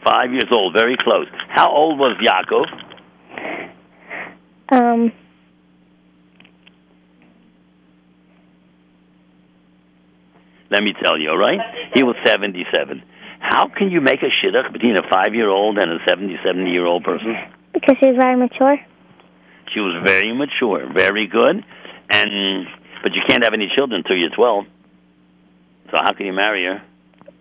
Five 0.02 0.32
years 0.32 0.48
old. 0.50 0.72
Very 0.72 0.96
close. 0.96 1.26
How 1.48 1.70
old 1.70 1.98
was 1.98 2.16
Yaakov? 2.22 2.66
Um, 4.70 5.12
Let 10.70 10.82
me 10.82 10.92
tell 11.02 11.18
you, 11.18 11.30
all 11.30 11.38
right? 11.38 11.60
He 11.94 12.02
was 12.02 12.16
77. 12.24 13.02
How 13.38 13.68
can 13.68 13.90
you 13.90 14.00
make 14.00 14.22
a 14.22 14.30
shidduch 14.30 14.72
between 14.72 14.96
a 14.96 15.08
five-year-old 15.08 15.78
and 15.78 15.92
a 15.92 15.98
77-year-old 16.00 17.04
person? 17.04 17.36
because 17.76 17.96
she's 18.00 18.16
very 18.16 18.36
mature. 18.36 18.78
She 19.72 19.80
was 19.80 20.02
very 20.04 20.32
mature, 20.32 20.90
very 20.92 21.26
good, 21.26 21.62
and 22.10 22.66
but 23.02 23.14
you 23.14 23.20
can't 23.28 23.44
have 23.44 23.52
any 23.52 23.70
children 23.76 24.02
until 24.02 24.16
you're 24.16 24.30
12. 24.34 24.64
So 25.90 25.96
how 26.02 26.12
can 26.14 26.26
you 26.26 26.32
marry 26.32 26.64
her? 26.64 26.82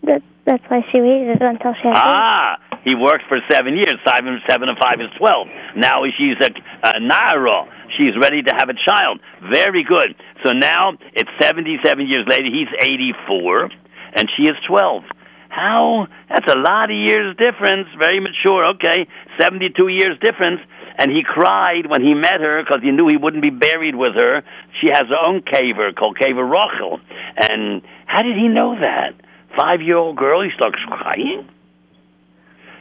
That, 0.03 0.21
that's 0.45 0.63
why 0.67 0.85
she 0.91 0.99
waited 0.99 1.41
until 1.41 1.73
she 1.81 1.87
had 1.87 1.95
Ah, 1.95 2.57
he 2.85 2.93
worked 2.95 3.25
for 3.27 3.37
seven 3.51 3.75
years. 3.75 3.97
Seven, 4.07 4.39
seven 4.47 4.69
and 4.69 4.77
five 4.77 5.01
is 5.01 5.09
12. 5.17 5.47
Now 5.75 6.03
she's 6.17 6.37
a, 6.39 6.49
a 6.83 6.99
Nara. 6.99 7.65
She's 7.97 8.15
ready 8.21 8.43
to 8.43 8.53
have 8.55 8.69
a 8.69 8.77
child. 8.77 9.19
Very 9.51 9.83
good. 9.83 10.15
So 10.45 10.53
now 10.53 10.93
it's 11.13 11.29
77 11.41 12.07
years 12.07 12.25
later. 12.27 12.45
He's 12.45 12.69
84, 12.79 13.69
and 14.13 14.29
she 14.37 14.43
is 14.43 14.55
12. 14.67 15.03
How? 15.49 16.07
That's 16.29 16.51
a 16.51 16.57
lot 16.57 16.91
of 16.91 16.97
years 16.97 17.35
difference. 17.37 17.87
Very 17.97 18.19
mature. 18.19 18.65
Okay, 18.75 19.07
72 19.39 19.87
years 19.87 20.19
difference. 20.21 20.61
And 20.97 21.11
he 21.11 21.23
cried 21.25 21.87
when 21.87 22.01
he 22.01 22.13
met 22.13 22.39
her 22.39 22.63
because 22.63 22.81
he 22.83 22.91
knew 22.91 23.07
he 23.07 23.17
wouldn't 23.17 23.43
be 23.43 23.49
buried 23.49 23.95
with 23.95 24.15
her. 24.15 24.43
She 24.79 24.87
has 24.87 25.03
her 25.09 25.27
own 25.27 25.41
caver 25.41 25.93
called 25.95 26.17
Kever 26.17 26.49
Rachel. 26.49 26.99
And 27.35 27.81
how 28.05 28.21
did 28.21 28.37
he 28.37 28.47
know 28.47 28.79
that? 28.79 29.15
Five 29.57 29.81
year 29.81 29.97
old 29.97 30.17
girl, 30.17 30.41
he 30.43 30.49
starts 30.55 30.77
crying? 30.87 31.49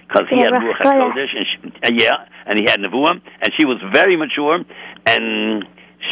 Because 0.07 0.27
he 0.29 0.37
Yeah, 0.37 0.53
had 0.53 0.63
Ruach 0.63 0.79
Rachel. 0.81 1.13
HaKodesh, 1.13 1.33
and 1.37 1.47
she, 1.49 1.57
uh, 1.83 1.91
yeah, 1.97 2.27
and 2.47 2.59
he 2.61 2.65
had 2.69 2.79
Nevuah, 2.81 3.21
and 3.41 3.53
she 3.59 3.65
was 3.65 3.79
very 3.93 4.17
mature, 4.17 4.61
and 5.07 5.65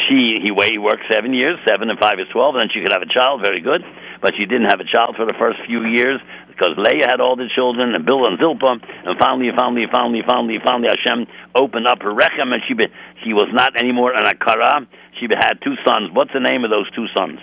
she 0.09 0.41
he 0.43 0.51
wa- 0.51 0.65
he 0.71 0.79
worked 0.79 1.05
seven 1.11 1.35
years, 1.35 1.59
seven 1.69 1.91
and 1.91 1.99
five 1.99 2.19
is 2.19 2.27
twelve, 2.33 2.55
and 2.57 2.63
then 2.63 2.71
she 2.73 2.81
could 2.81 2.93
have 2.93 3.03
a 3.03 3.13
child, 3.13 3.43
very 3.43 3.61
good, 3.61 3.85
but 4.23 4.33
she 4.39 4.47
didn't 4.47 4.71
have 4.73 4.81
a 4.81 4.89
child 4.89 5.17
for 5.17 5.27
the 5.27 5.35
first 5.39 5.59
few 5.67 5.85
years 5.85 6.21
because 6.49 6.73
Leah 6.77 7.07
had 7.09 7.21
all 7.21 7.37
the 7.37 7.49
children, 7.55 7.95
and 7.95 8.05
Bilhah 8.07 8.29
and 8.33 8.39
Zilpah, 8.41 8.81
and 9.05 9.19
finally, 9.19 9.51
finally, 9.57 9.85
finally, 9.93 10.23
finally, 10.27 10.59
finally, 10.65 10.89
Hashem 10.89 11.27
opened 11.55 11.87
up 11.87 12.01
her 12.03 12.13
rechem, 12.13 12.53
and 12.53 12.63
she 12.67 12.75
be, 12.75 12.87
she 13.25 13.33
was 13.35 13.49
not 13.53 13.77
anymore 13.77 14.13
an 14.15 14.25
akara. 14.25 14.87
She 15.21 15.27
had 15.29 15.61
two 15.63 15.77
sons. 15.85 16.11
What's 16.13 16.33
the 16.33 16.41
name 16.41 16.65
of 16.65 16.71
those 16.71 16.91
two 16.93 17.07
sons? 17.17 17.39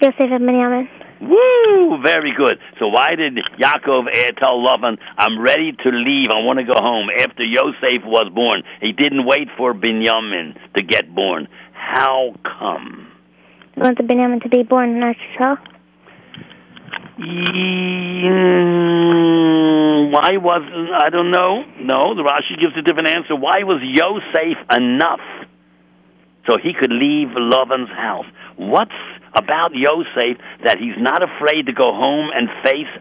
Yosef 0.00 0.16
and 0.32 0.48
Binyamin. 0.48 0.88
Woo! 1.20 2.02
Very 2.02 2.32
good. 2.36 2.58
So 2.78 2.88
why 2.88 3.14
did 3.14 3.36
Yaakov 3.58 4.06
tell 4.38 4.58
Lavan, 4.64 4.98
I'm 5.16 5.40
ready 5.40 5.72
to 5.72 5.88
leave, 5.90 6.28
I 6.30 6.40
want 6.42 6.58
to 6.58 6.64
go 6.64 6.74
home, 6.76 7.08
after 7.10 7.44
Yosef 7.44 8.04
was 8.04 8.30
born? 8.34 8.62
He 8.80 8.92
didn't 8.92 9.24
wait 9.26 9.48
for 9.56 9.74
Binyamin 9.74 10.54
to 10.74 10.82
get 10.82 11.14
born. 11.14 11.48
How 11.72 12.34
come? 12.42 13.08
He 13.74 13.80
wanted 13.80 14.06
Binyamin 14.06 14.42
to 14.42 14.48
be 14.48 14.62
born 14.62 14.96
in 14.96 15.02
Eretz 15.02 15.16
Yisrael. 15.38 15.58
Mm, 17.18 18.30
Why 20.10 20.36
wasn't, 20.36 20.90
I 20.92 21.08
don't 21.10 21.30
know. 21.30 21.64
No, 21.80 22.14
the 22.14 22.22
Rashi 22.22 22.58
gives 22.60 22.76
a 22.76 22.82
different 22.82 23.08
answer. 23.08 23.36
Why 23.36 23.62
was 23.62 23.80
Yosef 23.82 24.58
enough 24.76 25.20
so 26.46 26.56
he 26.58 26.72
could 26.72 26.92
leave 26.92 27.28
Lavan's 27.36 27.90
house? 27.90 28.26
What's 28.56 28.94
about 29.36 29.74
Yosef 29.74 30.38
that 30.64 30.78
he's 30.78 30.96
not 30.98 31.22
afraid 31.22 31.66
to 31.66 31.72
go 31.72 31.92
home 31.92 32.30
and 32.34 32.48
face 32.62 32.92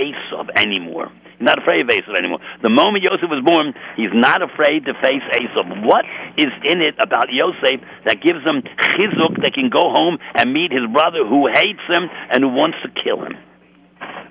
Esav 0.00 0.50
anymore? 0.56 1.10
He's 1.38 1.46
not 1.46 1.58
afraid 1.58 1.82
of 1.82 1.88
Esav 1.88 2.16
anymore. 2.16 2.38
The 2.62 2.70
moment 2.70 3.04
Yosef 3.04 3.30
was 3.30 3.42
born, 3.44 3.74
he's 3.96 4.12
not 4.12 4.42
afraid 4.42 4.84
to 4.86 4.94
face 4.94 5.22
Esav. 5.34 5.84
What 5.84 6.04
is 6.36 6.52
in 6.64 6.80
it 6.80 6.94
about 7.00 7.32
Yosef 7.32 7.80
that 8.04 8.22
gives 8.22 8.42
him 8.44 8.62
chizuk 8.62 9.42
that 9.42 9.54
can 9.54 9.70
go 9.70 9.90
home 9.90 10.18
and 10.34 10.52
meet 10.52 10.70
his 10.70 10.86
brother 10.92 11.26
who 11.26 11.48
hates 11.48 11.82
him 11.88 12.10
and 12.30 12.44
who 12.44 12.50
wants 12.50 12.78
to 12.82 12.90
kill 12.90 13.24
him? 13.24 13.34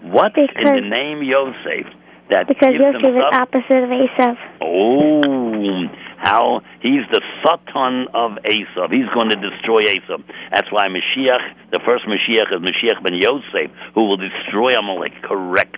What's 0.04 0.36
in 0.38 0.64
the 0.64 0.82
name 0.82 1.24
Yosef 1.24 1.88
that 2.30 2.48
Because 2.48 2.72
gives 2.72 2.80
Yosef 2.80 3.04
him 3.04 3.16
is 3.16 3.24
opposite 3.34 3.84
of 3.84 3.92
Esav. 3.92 4.36
Oh, 4.62 5.88
how 6.24 6.62
he's 6.82 7.04
the 7.12 7.22
Satan 7.44 8.08
of 8.16 8.40
Esav. 8.48 8.92
He's 8.92 9.12
going 9.14 9.30
to 9.30 9.36
destroy 9.36 9.82
Esav. 9.84 10.24
That's 10.52 10.72
why 10.72 10.88
Mashiach, 10.88 11.72
the 11.72 11.80
first 11.86 12.06
Mashiach 12.08 12.48
is 12.56 12.62
Mashiach 12.64 13.04
ben 13.04 13.16
Yosef, 13.16 13.70
who 13.94 14.08
will 14.08 14.18
destroy 14.18 14.74
Amalek. 14.74 15.12
Correct. 15.22 15.78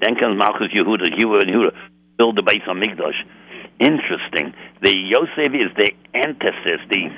Then 0.00 0.16
comes 0.16 0.36
Malchus 0.36 0.74
Yehuda, 0.74 1.06
Yehuda 1.14 1.42
and 1.42 1.50
Yehuda, 1.50 1.72
build 2.18 2.36
the 2.36 2.42
base 2.42 2.66
on 2.68 2.82
Migdash. 2.82 3.16
Interesting. 3.78 4.52
The 4.82 4.92
Yosef 4.92 5.54
is 5.54 5.70
the 5.78 5.92
antithesis, 6.14 6.82
the 6.90 7.08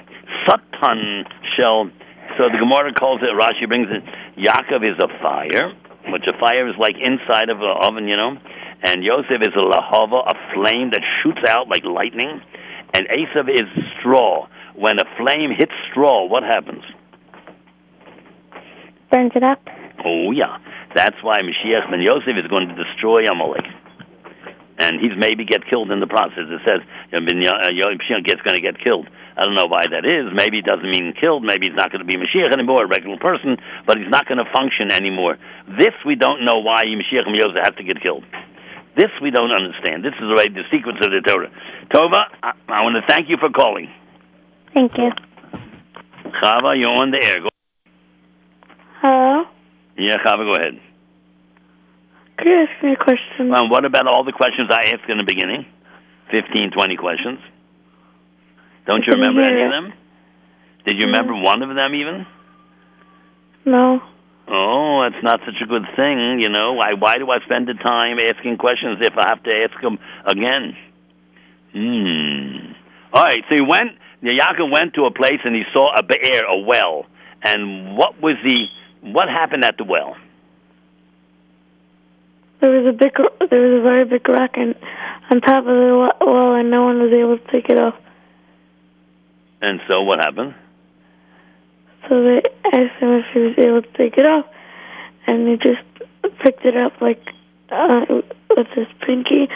Satan 0.46 1.24
shall. 1.56 1.90
So 2.36 2.52
the 2.52 2.58
Gemara 2.60 2.92
calls 2.92 3.22
it. 3.22 3.32
Rashi 3.32 3.66
brings 3.66 3.88
it. 3.90 4.04
Yaakov 4.36 4.84
is 4.84 4.98
a 5.00 5.08
fire, 5.22 5.72
which 6.12 6.26
a 6.28 6.38
fire 6.38 6.68
is 6.68 6.76
like 6.78 6.96
inside 7.00 7.48
of 7.48 7.58
an 7.60 7.74
oven, 7.80 8.06
you 8.06 8.16
know. 8.16 8.36
And 8.82 9.02
Yosef 9.02 9.40
is 9.42 9.54
a 9.56 9.64
lahava, 9.64 10.22
a 10.26 10.34
flame 10.54 10.90
that 10.90 11.02
shoots 11.22 11.40
out 11.48 11.68
like 11.68 11.84
lightning. 11.84 12.40
And 12.94 13.06
Esav 13.08 13.48
is 13.48 13.66
straw. 13.98 14.48
When 14.74 14.98
a 14.98 15.04
flame 15.16 15.50
hits 15.56 15.72
straw, 15.90 16.26
what 16.26 16.42
happens? 16.42 16.84
Burns 19.10 19.32
it 19.34 19.42
up. 19.42 19.60
Oh 20.04 20.30
yeah, 20.30 20.58
that's 20.94 21.16
why 21.22 21.40
Mashiach 21.42 21.90
ben 21.90 22.00
Yosef 22.00 22.36
is 22.36 22.46
going 22.48 22.68
to 22.68 22.74
destroy 22.74 23.24
Amalek. 23.24 23.64
and 24.78 25.00
he's 25.00 25.16
maybe 25.18 25.44
get 25.44 25.66
killed 25.66 25.90
in 25.90 25.98
the 25.98 26.06
process. 26.06 26.46
It 26.46 26.60
says 26.64 26.80
uh, 27.12 27.18
Mashiach 27.18 28.44
going 28.44 28.56
to 28.56 28.62
get 28.62 28.78
killed. 28.78 29.08
I 29.36 29.44
don't 29.44 29.54
know 29.54 29.66
why 29.66 29.86
that 29.86 30.06
is. 30.06 30.32
Maybe 30.34 30.58
it 30.58 30.64
doesn't 30.64 30.88
mean 30.88 31.14
killed. 31.18 31.44
Maybe 31.44 31.66
he's 31.66 31.76
not 31.76 31.90
going 31.90 32.00
to 32.00 32.06
be 32.06 32.16
Mashiach 32.16 32.52
anymore, 32.52 32.84
a 32.84 32.86
regular 32.86 33.18
person, 33.18 33.56
but 33.86 33.98
he's 33.98 34.08
not 34.08 34.26
going 34.26 34.38
to 34.38 34.50
function 34.52 34.90
anymore. 34.90 35.36
This 35.78 35.94
we 36.06 36.14
don't 36.14 36.44
know 36.44 36.58
why 36.58 36.86
Mashiach 36.86 37.26
and 37.26 37.36
Yosef 37.36 37.58
have 37.62 37.76
to 37.76 37.84
get 37.84 38.00
killed. 38.02 38.24
This 38.98 39.14
we 39.22 39.30
don't 39.30 39.52
understand. 39.52 40.04
This 40.04 40.14
is 40.14 40.26
the, 40.26 40.34
right, 40.34 40.52
the 40.52 40.66
sequence 40.72 40.98
of 41.06 41.12
the 41.12 41.22
Torah. 41.22 41.54
Tova, 41.94 42.24
I, 42.42 42.50
I 42.66 42.82
want 42.82 42.96
to 42.98 43.06
thank 43.06 43.30
you 43.30 43.36
for 43.38 43.48
calling. 43.48 43.86
Thank 44.74 44.90
you. 44.98 45.10
Chava, 46.42 46.74
you're 46.74 46.90
on 46.90 47.12
the 47.12 47.22
air. 47.22 47.40
Go. 47.40 47.48
Hello? 49.00 49.44
Yeah, 49.96 50.16
Chava, 50.26 50.42
go 50.42 50.54
ahead. 50.58 50.80
Could 52.38 52.48
you 52.48 52.66
ask 52.66 52.82
me 52.82 52.92
a 52.92 52.96
question? 52.96 53.50
Well, 53.50 53.70
what 53.70 53.84
about 53.84 54.08
all 54.08 54.24
the 54.24 54.32
questions 54.32 54.68
I 54.68 54.90
asked 54.90 55.08
in 55.08 55.18
the 55.18 55.24
beginning? 55.24 55.64
Fifteen, 56.32 56.72
twenty 56.72 56.96
questions. 56.96 57.38
Don't 58.86 59.04
you 59.06 59.12
remember 59.12 59.42
any 59.42 59.62
of 59.62 59.70
them? 59.70 59.92
Did 60.86 60.98
you 60.98 61.06
remember 61.06 61.34
mm. 61.34 61.44
one 61.44 61.62
of 61.62 61.68
them 61.68 61.94
even? 61.94 62.26
No. 63.64 64.00
Oh, 64.50 65.02
that's 65.02 65.22
not 65.22 65.40
such 65.44 65.60
a 65.62 65.66
good 65.66 65.84
thing, 65.94 66.40
you 66.40 66.48
know. 66.48 66.72
Why? 66.72 66.94
Why 66.94 67.18
do 67.18 67.30
I 67.30 67.40
spend 67.44 67.68
the 67.68 67.74
time 67.74 68.18
asking 68.18 68.56
questions 68.56 68.98
if 69.00 69.12
I 69.16 69.28
have 69.28 69.42
to 69.42 69.50
ask 69.50 69.80
them 69.82 69.98
again? 70.24 70.76
Hmm. 71.72 72.72
All 73.12 73.22
right. 73.22 73.44
So 73.48 73.56
he 73.56 73.60
went. 73.60 73.98
Yaakov 74.22 74.72
went 74.72 74.94
to 74.94 75.04
a 75.04 75.12
place 75.12 75.40
and 75.44 75.54
he 75.54 75.62
saw 75.72 75.94
a 75.94 76.02
be'er, 76.02 76.44
a 76.44 76.58
well. 76.58 77.06
And 77.42 77.96
what 77.96 78.20
was 78.20 78.34
the? 78.42 78.64
What 79.02 79.28
happened 79.28 79.64
at 79.64 79.76
the 79.76 79.84
well? 79.84 80.16
There 82.60 82.70
was 82.70 82.92
a 82.92 82.96
big, 82.96 83.12
there 83.50 83.60
was 83.60 83.78
a 83.78 83.82
very 83.82 84.04
big 84.04 84.28
rock 84.28 84.52
and 84.54 84.74
on 85.30 85.40
top 85.40 85.64
of 85.64 85.66
the 85.66 86.08
well 86.20 86.54
and 86.54 86.70
no 86.70 86.84
one 86.84 86.98
was 86.98 87.12
able 87.12 87.38
to 87.38 87.52
take 87.52 87.70
it 87.70 87.78
off. 87.78 87.94
And 89.60 89.80
so 89.88 90.02
what 90.02 90.18
happened? 90.18 90.54
So 92.08 92.22
they 92.22 92.42
asked 92.64 93.00
him 93.00 93.10
if 93.12 93.26
he 93.32 93.40
was 93.40 93.54
able 93.58 93.82
to 93.82 93.92
take 93.96 94.16
it 94.16 94.24
off, 94.24 94.46
and 95.26 95.48
he 95.48 95.56
just 95.56 95.82
picked 96.42 96.64
it 96.64 96.76
up 96.76 97.00
like 97.00 97.20
uh, 97.70 98.06
with 98.56 98.66
his 98.74 98.86
pinky, 99.06 99.48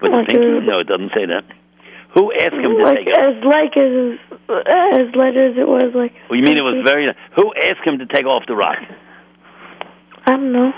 With 0.00 0.10
the 0.12 0.16
Like 0.16 0.28
pinky? 0.28 0.66
No, 0.66 0.78
it 0.78 0.86
doesn't 0.86 1.12
say 1.14 1.26
that. 1.26 1.44
Who 2.14 2.32
asked 2.32 2.54
him 2.54 2.76
to 2.76 2.82
like 2.82 2.98
take 2.98 3.06
it? 3.08 3.18
off? 3.18 3.36
as 3.36 3.44
like 3.44 3.76
as 3.76 4.18
as 4.50 5.14
light 5.14 5.36
as 5.36 5.56
it 5.56 5.68
was. 5.68 5.92
Like 5.94 6.12
Well, 6.28 6.38
you 6.38 6.44
mean 6.44 6.56
it 6.56 6.64
was 6.64 6.82
very? 6.84 7.06
Who 7.36 7.52
asked 7.54 7.86
him 7.86 7.98
to 7.98 8.06
take 8.06 8.26
off 8.26 8.44
the 8.48 8.56
rock? 8.56 8.78
I 10.26 10.30
don't 10.30 10.52
know. 10.52 10.72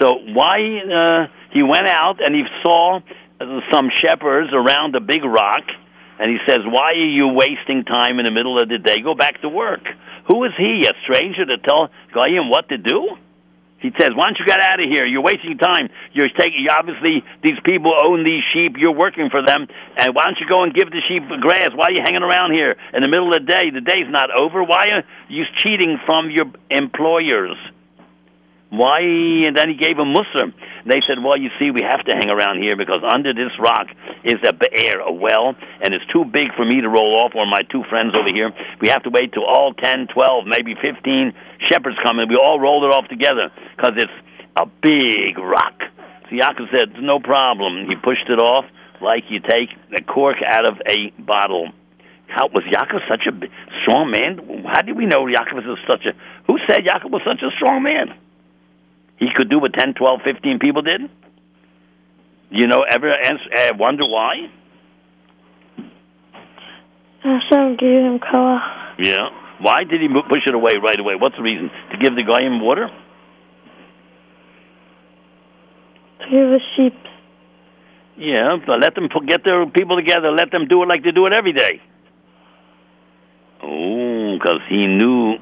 So 0.00 0.14
why 0.32 0.58
uh, 0.58 1.26
he 1.52 1.62
went 1.62 1.86
out 1.86 2.24
and 2.24 2.34
he 2.34 2.44
saw 2.62 3.00
uh, 3.40 3.60
some 3.72 3.90
shepherds 3.94 4.50
around 4.52 4.96
a 4.96 5.00
big 5.00 5.24
rock, 5.24 5.62
and 6.20 6.30
he 6.30 6.38
says, 6.46 6.60
"Why 6.64 6.90
are 6.90 7.10
you 7.18 7.28
wasting 7.28 7.84
time 7.84 8.18
in 8.18 8.26
the 8.26 8.30
middle 8.30 8.60
of 8.60 8.68
the 8.68 8.78
day? 8.78 9.00
Go 9.00 9.14
back 9.14 9.40
to 9.40 9.48
work." 9.48 9.88
Who 10.26 10.44
is 10.44 10.52
he, 10.56 10.86
a 10.86 10.92
stranger, 11.02 11.44
to 11.46 11.56
tell 11.56 11.90
Goyim 12.12 12.50
what 12.50 12.68
to 12.68 12.78
do? 12.78 13.16
He 13.78 13.90
says, 13.98 14.10
"Why 14.14 14.26
don't 14.26 14.38
you 14.38 14.44
get 14.44 14.60
out 14.60 14.78
of 14.78 14.86
here? 14.92 15.06
You're 15.06 15.22
wasting 15.22 15.56
time. 15.56 15.88
You're 16.12 16.28
taking. 16.28 16.68
Obviously, 16.68 17.24
these 17.42 17.58
people 17.64 17.94
own 17.98 18.22
these 18.22 18.44
sheep. 18.52 18.76
You're 18.76 18.92
working 18.92 19.30
for 19.30 19.40
them, 19.42 19.66
and 19.96 20.14
why 20.14 20.24
don't 20.26 20.38
you 20.38 20.46
go 20.46 20.62
and 20.62 20.74
give 20.74 20.90
the 20.90 21.00
sheep 21.08 21.26
grass? 21.40 21.70
Why 21.74 21.86
are 21.86 21.92
you 21.92 22.02
hanging 22.04 22.22
around 22.22 22.52
here 22.52 22.76
in 22.92 23.02
the 23.02 23.08
middle 23.08 23.28
of 23.34 23.46
the 23.46 23.52
day? 23.52 23.70
The 23.70 23.80
day's 23.80 24.08
not 24.10 24.30
over. 24.30 24.62
Why 24.62 24.90
are 24.90 25.04
you 25.28 25.46
cheating 25.56 25.98
from 26.04 26.30
your 26.30 26.46
employers?" 26.70 27.56
Why? 28.70 29.00
And 29.46 29.56
then 29.56 29.68
he 29.68 29.74
gave 29.74 29.98
a 29.98 30.04
Muslim. 30.04 30.54
They 30.86 31.00
said, 31.06 31.18
well, 31.22 31.36
you 31.36 31.50
see, 31.58 31.70
we 31.70 31.82
have 31.82 32.04
to 32.06 32.14
hang 32.14 32.30
around 32.30 32.62
here 32.62 32.76
because 32.76 33.02
under 33.02 33.34
this 33.34 33.50
rock 33.58 33.88
is 34.24 34.38
a 34.46 34.52
be'er, 34.52 35.00
a 35.00 35.12
well, 35.12 35.54
and 35.82 35.94
it's 35.94 36.06
too 36.12 36.24
big 36.24 36.54
for 36.54 36.64
me 36.64 36.80
to 36.80 36.88
roll 36.88 37.18
off 37.18 37.32
or 37.34 37.46
my 37.46 37.62
two 37.62 37.82
friends 37.90 38.14
over 38.14 38.30
here. 38.32 38.52
We 38.80 38.88
have 38.88 39.02
to 39.02 39.10
wait 39.10 39.32
till 39.32 39.44
all 39.44 39.74
10, 39.74 40.08
12, 40.14 40.46
maybe 40.46 40.74
15 40.80 41.34
shepherds 41.66 41.96
come 42.02 42.20
and 42.20 42.30
we 42.30 42.36
all 42.36 42.60
roll 42.60 42.84
it 42.84 42.94
off 42.94 43.08
together 43.08 43.50
because 43.76 43.92
it's 43.96 44.12
a 44.56 44.66
big 44.66 45.36
rock. 45.36 45.82
So 46.30 46.36
Yaakov 46.36 46.70
said, 46.70 46.94
no 47.02 47.18
problem. 47.18 47.86
He 47.88 47.96
pushed 47.96 48.30
it 48.30 48.38
off 48.38 48.64
like 49.02 49.24
you 49.28 49.40
take 49.40 49.70
a 49.98 50.02
cork 50.02 50.36
out 50.46 50.66
of 50.66 50.78
a 50.86 51.10
bottle. 51.20 51.70
How 52.28 52.46
was 52.46 52.62
Yaakov 52.70 53.08
such 53.08 53.26
a 53.26 53.34
strong 53.82 54.12
man? 54.12 54.64
How 54.64 54.82
did 54.82 54.96
we 54.96 55.06
know 55.06 55.26
Yaakov 55.26 55.66
was 55.66 55.78
such 55.90 56.06
a? 56.06 56.12
Who 56.46 56.58
said 56.68 56.86
Yaakov 56.86 57.10
was 57.10 57.22
such 57.26 57.42
a 57.42 57.50
strong 57.56 57.82
man? 57.82 58.14
He 59.20 59.26
could 59.34 59.48
do 59.48 59.60
what 59.60 59.72
10, 59.72 59.94
12, 59.94 60.20
15 60.24 60.58
people 60.58 60.82
did? 60.82 61.02
You 62.50 62.66
know, 62.66 62.82
ever 62.82 63.14
answer, 63.14 63.44
uh, 63.56 63.76
wonder 63.78 64.04
why? 64.06 64.50
Hashem 67.22 67.76
gave 67.76 68.02
him 68.02 68.18
koach. 68.18 68.60
Yeah. 68.98 69.28
Why 69.60 69.84
did 69.84 70.00
he 70.00 70.08
push 70.08 70.42
it 70.46 70.54
away 70.54 70.72
right 70.82 70.98
away? 70.98 71.14
What's 71.14 71.36
the 71.36 71.42
reason? 71.42 71.70
To 71.92 71.98
give 71.98 72.16
the 72.16 72.24
guy 72.24 72.40
him 72.40 72.60
water? 72.60 72.88
to 76.20 76.26
give 76.30 76.48
the 76.48 76.60
sheep. 76.76 76.94
Yeah, 78.16 78.56
but 78.66 78.80
let 78.80 78.94
them 78.94 79.08
get 79.26 79.44
their 79.44 79.64
people 79.66 79.96
together. 79.96 80.30
Let 80.30 80.50
them 80.50 80.68
do 80.68 80.82
it 80.82 80.86
like 80.86 81.02
they 81.02 81.10
do 81.10 81.26
it 81.26 81.32
every 81.32 81.52
day. 81.52 81.80
Oh, 83.62 84.36
because 84.38 84.60
he 84.68 84.86
knew. 84.86 85.36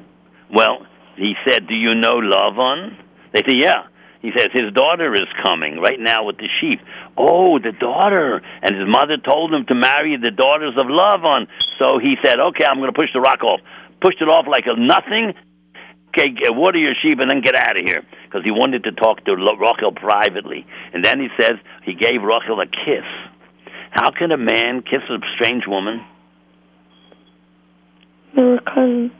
Well, 0.53 0.85
he 1.17 1.33
said, 1.45 1.67
"Do 1.67 1.75
you 1.75 1.95
know 1.95 2.19
Lavan?" 2.21 2.95
They 3.33 3.41
say, 3.41 3.55
"Yeah." 3.55 3.83
He 4.21 4.31
says 4.35 4.49
his 4.51 4.73
daughter 4.73 5.15
is 5.15 5.27
coming 5.41 5.79
right 5.79 5.97
now 5.97 6.25
with 6.25 6.37
the 6.37 6.49
sheep. 6.59 6.81
Oh, 7.17 7.57
the 7.57 7.71
daughter! 7.71 8.41
And 8.61 8.75
his 8.75 8.85
mother 8.85 9.15
told 9.15 9.53
him 9.53 9.65
to 9.67 9.75
marry 9.75 10.17
the 10.17 10.31
daughters 10.31 10.75
of 10.77 10.87
Lavan. 10.87 11.47
So 11.77 11.99
he 11.99 12.17
said, 12.23 12.39
"Okay, 12.39 12.65
I'm 12.65 12.79
going 12.79 12.91
to 12.91 12.99
push 12.99 13.13
the 13.13 13.21
rock 13.21 13.43
off." 13.43 13.61
Pushed 14.01 14.21
it 14.21 14.29
off 14.29 14.45
like 14.47 14.65
a 14.65 14.75
nothing. 14.79 15.33
Okay, 16.09 16.33
water 16.49 16.77
your 16.77 16.95
sheep 17.01 17.19
and 17.19 17.29
then 17.29 17.41
get 17.41 17.55
out 17.55 17.79
of 17.79 17.85
here. 17.85 18.03
Because 18.25 18.43
he 18.43 18.51
wanted 18.51 18.83
to 18.85 18.91
talk 18.91 19.23
to 19.25 19.35
Rachel 19.35 19.91
privately. 19.91 20.65
And 20.93 21.03
then 21.03 21.19
he 21.19 21.27
says 21.39 21.57
he 21.83 21.93
gave 21.93 22.21
Rachel 22.23 22.59
a 22.61 22.65
kiss. 22.65 23.05
How 23.91 24.11
can 24.11 24.31
a 24.31 24.37
man 24.37 24.81
kiss 24.81 25.01
a 25.09 25.17
strange 25.35 25.63
woman? 25.67 26.03
They 28.35 28.43
were 28.43 28.59
cousins. 28.59 29.11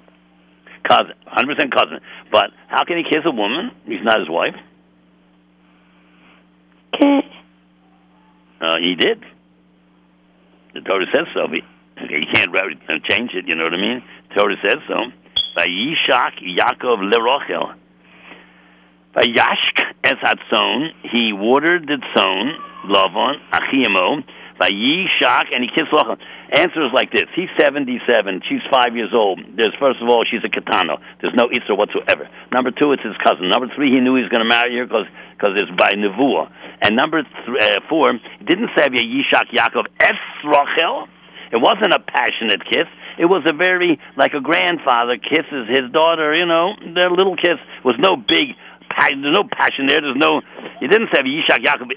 Cousin, 0.88 1.14
100% 1.28 1.72
cousin. 1.72 2.00
But 2.32 2.52
how 2.68 2.84
can 2.84 2.98
he 2.98 3.04
kiss 3.04 3.24
a 3.26 3.32
woman? 3.32 3.72
He's 3.86 4.04
not 4.04 4.20
his 4.20 4.30
wife. 4.30 4.56
Can't. 7.00 7.26
Uh, 8.62 8.78
he 8.82 8.96
did. 8.96 9.24
The 10.74 10.82
Torah 10.82 11.06
says 11.14 11.28
so. 11.34 11.48
He, 11.52 11.64
he 12.08 12.26
can't 12.34 12.52
re- 12.52 13.02
change 13.10 13.32
it, 13.34 13.46
you 13.48 13.56
know 13.56 13.64
what 13.64 13.74
I 13.74 13.78
mean? 13.78 14.04
The 14.30 14.36
Torah 14.36 14.56
says 14.64 14.80
so. 14.88 14.96
Vayishak 15.58 16.42
Yaakov 16.44 17.12
lerochel. 17.12 17.76
Vayashk 19.16 19.82
es 20.04 20.18
hatzon. 20.22 20.90
He 21.04 21.34
watered 21.34 21.88
the 21.88 21.98
tzon, 22.16 22.56
Lavan, 22.86 23.40
Achiemo. 24.60 24.90
Vayishak, 25.10 25.54
and 25.54 25.64
he 25.64 25.70
kissed 25.70 25.92
Rachel. 25.92 26.18
Answer 26.52 26.86
is 26.86 26.94
like 26.94 27.12
this. 27.12 27.26
He's 27.36 27.50
77. 27.60 28.42
She's 28.48 28.62
five 28.70 28.96
years 28.96 29.12
old. 29.14 29.40
There's, 29.56 29.74
first 29.80 30.02
of 30.02 30.10
all, 30.10 30.24
she's 30.30 30.44
a 30.44 30.50
katana. 30.50 30.98
There's 31.22 31.34
no 31.36 31.48
Isser 31.48 31.78
whatsoever. 31.78 32.30
Number 32.52 32.72
two, 32.72 32.92
it's 32.92 33.04
his 33.04 33.16
cousin. 33.24 33.50
Number 33.50 33.68
three, 33.76 33.92
he 33.92 34.00
knew 34.00 34.16
he 34.16 34.24
was 34.24 34.30
going 34.30 34.44
to 34.44 34.50
marry 34.50 34.78
her 34.78 34.86
because 34.86 35.06
because 35.38 35.56
it's 35.56 35.72
by 35.72 35.94
Nevuah. 35.94 36.52
And 36.82 36.96
number 36.96 37.24
th- 37.24 37.62
uh, 37.62 37.80
four, 37.88 38.12
it 38.12 38.46
didn't 38.46 38.70
say 38.76 38.88
Yishak 38.90 39.56
Yaakov 39.56 39.86
es 40.00 40.20
Rachel. 40.44 41.08
It 41.52 41.58
wasn't 41.58 41.94
a 41.94 42.00
passionate 42.00 42.62
kiss. 42.66 42.86
It 43.18 43.26
was 43.26 43.44
a 43.46 43.54
very, 43.54 44.00
like 44.18 44.34
a 44.34 44.40
grandfather 44.40 45.18
kisses 45.18 45.68
his 45.68 45.92
daughter, 45.92 46.36
you 46.36 46.46
know, 46.46 46.76
their 46.94 47.10
little 47.10 47.36
kiss 47.36 47.58
was 47.84 47.96
no 48.00 48.16
big, 48.16 48.56
there's 48.90 49.34
no 49.34 49.44
passion 49.44 49.86
there. 49.86 50.02
There's 50.02 50.18
no, 50.18 50.42
He 50.80 50.88
didn't 50.88 51.10
say 51.14 51.22
Yishak 51.22 51.64
Yaakov 51.64 51.92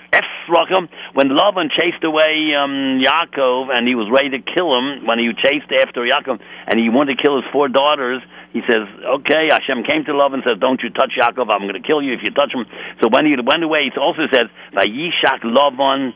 Rachel. 0.48 0.88
When 1.14 1.28
Lavan 1.28 1.70
chased 1.70 2.04
away 2.04 2.52
um, 2.58 3.00
Yaakov 3.02 3.76
and 3.76 3.88
he 3.88 3.94
was 3.94 4.08
ready 4.10 4.30
to 4.30 4.40
kill 4.40 4.74
him, 4.76 5.06
when 5.06 5.18
he 5.18 5.30
chased 5.42 5.70
after 5.72 6.02
Yaakov 6.02 6.40
and 6.66 6.78
he 6.78 6.88
wanted 6.88 7.18
to 7.18 7.22
kill 7.22 7.36
his 7.40 7.44
four 7.52 7.68
daughters, 7.68 8.22
he 8.52 8.60
says, 8.68 8.86
okay, 9.20 9.48
Hashem 9.50 9.84
came 9.84 10.04
to 10.04 10.12
Lavan 10.12 10.34
and 10.34 10.42
says, 10.46 10.58
don't 10.60 10.80
you 10.82 10.90
touch 10.90 11.12
Yaakov, 11.18 11.48
I'm 11.48 11.62
going 11.62 11.80
to 11.80 11.86
kill 11.86 12.02
you 12.02 12.12
if 12.12 12.20
you 12.22 12.30
touch 12.32 12.52
him. 12.52 12.66
So 13.00 13.08
when 13.08 13.26
he 13.26 13.34
went 13.40 13.64
away, 13.64 13.88
it 13.88 13.96
also 13.98 14.22
says, 14.32 14.46
Vayishak 14.74 15.40
Lavan 15.42 16.12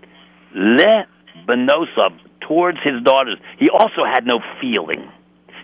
le 0.54 1.06
benosab, 1.48 2.18
towards 2.40 2.78
his 2.82 3.02
daughters. 3.02 3.38
He 3.58 3.68
also 3.70 4.04
had 4.04 4.26
no 4.26 4.40
feeling. 4.60 5.10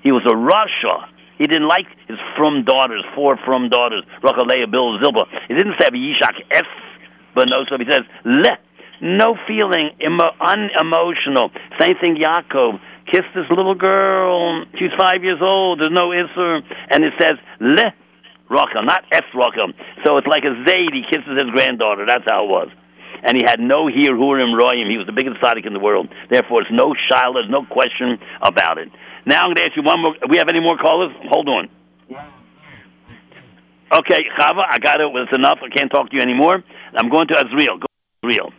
He 0.02 0.10
was 0.12 0.22
a 0.26 0.34
Rasha. 0.34 1.08
He 1.38 1.46
didn't 1.46 1.68
like 1.68 1.86
his 2.08 2.18
from 2.36 2.64
daughters, 2.64 3.04
four 3.14 3.36
from 3.44 3.68
daughters, 3.68 4.04
Rachaleah, 4.22 4.66
Bilhah, 4.66 5.02
Zilpah. 5.02 5.26
He 5.48 5.54
didn't 5.54 5.74
say 5.80 5.88
Yishak 5.90 6.36
F 6.50 6.66
benosab. 7.36 7.80
He 7.80 7.90
says 7.90 8.02
le, 8.24 8.58
no 9.00 9.36
feeling, 9.48 9.90
emo- 10.00 10.36
unemotional. 10.40 11.50
Same 11.80 11.96
thing, 12.00 12.16
Yaakov 12.16 12.78
kissed 13.10 13.34
this 13.34 13.46
little 13.50 13.74
girl. 13.74 14.64
She's 14.78 14.92
five 14.98 15.24
years 15.24 15.40
old. 15.42 15.80
There's 15.80 15.90
no 15.92 16.10
Isser. 16.10 16.60
And 16.90 17.02
it 17.04 17.12
says, 17.20 17.34
Le 17.60 17.92
Rachel, 18.48 18.84
not 18.84 19.02
F 19.10 19.24
Rachel. 19.34 19.72
So 20.04 20.18
it's 20.18 20.26
like 20.28 20.44
a 20.44 20.54
Zayd. 20.68 20.92
He 20.92 21.02
kisses 21.10 21.34
his 21.34 21.50
granddaughter. 21.50 22.04
That's 22.06 22.24
how 22.28 22.44
it 22.44 22.48
was. 22.48 22.68
and 23.24 23.36
he 23.36 23.42
had 23.46 23.60
no 23.60 23.86
Hirhurim 23.86 24.54
Royim. 24.58 24.90
He 24.90 24.98
was 24.98 25.06
the 25.06 25.12
biggest 25.12 25.40
tzaddik 25.40 25.66
in 25.66 25.72
the 25.72 25.78
world. 25.80 26.08
Therefore, 26.30 26.62
it's 26.62 26.70
no 26.70 26.94
shiloh, 27.08 27.34
there's 27.34 27.50
no 27.50 27.64
question 27.64 28.18
about 28.42 28.78
it. 28.78 28.88
Now 29.24 29.42
I'm 29.42 29.54
going 29.54 29.56
to 29.56 29.62
ask 29.62 29.76
you 29.76 29.82
one 29.82 30.00
more. 30.00 30.14
We 30.28 30.38
have 30.38 30.48
any 30.48 30.60
more 30.60 30.76
callers? 30.76 31.12
Hold 31.30 31.48
on. 31.48 31.68
Okay, 33.92 34.24
Chava, 34.38 34.64
I 34.68 34.78
got 34.78 35.00
it. 35.00 35.08
It's 35.14 35.36
enough. 35.36 35.58
I 35.62 35.68
can't 35.68 35.90
talk 35.90 36.10
to 36.10 36.16
you 36.16 36.22
anymore. 36.22 36.64
I'm 36.96 37.10
going 37.10 37.28
to 37.28 37.34
Azriel. 37.34 37.78
Go 37.78 37.86
Azriel. 38.24 38.50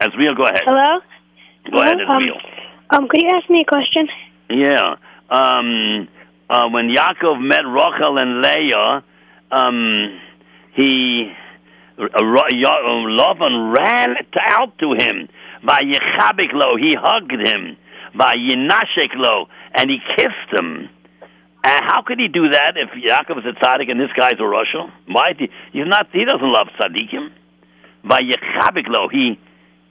Azriel, 0.00 0.36
go 0.36 0.44
ahead. 0.44 0.62
Hello? 0.64 1.00
Go 1.70 1.82
ahead, 1.82 1.98
Hello? 1.98 2.16
Um, 2.16 2.22
Azriel. 2.22 2.62
Um, 2.90 3.08
could 3.08 3.20
you 3.20 3.28
ask 3.34 3.48
me 3.50 3.60
a 3.60 3.64
question? 3.64 4.08
Yeah. 4.50 4.96
Um, 5.30 6.08
uh, 6.48 6.68
when 6.70 6.88
Yaakov 6.88 7.40
met 7.40 7.64
Rachel 7.66 8.18
and 8.18 8.40
Leah, 8.42 9.04
um, 9.50 10.20
he 10.74 11.32
uh, 11.98 12.04
uh, 12.04 12.20
Lavan 12.20 13.76
ran 13.76 14.16
out 14.40 14.78
to 14.78 14.92
him. 14.92 15.28
By 15.64 15.80
Yechabik 15.80 16.52
lo, 16.52 16.76
he 16.76 16.94
hugged 16.94 17.46
him. 17.46 17.76
By 18.14 18.36
Yinashik 18.36 19.14
lo, 19.14 19.48
and 19.74 19.90
he 19.90 19.98
kissed 20.16 20.52
him. 20.52 20.88
And 21.64 21.84
how 21.84 22.02
could 22.02 22.18
he 22.18 22.28
do 22.28 22.50
that 22.50 22.74
if 22.76 22.90
Yaakov 22.90 23.38
is 23.38 23.44
a 23.46 23.64
tzaddik 23.64 23.90
and 23.90 24.00
this 24.00 24.10
guy's 24.18 24.34
a 24.34 24.42
rasha? 24.42 24.90
Why? 25.06 25.34
He, 25.38 25.48
he's 25.72 25.86
not. 25.86 26.08
He 26.12 26.24
doesn't 26.24 26.52
love 26.52 26.68
tzaddikim. 26.78 27.30
By 28.04 28.22
Yechabik 28.22 28.88
lo, 28.88 29.08
he 29.08 29.38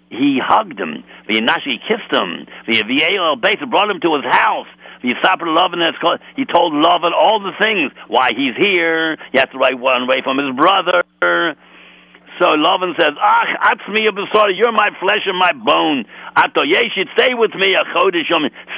he 0.09 0.39
hugged 0.43 0.78
him. 0.78 1.03
V'yinashi, 1.30 1.65
he 1.65 1.80
kissed 1.88 2.11
him. 2.11 2.45
V'yaviel 2.67 3.41
Beit 3.41 3.59
brought 3.69 3.89
him 3.89 4.01
to 4.01 4.15
his 4.15 4.26
house. 4.26 4.67
V'yisaper 5.01 5.47
Lavan, 5.47 6.19
he 6.36 6.43
told 6.43 6.74
Lavan 6.74 7.13
all 7.13 7.39
the 7.39 7.53
things. 7.57 7.91
Why 8.09 8.32
he's 8.36 8.55
here. 8.57 9.17
He 9.32 9.39
has 9.39 9.47
to 9.53 9.57
write 9.57 9.80
one 9.80 10.03
away 10.03 10.22
from 10.22 10.38
his 10.38 10.53
brother. 10.55 11.03
So 12.41 12.47
Lavan 12.57 12.99
says, 12.99 13.11
Ach, 13.21 13.77
atzmi 13.77 14.09
sorry, 14.33 14.55
you're 14.57 14.71
my 14.71 14.89
flesh 14.99 15.21
and 15.27 15.37
my 15.37 15.53
bone. 15.53 16.05
Ato 16.35 16.63
yeshit, 16.63 17.05
stay 17.13 17.35
with 17.35 17.53
me, 17.53 17.75
a 17.75 17.83
chodesh. 17.93 18.33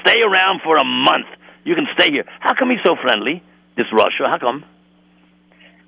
Stay 0.06 0.22
around 0.22 0.60
for 0.66 0.76
a 0.76 0.84
month. 0.84 1.28
You 1.64 1.74
can 1.74 1.88
stay 1.98 2.12
here. 2.12 2.26
How 2.42 2.54
come 2.56 2.72
he's 2.72 2.84
so 2.86 2.98
friendly? 3.02 3.42
This 3.78 3.86
rasha, 3.94 4.30
how 4.30 4.38
come? 4.38 4.66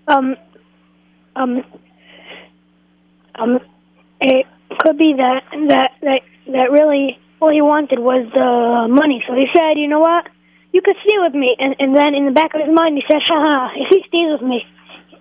Um, 0.07 0.35
um, 1.35 1.63
um, 3.35 3.59
it 4.21 4.45
could 4.79 4.97
be 4.97 5.15
that 5.17 5.43
that 5.67 5.91
that 6.01 6.21
that 6.47 6.71
really 6.71 7.19
all 7.41 7.51
he 7.51 7.61
wanted 7.61 7.99
was 7.99 8.25
the 8.33 8.87
money. 8.87 9.21
So 9.27 9.33
he 9.33 9.47
said, 9.53 9.77
you 9.77 9.89
know 9.89 9.99
what, 9.99 10.29
you 10.71 10.81
could 10.81 10.95
stay 11.03 11.17
with 11.17 11.33
me. 11.33 11.57
And 11.59 11.75
and 11.79 11.93
then 11.93 12.15
in 12.15 12.25
the 12.25 12.31
back 12.31 12.55
of 12.55 12.61
his 12.61 12.73
mind, 12.73 12.95
he 12.95 13.03
said, 13.05 13.21
Haha, 13.27 13.73
if 13.75 13.89
he 13.89 13.99
stays 14.07 14.31
with 14.31 14.47
me, 14.47 14.65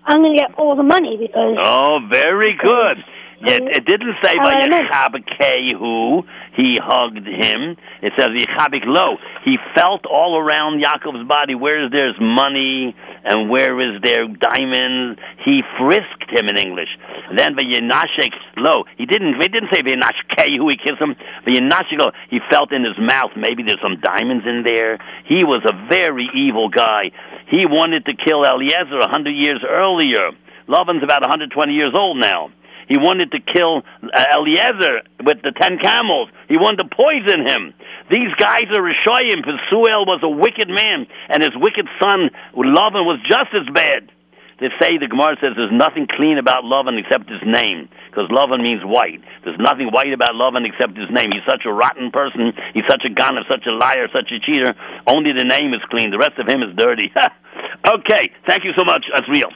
I'm 0.05 0.21
gonna 0.21 0.37
get 0.37 0.53
all 0.57 0.75
the 0.75 0.83
money 0.83 1.17
because. 1.17 1.57
Oh, 1.59 1.99
very 2.09 2.55
good. 2.61 3.03
It, 3.41 3.61
it 3.61 3.85
didn't 3.85 4.15
say 4.23 4.35
by 4.37 4.65
no. 4.65 4.77
Yechabik 4.77 5.77
who 5.77 6.23
he 6.55 6.79
hugged 6.81 7.27
him. 7.27 7.75
It 8.01 8.13
says 8.17 8.29
Yechabik 8.29 8.85
lo. 8.85 9.17
He 9.43 9.57
felt 9.75 10.05
all 10.05 10.39
around 10.39 10.81
Yaakov's 10.81 11.27
body. 11.27 11.53
Where 11.53 11.85
is 11.85 11.91
there's 11.91 12.15
money 12.19 12.95
and 13.23 13.49
where 13.49 13.79
is 13.79 14.01
there 14.01 14.27
diamonds? 14.27 15.19
He 15.43 15.61
frisked 15.77 16.31
him 16.31 16.47
in 16.47 16.57
English. 16.57 16.89
Then 17.35 17.55
Vayinashik 17.55 18.33
lo. 18.57 18.85
He 18.97 19.05
didn't. 19.05 19.35
He 19.41 19.47
didn't 19.47 19.69
say 19.73 19.81
Vayinashik 19.81 20.57
who 20.57 20.69
he 20.69 20.77
kissed 20.77 21.01
him. 21.01 21.15
Vayinashik 21.45 21.99
lo. 21.99 22.11
He 22.29 22.39
felt 22.49 22.71
in 22.71 22.83
his 22.83 22.97
mouth. 22.97 23.31
Maybe 23.35 23.63
there's 23.63 23.81
some 23.83 23.99
diamonds 24.01 24.45
in 24.47 24.63
there. 24.65 24.97
He 25.25 25.43
was 25.43 25.61
a 25.69 25.87
very 25.89 26.29
evil 26.33 26.69
guy. 26.69 27.11
He 27.47 27.65
wanted 27.65 28.05
to 28.05 28.13
kill 28.15 28.43
Eliezer 28.43 28.99
a 28.99 29.09
hundred 29.09 29.35
years 29.35 29.63
earlier. 29.67 30.31
Lavan's 30.67 31.03
about 31.03 31.21
120 31.21 31.73
years 31.73 31.91
old 31.93 32.17
now. 32.17 32.49
He 32.87 32.97
wanted 32.97 33.31
to 33.31 33.39
kill 33.39 33.81
uh, 34.03 34.25
Eliezer 34.33 35.01
with 35.23 35.41
the 35.41 35.51
ten 35.59 35.79
camels. 35.79 36.29
He 36.47 36.57
wanted 36.57 36.83
to 36.83 36.95
poison 36.95 37.45
him. 37.45 37.73
These 38.11 38.33
guys 38.37 38.65
are 38.69 38.81
Rishoyim. 38.81 39.41
Besuel 39.41 40.05
was 40.05 40.21
a 40.21 40.29
wicked 40.29 40.69
man, 40.69 41.07
and 41.29 41.41
his 41.41 41.53
wicked 41.55 41.87
son 41.99 42.29
Lavan 42.55 43.05
was 43.05 43.19
just 43.27 43.53
as 43.53 43.67
bad. 43.73 44.11
They 44.59 44.71
say 44.79 44.97
the 44.97 45.07
Gemara 45.11 45.35
says 45.41 45.51
there's 45.59 45.73
nothing 45.73 46.07
clean 46.07 46.37
about 46.37 46.63
Lavan 46.63 46.95
except 46.97 47.27
his 47.29 47.43
name, 47.43 47.89
because 48.07 48.31
Lavan 48.31 48.63
means 48.63 48.83
white. 48.83 49.19
There's 49.43 49.59
nothing 49.59 49.91
white 49.91 50.13
about 50.13 50.31
Lavan 50.31 50.63
except 50.63 50.95
his 50.95 51.11
name. 51.11 51.29
He's 51.35 51.43
such 51.43 51.67
a 51.67 51.73
rotten 51.73 52.09
person. 52.11 52.53
He's 52.73 52.87
such 52.87 53.03
a 53.03 53.11
gunner, 53.11 53.43
such 53.51 53.67
a 53.67 53.75
liar, 53.75 54.07
such 54.15 54.31
a 54.31 54.39
cheater. 54.39 54.73
Only 55.07 55.33
the 55.33 55.43
name 55.43 55.73
is 55.73 55.81
clean. 55.91 56.11
The 56.11 56.17
rest 56.17 56.39
of 56.39 56.47
him 56.47 56.63
is 56.63 56.71
dirty. 56.77 57.11
okay, 57.95 58.31
thank 58.47 58.63
you 58.63 58.71
so 58.77 58.85
much, 58.85 59.03
Azriel. 59.11 59.51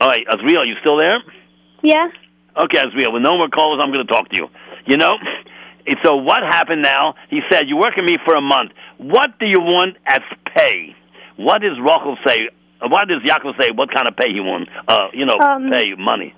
All 0.00 0.08
right, 0.08 0.26
Azriel, 0.26 0.66
you 0.66 0.74
still 0.80 0.98
there? 0.98 1.22
Yeah. 1.82 2.08
Okay, 2.56 2.78
Azriel, 2.78 3.12
with 3.12 3.22
no 3.22 3.38
more 3.38 3.48
callers, 3.48 3.78
I'm 3.82 3.92
going 3.94 4.06
to 4.06 4.12
talk 4.12 4.28
to 4.30 4.36
you. 4.36 4.48
You 4.86 4.96
know, 4.96 5.14
so 6.04 6.16
what 6.16 6.42
happened 6.42 6.82
now? 6.82 7.14
He 7.30 7.40
said, 7.50 7.68
you 7.68 7.76
work 7.76 7.96
working 7.96 8.06
me 8.06 8.16
for 8.24 8.34
a 8.34 8.40
month. 8.40 8.72
What 8.98 9.38
do 9.38 9.46
you 9.46 9.60
want 9.60 9.96
as 10.06 10.20
pay? 10.54 10.96
What 11.36 11.62
does 11.62 11.78
Rachel 11.80 12.16
say? 12.26 12.48
Uh, 12.84 12.88
What 12.88 13.08
does 13.08 13.22
Yaakov 13.22 13.60
say? 13.60 13.70
What 13.74 13.90
kind 13.92 14.08
of 14.08 14.16
pay 14.16 14.32
he 14.32 14.40
wants? 14.40 14.70
Uh, 14.86 15.08
you 15.12 15.24
know, 15.26 15.38
Um, 15.38 15.70
pay, 15.70 15.94
money. 15.94 16.34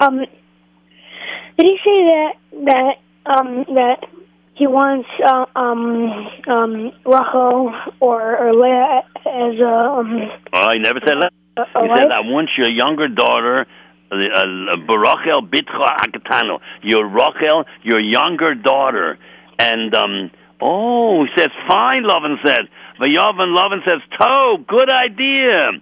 Um, 0.00 0.18
did 0.18 1.66
he 1.66 1.76
say 1.84 2.04
that 2.10 2.32
that 2.64 2.94
um 3.26 3.64
that 3.74 4.06
he 4.54 4.66
wants 4.66 5.08
uh, 5.24 5.44
um 5.54 6.28
um 6.48 6.92
Rachel 7.04 7.74
or 8.00 8.36
or 8.38 8.54
Leah 8.54 9.02
as 9.26 9.60
a 9.60 9.74
um 9.98 10.30
Oh, 10.54 10.70
he 10.72 10.78
never 10.78 11.00
said 11.06 11.16
that. 11.20 11.32
a 11.58 11.82
He 11.82 11.88
wife? 11.88 11.98
said, 11.98 12.12
I 12.12 12.20
want 12.20 12.48
your 12.56 12.70
younger 12.70 13.08
daughter, 13.08 13.66
uh, 14.10 14.14
uh, 14.16 14.76
Barachel 14.88 15.48
Bitcha 15.48 15.96
Akatano. 16.00 16.60
Your 16.82 17.06
Rachel, 17.06 17.64
your 17.82 18.02
younger 18.02 18.54
daughter. 18.54 19.18
And, 19.58 19.94
um, 19.94 20.30
oh, 20.62 21.24
he 21.24 21.30
says, 21.36 21.50
fine, 21.68 22.04
Lavan 22.04 22.36
said. 22.46 22.68
Vayavan 23.00 23.56
Lavan 23.56 23.80
says, 23.88 24.00
To, 24.20 24.58
good 24.68 24.90
idea. 24.92 25.72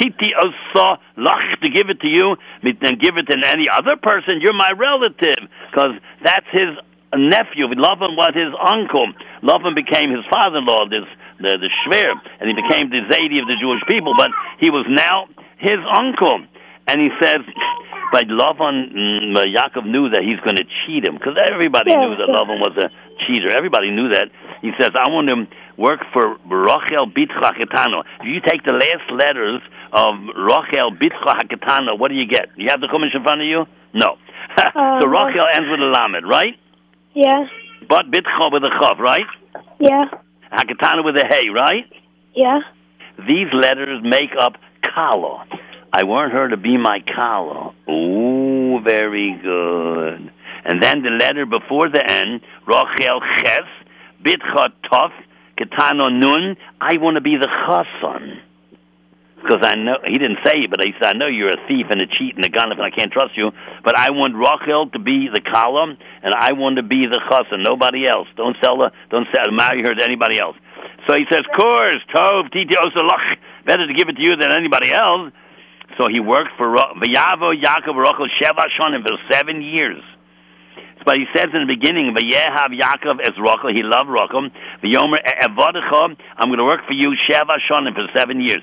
Titi 0.00 0.30
Osa 0.34 0.98
Lach 1.18 1.60
to 1.62 1.70
give 1.70 1.90
it 1.90 2.00
to 2.00 2.06
you, 2.06 2.36
and 2.62 3.00
give 3.00 3.16
it 3.16 3.26
to 3.26 3.36
any 3.46 3.68
other 3.68 3.96
person. 3.96 4.40
You're 4.40 4.52
my 4.54 4.70
relative, 4.78 5.42
because 5.70 5.98
that's 6.22 6.46
his 6.52 6.78
nephew. 7.16 7.66
Lavan 7.66 8.14
was 8.14 8.30
his 8.34 8.54
uncle. 8.62 9.10
Lavan 9.42 9.74
became 9.74 10.10
his 10.10 10.24
father-in-law, 10.30 10.88
this 10.90 11.08
the 11.40 11.58
the 11.58 11.70
Shver, 11.82 12.14
and 12.40 12.50
he 12.50 12.54
became 12.54 12.90
the 12.90 13.02
Zaidi 13.10 13.40
of 13.40 13.48
the 13.48 13.56
Jewish 13.60 13.82
people. 13.88 14.14
But 14.16 14.30
he 14.60 14.70
was 14.70 14.86
now 14.88 15.26
his 15.58 15.78
uncle, 15.90 16.46
and 16.86 17.00
he 17.00 17.10
says, 17.20 17.40
but 18.12 18.24
Lavan, 18.26 18.92
mm, 18.94 19.36
uh, 19.36 19.44
Yaakov 19.44 19.84
knew 19.86 20.08
that 20.10 20.22
he's 20.22 20.40
going 20.40 20.56
to 20.56 20.64
cheat 20.64 21.04
him 21.04 21.14
because 21.14 21.36
everybody 21.36 21.92
Yeah, 21.92 22.08
knew 22.08 22.16
that 22.16 22.28
yeah. 22.28 22.36
Lavan 22.40 22.58
was 22.60 22.72
a 22.80 22.88
cheater. 23.26 23.50
Everybody 23.50 23.90
knew 23.90 24.08
that. 24.10 24.30
He 24.62 24.70
says, 24.80 24.92
I 24.96 25.10
want 25.10 25.28
to 25.28 25.46
work 25.78 26.00
for 26.12 26.36
Rachel 26.44 27.06
Bitcha 27.06 27.40
Haketano. 27.40 28.02
If 28.20 28.26
you 28.26 28.40
take 28.40 28.64
the 28.64 28.72
last 28.72 29.10
letters 29.10 29.62
of 29.92 30.14
Rachel 30.36 30.90
Bitcha 30.92 31.38
Haketano, 31.38 31.98
what 31.98 32.08
do 32.08 32.14
you 32.16 32.26
get? 32.26 32.48
You 32.56 32.68
have 32.70 32.80
the 32.80 32.88
Chumash 32.88 33.14
in 33.14 33.22
front 33.22 33.40
of 33.40 33.46
you? 33.46 33.64
No. 33.94 34.16
so 34.58 34.64
Uh, 34.74 35.06
Rachel 35.06 35.46
ends 35.54 35.68
with 35.70 35.80
a 35.80 35.90
Lamed, 35.94 36.26
right? 36.28 36.54
Yeah. 37.14 37.46
But 37.88 38.10
Bitcha 38.10 38.52
with 38.52 38.64
a 38.64 38.70
Chav, 38.80 38.98
right? 38.98 39.26
Yeah. 39.80 40.06
Haketana 40.52 41.04
with 41.04 41.16
a 41.16 41.26
Hey, 41.26 41.48
right? 41.50 41.84
Yeah. 42.34 42.60
These 43.18 43.48
letters 43.52 44.00
make 44.02 44.30
up 44.38 44.54
Kala. 44.82 45.46
I 45.92 46.04
want 46.04 46.32
her 46.32 46.48
to 46.48 46.56
be 46.56 46.76
my 46.76 47.00
Kala. 47.00 47.72
Ooh, 47.88 48.80
very 48.84 49.38
good. 49.42 50.30
And 50.64 50.82
then 50.82 51.02
the 51.02 51.10
letter 51.10 51.46
before 51.46 51.88
the 51.88 52.04
N, 52.04 52.40
Rachel 52.66 53.20
Ches, 53.36 53.64
Bitcha 54.22 54.70
Tov, 54.90 55.10
Ketano 55.58 56.08
Nun, 56.12 56.56
I 56.80 56.98
want 56.98 57.16
to 57.16 57.20
be 57.20 57.36
the 57.36 57.48
Chasan. 57.48 58.40
Because 59.42 59.62
I 59.62 59.76
know, 59.76 59.98
he 60.04 60.18
didn't 60.18 60.38
say 60.44 60.66
but 60.66 60.82
he 60.82 60.92
said, 60.98 61.14
I 61.14 61.18
know 61.18 61.26
you're 61.26 61.50
a 61.50 61.68
thief 61.68 61.86
and 61.90 62.02
a 62.02 62.06
cheat 62.06 62.34
and 62.36 62.44
a 62.44 62.48
gun 62.48 62.72
and 62.72 62.82
I 62.82 62.90
can't 62.90 63.12
trust 63.12 63.36
you. 63.36 63.50
But 63.84 63.96
I 63.96 64.10
want 64.10 64.34
Rachel 64.34 64.90
to 64.90 64.98
be 64.98 65.28
the 65.32 65.40
column 65.40 65.96
and 66.22 66.34
I 66.34 66.52
want 66.52 66.76
to 66.76 66.82
be 66.82 67.02
the 67.06 67.20
Chasan, 67.30 67.62
nobody 67.62 68.06
else. 68.06 68.26
Don't 68.36 68.56
sell 68.62 68.80
her, 68.82 68.90
don't 69.10 69.26
sell, 69.32 69.50
marry 69.52 69.82
her 69.82 69.94
to 69.94 70.04
anybody 70.04 70.38
else. 70.38 70.56
So 71.06 71.14
he 71.14 71.24
says, 71.30 71.42
Kurs, 71.56 71.98
Tov, 72.14 72.52
Titi 72.52 72.74
Osalach, 72.74 73.38
better 73.64 73.86
to 73.86 73.94
give 73.94 74.08
it 74.08 74.16
to 74.16 74.22
you 74.22 74.36
than 74.36 74.50
anybody 74.50 74.92
else. 74.92 75.32
So 75.96 76.08
he 76.08 76.20
worked 76.20 76.50
for 76.56 76.68
Ra- 76.68 76.94
Yaakov 76.94 77.96
Rachel 77.96 78.28
Sheva 78.40 78.66
Shonim 78.78 79.02
for 79.02 79.16
seven 79.30 79.62
years. 79.62 80.02
But 81.08 81.16
he 81.16 81.24
says 81.34 81.46
in 81.54 81.66
the 81.66 81.72
beginning, 81.74 82.14
Vayehav 82.14 82.68
Yaakov 82.68 83.22
as 83.24 83.32
Rachel, 83.40 83.72
he 83.72 83.80
loved 83.82 84.10
Rachel. 84.10 84.50
Vayomer 84.84 85.16
Evodecha, 85.40 86.14
I'm 86.36 86.48
going 86.50 86.58
to 86.58 86.64
work 86.64 86.84
for 86.86 86.92
you 86.92 87.16
Sheva 87.16 87.56
Shonim 87.64 87.94
for 87.94 88.04
seven 88.14 88.42
years. 88.42 88.60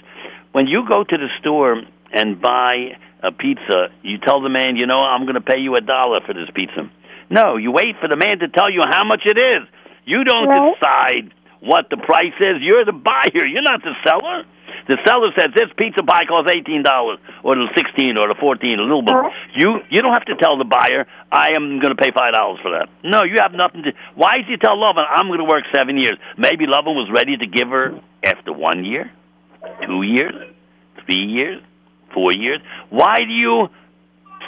When 0.51 0.67
you 0.67 0.87
go 0.87 1.03
to 1.03 1.17
the 1.17 1.27
store 1.39 1.81
and 2.11 2.39
buy 2.39 2.99
a 3.23 3.31
pizza, 3.31 3.87
you 4.03 4.19
tell 4.19 4.41
the 4.41 4.49
man, 4.49 4.75
you 4.75 4.85
know, 4.85 4.99
I'm 4.99 5.23
going 5.23 5.33
to 5.33 5.41
pay 5.41 5.57
you 5.57 5.73
a 5.73 5.81
dollar 5.81 6.19
for 6.23 6.35
this 6.35 6.47
pizza. 6.53 6.87
No, 7.31 7.57
you 7.57 7.71
wait 7.71 7.95
for 7.99 8.07
the 8.07 8.15
man 8.15 8.37
to 8.37 8.47
tell 8.47 8.69
you 8.69 8.83
how 8.87 9.03
much 9.03 9.23
it 9.25 9.39
is. 9.39 9.67
You 10.05 10.23
don't 10.23 10.47
Right. 10.47 10.75
decide 10.79 11.33
what 11.61 11.89
the 11.89 11.97
price 11.97 12.37
is. 12.39 12.61
You're 12.61 12.85
the 12.85 12.93
buyer. 12.93 13.43
You're 13.43 13.63
not 13.63 13.81
the 13.81 13.95
seller. 14.05 14.43
The 14.87 14.97
seller 15.05 15.31
says 15.37 15.49
this 15.55 15.69
pizza 15.77 16.03
pie 16.03 16.25
costs 16.25 16.51
eighteen 16.53 16.83
dollars, 16.83 17.17
or 17.43 17.55
the 17.55 17.67
sixteen, 17.75 18.19
or 18.19 18.27
the 18.27 18.35
fourteen, 18.39 18.77
a 18.77 18.83
little 18.83 19.01
bit. 19.01 19.15
Uh-huh. 19.15 19.29
You 19.55 19.79
you 19.89 20.01
don't 20.01 20.13
have 20.13 20.25
to 20.25 20.35
tell 20.35 20.57
the 20.57 20.63
buyer 20.63 21.07
I 21.31 21.53
am 21.55 21.79
going 21.79 21.95
to 21.95 21.99
pay 21.99 22.11
five 22.11 22.33
dollars 22.33 22.59
for 22.61 22.71
that. 22.71 22.89
No, 23.03 23.23
you 23.23 23.37
have 23.39 23.53
nothing 23.53 23.83
to. 23.83 23.93
Why 24.13 24.37
did 24.37 24.47
you 24.47 24.57
tell 24.57 24.77
Lavan 24.77 25.05
I'm 25.09 25.27
going 25.27 25.39
to 25.39 25.45
work 25.45 25.63
seven 25.73 25.97
years? 25.97 26.17
Maybe 26.37 26.67
Lavan 26.67 26.93
was 26.93 27.09
ready 27.11 27.35
to 27.35 27.47
give 27.47 27.69
her 27.69 27.99
after 28.23 28.53
one 28.53 28.85
year, 28.85 29.11
two 29.87 30.03
years, 30.03 30.35
three 31.05 31.25
years, 31.25 31.63
four 32.13 32.31
years. 32.31 32.61
Why 32.89 33.21
do 33.21 33.33
you? 33.33 33.67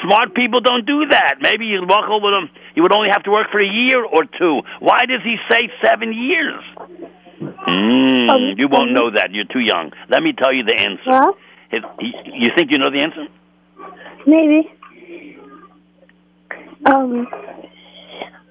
Smart 0.04 0.36
people 0.36 0.62
don't 0.62 0.86
do 0.86 1.08
that. 1.10 1.38
Maybe 1.42 1.66
you 1.66 1.82
walk 1.84 2.08
over 2.08 2.30
them. 2.30 2.52
You 2.76 2.84
would 2.84 2.94
only 2.94 3.10
have 3.10 3.24
to 3.24 3.32
work 3.32 3.50
for 3.52 3.60
a 3.60 3.66
year 3.66 4.06
or 4.06 4.26
two. 4.26 4.62
Why 4.80 5.08
does 5.08 5.22
he 5.24 5.38
say 5.50 5.72
seven 5.82 6.14
years? 6.14 6.62
Mm, 7.40 8.30
Um, 8.30 8.56
you 8.58 8.68
won't 8.68 8.90
um, 8.90 8.94
know 8.94 9.12
that. 9.12 9.32
You're 9.32 9.46
too 9.46 9.60
young. 9.60 9.92
Let 10.10 10.24
me 10.24 10.34
tell 10.34 10.54
you 10.54 10.64
the 10.64 10.76
answer. 10.76 11.34
It, 11.72 11.84
you 12.00 12.50
think 12.56 12.72
you 12.72 12.80
know 12.80 12.90
the 12.92 13.02
answer? 13.02 13.28
maybe. 14.26 14.70
Um, 16.86 17.28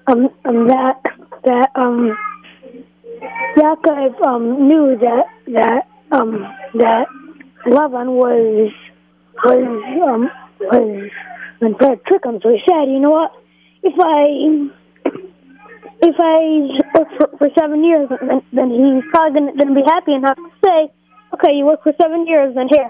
um, 0.07 0.29
um, 0.45 0.67
that 0.67 1.01
that 1.43 1.69
um, 1.75 2.17
Yaakov 3.55 4.21
um 4.25 4.67
knew 4.67 4.97
that 4.99 5.25
that 5.47 5.87
um 6.11 6.47
that 6.75 7.07
Lavan 7.65 8.09
was 8.15 8.71
was 9.43 9.65
um 10.03 10.29
was 10.59 11.11
to 11.59 11.73
try 11.75 11.95
to 11.95 12.01
trick 12.03 12.25
him. 12.25 12.39
So 12.41 12.49
he 12.49 12.59
said, 12.67 12.85
you 12.85 12.99
know 12.99 13.11
what? 13.11 13.31
If 13.83 13.93
I 13.99 14.69
if 16.01 16.15
I 16.19 16.97
work 16.97 17.09
for, 17.17 17.37
for 17.37 17.49
seven 17.57 17.83
years, 17.83 18.09
then, 18.09 18.41
then 18.53 18.69
he's 18.69 19.03
probably 19.11 19.41
going 19.41 19.67
to 19.67 19.75
be 19.75 19.85
happy 19.85 20.13
enough 20.13 20.37
to 20.37 20.51
say, 20.63 20.91
okay, 21.33 21.53
you 21.53 21.65
work 21.65 21.83
for 21.83 21.93
seven 21.99 22.27
years, 22.27 22.55
then 22.55 22.67
here. 22.69 22.89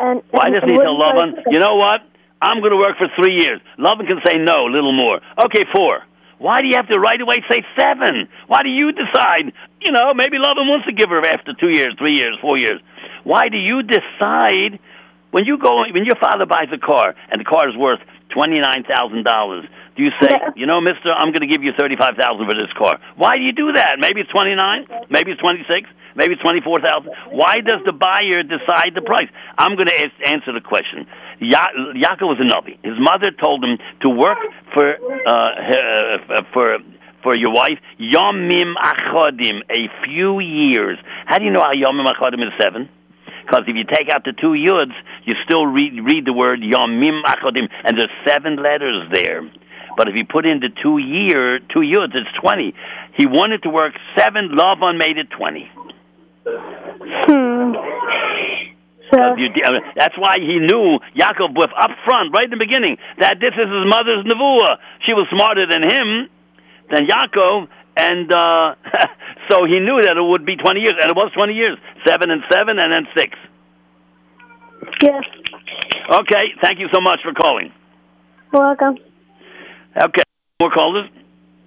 And 0.00 0.22
doesn't 0.32 0.68
he 0.68 0.74
and 0.74 0.82
tell 0.82 0.98
gonna 0.98 0.98
love 0.98 1.16
him. 1.22 1.44
you 1.50 1.58
know 1.58 1.76
what? 1.76 2.02
I'm 2.40 2.58
going 2.58 2.72
to 2.72 2.76
work 2.76 2.98
for 2.98 3.06
three 3.14 3.38
years. 3.38 3.60
Lavan 3.78 4.08
can 4.08 4.18
say 4.26 4.36
no, 4.36 4.66
a 4.66 4.72
little 4.72 4.92
more. 4.92 5.20
Okay, 5.46 5.64
four. 5.72 6.02
Why 6.38 6.60
do 6.60 6.66
you 6.66 6.74
have 6.74 6.88
to 6.88 6.98
right 6.98 7.20
away 7.20 7.38
say 7.48 7.62
seven? 7.78 8.26
Why 8.48 8.64
do 8.64 8.68
you 8.68 8.90
decide? 8.90 9.52
You 9.80 9.92
know, 9.92 10.12
maybe 10.12 10.38
Lavan 10.38 10.66
wants 10.66 10.86
to 10.86 10.92
give 10.92 11.08
her 11.10 11.24
after 11.24 11.54
two 11.54 11.70
years, 11.70 11.94
three 11.98 12.16
years, 12.16 12.36
four 12.40 12.58
years. 12.58 12.80
Why 13.22 13.48
do 13.48 13.56
you 13.56 13.82
decide 13.84 14.80
when 15.30 15.44
you 15.44 15.56
go 15.56 15.76
when 15.94 16.04
your 16.04 16.16
father 16.16 16.44
buys 16.44 16.66
a 16.74 16.78
car 16.78 17.14
and 17.30 17.40
the 17.40 17.44
car 17.44 17.68
is 17.68 17.76
worth 17.76 18.00
twenty 18.34 18.58
nine 18.58 18.82
thousand 18.82 19.22
dollars? 19.22 19.66
Do 19.96 20.02
you 20.02 20.10
say, 20.20 20.30
you 20.56 20.66
know, 20.66 20.80
Mister, 20.80 21.12
I'm 21.12 21.32
going 21.32 21.42
to 21.44 21.46
give 21.46 21.62
you 21.62 21.72
thirty 21.78 21.96
five 21.96 22.16
thousand 22.16 22.46
for 22.48 22.54
this 22.54 22.72
car? 22.78 22.98
Why 23.16 23.36
do 23.36 23.42
you 23.42 23.52
do 23.52 23.72
that? 23.72 23.96
Maybe 24.00 24.22
it's 24.22 24.30
twenty 24.30 24.54
nine, 24.54 24.86
maybe 25.10 25.32
it's 25.32 25.40
twenty 25.40 25.64
six, 25.68 25.88
maybe 26.16 26.32
it's 26.32 26.42
twenty 26.42 26.60
four 26.62 26.80
thousand. 26.80 27.12
Why 27.30 27.60
does 27.60 27.84
the 27.84 27.92
buyer 27.92 28.42
decide 28.42 28.92
the 28.94 29.02
price? 29.02 29.28
I'm 29.58 29.76
going 29.76 29.88
to 29.88 29.98
ask, 30.00 30.12
answer 30.24 30.52
the 30.52 30.64
question. 30.64 31.06
Ya- 31.40 31.76
Yaakov 31.92 32.24
was 32.24 32.40
a 32.40 32.48
navi. 32.48 32.78
His 32.82 32.96
mother 32.98 33.32
told 33.32 33.62
him 33.64 33.76
to 34.00 34.08
work 34.08 34.38
for 34.72 34.96
uh, 34.96 35.30
uh, 35.30 36.42
for 36.54 36.78
for 37.22 37.36
your 37.36 37.52
wife 37.52 37.78
yomim 38.00 38.72
achodim, 38.80 39.60
a 39.70 39.92
few 40.04 40.40
years. 40.40 40.98
How 41.26 41.36
do 41.38 41.44
you 41.44 41.50
know 41.50 41.60
how 41.62 41.72
yomim 41.76 42.10
achodim 42.10 42.40
is 42.40 42.52
seven? 42.60 42.88
Because 43.44 43.64
if 43.66 43.76
you 43.76 43.84
take 43.84 44.08
out 44.08 44.24
the 44.24 44.32
two 44.32 44.54
yuds, 44.54 44.94
you 45.24 45.34
still 45.44 45.66
read 45.66 45.92
read 46.02 46.24
the 46.24 46.32
word 46.32 46.60
yomim 46.60 47.22
achodim, 47.24 47.68
and 47.84 47.98
there's 47.98 48.10
seven 48.26 48.56
letters 48.56 48.96
there. 49.12 49.42
But 49.96 50.08
if 50.08 50.16
you 50.16 50.24
put 50.24 50.46
into 50.46 50.68
two 50.82 50.98
year 50.98 51.58
two 51.58 51.80
yuds, 51.80 52.14
it's 52.14 52.30
twenty. 52.40 52.74
He 53.16 53.26
wanted 53.26 53.62
to 53.64 53.70
work 53.70 53.94
seven. 54.18 54.50
Lavan 54.56 54.98
made 54.98 55.18
it 55.18 55.28
twenty. 55.30 55.70
Hmm. 56.44 57.72
So, 59.12 59.36
That's 59.94 60.16
why 60.16 60.38
he 60.40 60.58
knew 60.58 60.98
Yaakov 61.14 61.54
was 61.54 61.68
up 61.78 61.90
front, 62.06 62.32
right 62.32 62.44
in 62.44 62.50
the 62.50 62.56
beginning, 62.56 62.96
that 63.18 63.38
this 63.40 63.52
is 63.52 63.68
his 63.68 63.86
mother's 63.86 64.24
nevuah. 64.24 64.78
She 65.04 65.12
was 65.12 65.26
smarter 65.30 65.66
than 65.66 65.82
him, 65.82 66.30
than 66.90 67.06
Yaakov, 67.06 67.68
and 67.94 68.32
uh, 68.32 68.74
so 69.50 69.66
he 69.66 69.80
knew 69.80 70.00
that 70.00 70.16
it 70.16 70.22
would 70.24 70.46
be 70.46 70.56
20 70.56 70.80
years, 70.80 70.94
and 70.98 71.10
it 71.10 71.16
was 71.16 71.30
20 71.34 71.52
years. 71.52 71.76
Seven 72.08 72.30
and 72.30 72.42
seven, 72.50 72.78
and 72.78 72.90
then 72.90 73.06
six. 73.14 73.36
yeah, 75.02 75.20
Okay, 76.20 76.54
thank 76.62 76.78
you 76.78 76.88
so 76.90 77.00
much 77.02 77.20
for 77.22 77.34
calling. 77.34 77.70
welcome. 78.50 78.96
Okay, 79.96 80.22
more 80.60 80.70
callers? 80.70 81.08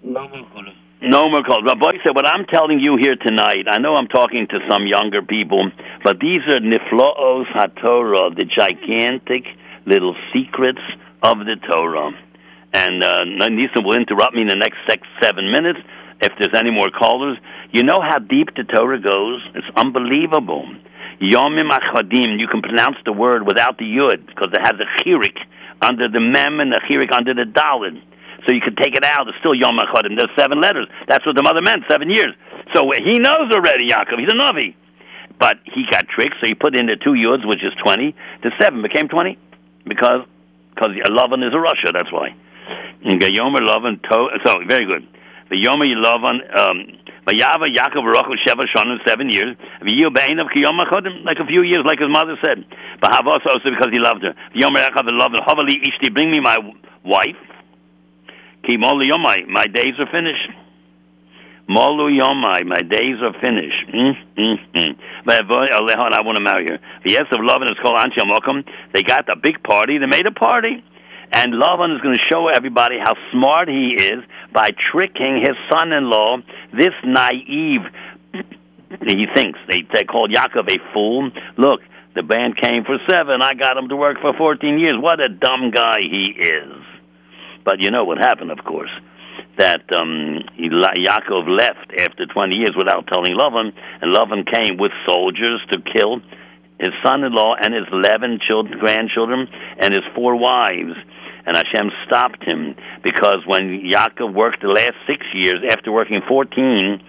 No 0.03 0.27
more 0.27 0.49
callers. 0.49 0.75
No 1.01 1.29
more 1.29 1.43
calls. 1.43 1.61
But 1.65 1.79
Buddy 1.79 1.99
said, 2.03 2.15
what 2.15 2.25
I'm 2.25 2.45
telling 2.45 2.79
you 2.79 2.97
here 2.97 3.15
tonight, 3.15 3.67
I 3.69 3.77
know 3.77 3.95
I'm 3.95 4.07
talking 4.07 4.47
to 4.47 4.59
some 4.67 4.87
younger 4.87 5.21
people, 5.21 5.69
but 6.03 6.19
these 6.19 6.39
are 6.47 6.57
Niflaos 6.57 7.45
HaTorah, 7.53 8.35
the 8.35 8.45
gigantic 8.45 9.45
little 9.85 10.15
secrets 10.33 10.81
of 11.21 11.39
the 11.39 11.57
Torah. 11.69 12.11
And 12.73 13.03
uh, 13.03 13.23
Nisa 13.49 13.81
will 13.81 13.95
interrupt 13.95 14.33
me 14.33 14.41
in 14.41 14.47
the 14.47 14.55
next 14.55 14.77
six, 14.87 15.07
seven 15.21 15.51
minutes 15.51 15.79
if 16.21 16.31
there's 16.39 16.55
any 16.55 16.71
more 16.71 16.89
callers. 16.89 17.37
You 17.71 17.83
know 17.83 18.01
how 18.01 18.17
deep 18.17 18.55
the 18.55 18.63
Torah 18.63 18.99
goes? 18.99 19.45
It's 19.53 19.67
unbelievable. 19.75 20.65
Yomim 21.21 21.69
Achadim, 21.69 22.39
you 22.39 22.47
can 22.47 22.61
pronounce 22.61 22.97
the 23.05 23.13
word 23.13 23.45
without 23.45 23.77
the 23.77 23.85
Yud 23.85 24.25
because 24.25 24.49
it 24.51 24.61
has 24.61 24.79
a 24.79 25.03
chirik 25.03 25.37
under 25.81 26.09
the 26.09 26.19
Mem 26.19 26.59
and 26.59 26.73
a 26.73 26.79
chirik 26.89 27.11
under 27.11 27.33
the 27.33 27.43
Dalit. 27.43 28.01
So 28.45 28.53
you 28.53 28.61
could 28.61 28.77
take 28.77 28.95
it 28.95 29.03
out. 29.03 29.27
It's 29.27 29.37
still 29.39 29.55
Yom 29.55 29.77
Achadim. 29.77 30.17
There's 30.17 30.29
seven 30.37 30.61
letters. 30.61 30.87
That's 31.07 31.25
what 31.25 31.35
the 31.35 31.43
mother 31.43 31.61
meant, 31.61 31.83
seven 31.89 32.09
years. 32.09 32.33
So 32.73 32.89
he 32.91 33.19
knows 33.19 33.51
already, 33.51 33.89
Yaakov. 33.89 34.19
He's 34.19 34.29
a 34.29 34.37
Navi. 34.37 34.75
But 35.39 35.57
he 35.65 35.83
got 35.89 36.07
tricked, 36.07 36.35
so 36.39 36.47
he 36.47 36.53
put 36.53 36.75
in 36.75 36.85
the 36.85 36.95
two 36.95 37.11
Yuds, 37.11 37.45
which 37.45 37.63
is 37.63 37.73
20. 37.83 38.15
The 38.43 38.51
seven 38.61 38.81
became 38.81 39.07
20 39.07 39.37
because 39.87 40.21
because 40.73 40.91
Lavan 41.07 41.45
is 41.45 41.53
a 41.53 41.57
rasha, 41.57 41.93
that's 41.93 42.11
why. 42.11 42.35
And 43.03 43.21
Gayomer 43.21 43.59
Lavan, 43.59 43.99
so 44.11 44.59
very 44.67 44.85
good. 44.85 45.07
The 45.49 45.57
Yomer 45.57 45.85
Lavan, 45.93 46.41
um, 46.57 46.97
Vayava 47.27 47.69
Yaakov 47.69 48.03
Rachel 48.03 48.35
Sheva 48.45 48.65
Shonim, 48.75 48.97
seven 49.07 49.29
years. 49.29 49.55
V'yu 49.81 50.11
Be'en 50.13 50.37
Kiyom 50.49 50.83
Achadim, 50.83 51.23
like 51.23 51.37
a 51.39 51.45
few 51.45 51.61
years, 51.61 51.83
like 51.85 51.99
his 51.99 52.09
mother 52.09 52.35
said. 52.43 52.65
Bahavos 52.99 53.45
also 53.45 53.69
because 53.69 53.89
he 53.91 53.99
loved 53.99 54.23
her. 54.23 54.33
Yomer 54.55 54.89
Yaakov 54.89 55.07
Lavan, 55.09 55.45
Havali 55.47 55.85
Ishti, 55.85 56.11
bring 56.11 56.31
me 56.31 56.39
my 56.39 56.57
wife. 57.03 57.37
Ki 58.65 58.77
Yomai, 58.77 59.47
my 59.47 59.67
days 59.67 59.93
are 59.99 60.09
finished. 60.11 60.49
Molu 61.69 62.09
Yomai, 62.19 62.65
my 62.65 62.81
days 62.81 63.17
are 63.21 63.33
finished. 63.41 63.87
Mm, 63.93 64.13
mm, 64.37 64.55
mm. 64.73 64.97
But 65.25 65.47
Alehon, 65.47 66.13
I 66.13 66.21
want 66.21 66.37
to 66.37 66.43
marry 66.43 66.67
her. 66.69 66.79
The 67.03 67.11
yes 67.11 67.25
of 67.31 67.39
Lavan 67.39 67.71
is 67.71 67.77
called 67.81 67.99
Anti 67.99 68.21
Amokum. 68.21 68.63
They 68.93 69.01
got 69.01 69.29
a 69.29 69.35
big 69.35 69.63
party. 69.63 69.97
They 69.97 70.05
made 70.05 70.27
a 70.27 70.31
party. 70.31 70.83
And 71.31 71.53
Lavan 71.53 71.95
is 71.95 72.01
going 72.01 72.15
to 72.15 72.21
show 72.29 72.47
everybody 72.47 72.97
how 72.99 73.15
smart 73.31 73.67
he 73.67 73.95
is 73.99 74.23
by 74.53 74.71
tricking 74.91 75.37
his 75.41 75.55
son-in-law, 75.71 76.37
this 76.71 76.93
naive. 77.03 77.81
He 79.01 79.25
thinks 79.35 79.59
they, 79.67 79.81
they 79.93 80.05
called 80.05 80.31
Yaakov 80.31 80.71
a 80.71 80.93
fool. 80.93 81.29
Look, 81.57 81.81
the 82.15 82.23
band 82.23 82.55
came 82.55 82.85
for 82.85 82.97
seven. 83.09 83.41
I 83.41 83.53
got 83.53 83.75
him 83.75 83.89
to 83.89 83.95
work 83.95 84.21
for 84.21 84.31
14 84.37 84.79
years. 84.79 84.93
What 84.97 85.19
a 85.19 85.27
dumb 85.27 85.71
guy 85.71 85.99
he 85.99 86.33
is. 86.39 86.84
But 87.65 87.81
you 87.81 87.89
know 87.89 88.05
what 88.05 88.19
happened, 88.19 88.51
of 88.51 88.63
course, 88.63 88.91
that 89.57 89.81
um, 89.91 90.39
Yaakov 90.57 91.49
left 91.49 91.91
after 91.99 92.27
20 92.27 92.57
years 92.57 92.75
without 92.77 93.07
telling 93.07 93.33
Lavan, 93.33 93.73
and 94.01 94.13
Lavan 94.13 94.45
came 94.49 94.77
with 94.77 94.91
soldiers 95.07 95.59
to 95.71 95.81
kill 95.81 96.21
his 96.79 96.91
son-in-law 97.03 97.55
and 97.59 97.73
his 97.73 97.85
11 97.91 98.39
children, 98.47 98.77
grandchildren 98.79 99.47
and 99.79 99.93
his 99.93 100.03
four 100.13 100.35
wives. 100.35 100.93
And 101.47 101.55
Hashem 101.55 101.91
stopped 102.05 102.43
him 102.43 102.75
because 103.03 103.39
when 103.45 103.81
Yaakov 103.81 104.33
worked 104.33 104.61
the 104.61 104.67
last 104.67 104.95
six 105.07 105.25
years, 105.33 105.63
after 105.69 105.91
working 105.91 106.21
14, 106.27 107.01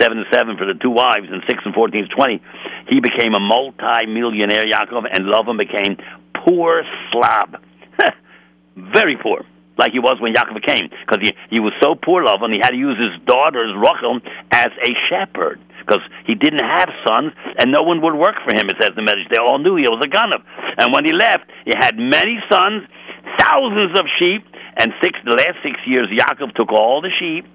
seven 0.00 0.18
and 0.18 0.26
seven 0.32 0.56
for 0.56 0.66
the 0.66 0.74
two 0.74 0.90
wives, 0.90 1.26
and 1.30 1.42
six 1.46 1.62
and 1.64 1.74
fourteen 1.74 2.04
is 2.04 2.10
20, 2.10 2.42
he 2.88 3.00
became 3.00 3.34
a 3.34 3.40
multi-millionaire, 3.40 4.66
Yaakov, 4.66 5.06
and 5.10 5.26
Lavan 5.26 5.58
became 5.58 5.96
poor 6.44 6.82
slob. 7.10 7.56
Very 8.76 9.16
poor 9.16 9.46
like 9.76 9.92
he 9.92 9.98
was 9.98 10.20
when 10.20 10.34
Yaakov 10.34 10.64
came, 10.64 10.88
because 10.88 11.20
he, 11.20 11.34
he 11.50 11.60
was 11.60 11.72
so 11.82 11.94
poor, 11.94 12.22
love, 12.22 12.42
and 12.42 12.54
he 12.54 12.60
had 12.60 12.70
to 12.70 12.76
use 12.76 12.98
his 12.98 13.20
daughters, 13.26 13.74
Rachel, 13.76 14.20
as 14.52 14.70
a 14.82 14.94
shepherd, 15.08 15.60
because 15.80 16.00
he 16.26 16.34
didn't 16.34 16.64
have 16.64 16.88
sons, 17.06 17.32
and 17.58 17.72
no 17.72 17.82
one 17.82 18.00
would 18.02 18.14
work 18.14 18.36
for 18.44 18.54
him, 18.54 18.70
it 18.70 18.76
says 18.80 18.92
the 18.94 19.02
message. 19.02 19.28
They 19.30 19.38
all 19.38 19.58
knew 19.58 19.76
he 19.76 19.88
was 19.88 20.02
a 20.04 20.08
gunner. 20.08 20.38
And 20.78 20.92
when 20.92 21.04
he 21.04 21.12
left, 21.12 21.50
he 21.64 21.72
had 21.76 21.98
many 21.98 22.38
sons, 22.50 22.86
thousands 23.38 23.98
of 23.98 24.06
sheep, 24.18 24.46
and 24.76 24.92
six 25.02 25.18
the 25.24 25.34
last 25.34 25.58
six 25.62 25.78
years, 25.86 26.08
Yaakov 26.08 26.54
took 26.54 26.72
all 26.72 27.00
the 27.00 27.10
sheep, 27.18 27.46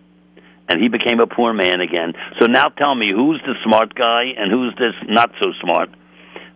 and 0.67 0.81
he 0.81 0.87
became 0.87 1.19
a 1.19 1.27
poor 1.27 1.53
man 1.53 1.81
again. 1.81 2.13
So 2.39 2.45
now 2.45 2.69
tell 2.69 2.95
me, 2.95 3.11
who's 3.11 3.41
the 3.45 3.55
smart 3.63 3.95
guy, 3.95 4.33
and 4.37 4.51
who's 4.51 4.73
this 4.77 4.93
not 5.07 5.31
so 5.41 5.51
smart? 5.61 5.89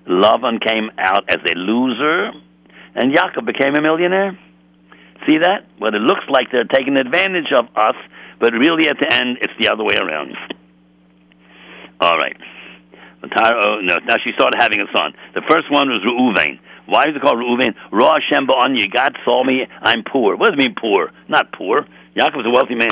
Lavan 0.08 0.64
came 0.64 0.92
out 0.98 1.24
as 1.30 1.40
a 1.48 1.56
loser, 1.56 2.32
and 2.96 3.16
Yaakov 3.16 3.46
became 3.46 3.76
a 3.76 3.82
millionaire. 3.82 4.38
See 5.28 5.38
that? 5.38 5.66
Well, 5.80 5.94
it 5.94 6.02
looks 6.02 6.24
like 6.30 6.52
they're 6.52 6.66
taking 6.66 6.98
advantage 6.98 7.52
of 7.56 7.66
us, 7.76 7.96
but 8.40 8.54
really 8.54 8.88
at 8.88 8.98
the 9.00 9.12
end, 9.12 9.38
it's 9.42 9.54
the 9.60 9.70
other 9.70 9.84
way 9.84 9.96
around. 9.96 10.36
All 12.00 12.18
right. 12.18 12.36
Oh, 13.24 13.80
no. 13.82 14.00
Now 14.06 14.18
she 14.24 14.32
started 14.34 14.58
having 14.60 14.82
a 14.82 14.88
son. 14.94 15.14
The 15.34 15.42
first 15.50 15.72
one 15.72 15.90
was 15.90 16.00
Reuven. 16.00 16.60
Why 16.86 17.04
is 17.04 17.16
it 17.16 17.22
called 17.22 17.38
Reuven? 17.38 17.74
Ra 17.92 18.20
Hashem 18.20 18.48
Ba'anya. 18.48 18.92
God 18.92 19.18
saw 19.24 19.44
me. 19.44 19.66
I'm 19.82 20.04
poor. 20.04 20.36
What 20.36 20.52
does 20.52 20.60
it 20.60 20.60
mean 20.60 20.76
poor? 20.76 21.12
Not 21.30 21.54
poor. 21.54 21.88
Yaakov 22.16 22.42
is 22.42 22.46
a 22.46 22.50
wealthy 22.50 22.76
man. 22.76 22.92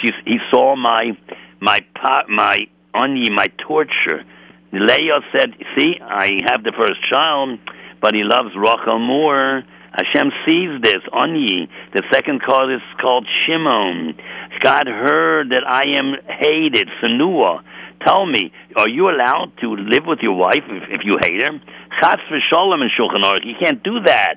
She's, 0.00 0.12
he 0.24 0.38
saw 0.50 0.76
my 0.76 1.16
my 1.60 1.80
pot, 2.00 2.28
my 2.28 2.60
onion, 2.94 3.34
my 3.34 3.48
torture. 3.58 4.24
Leah 4.72 5.20
said, 5.32 5.54
"See, 5.76 5.98
I 6.00 6.40
have 6.48 6.62
the 6.64 6.72
first 6.72 6.96
child, 7.10 7.58
but 8.00 8.14
he 8.14 8.22
loves 8.22 8.50
Rachel 8.56 8.98
more." 8.98 9.62
Hashem 9.92 10.30
sees 10.46 10.80
this. 10.82 11.02
Oniy. 11.12 11.68
The 11.92 12.02
second 12.12 12.40
cause 12.42 12.70
is 12.70 12.80
called 13.00 13.26
Shimon. 13.40 14.14
God 14.60 14.86
heard 14.86 15.50
that 15.50 15.66
I 15.66 15.96
am 15.96 16.14
hated. 16.26 16.88
Sanua. 17.02 17.62
Tell 18.06 18.24
me, 18.26 18.52
are 18.76 18.88
you 18.88 19.10
allowed 19.10 19.52
to 19.60 19.74
live 19.76 20.06
with 20.06 20.20
your 20.22 20.34
wife 20.34 20.64
if, 20.68 20.84
if 20.90 21.04
you 21.04 21.18
hate 21.20 21.42
her? 21.42 21.60
Chatz 22.00 22.22
v'sholem 22.30 22.82
in 22.82 22.88
Shulchan 22.98 23.22
Aruch. 23.22 23.44
You 23.44 23.54
can't 23.60 23.82
do 23.82 24.00
that. 24.06 24.36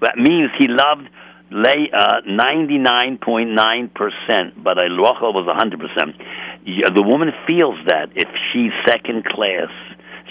That 0.00 0.16
means 0.16 0.50
he 0.58 0.68
loved 0.68 1.08
lay 1.50 1.90
uh, 1.92 2.22
99.9%, 2.26 4.62
but 4.62 4.78
Rachel 4.78 5.34
was 5.34 5.46
100%. 5.46 6.16
The 6.94 7.02
woman 7.02 7.32
feels 7.46 7.78
that 7.86 8.10
if 8.14 8.28
she's 8.52 8.72
second 8.86 9.26
class. 9.26 9.68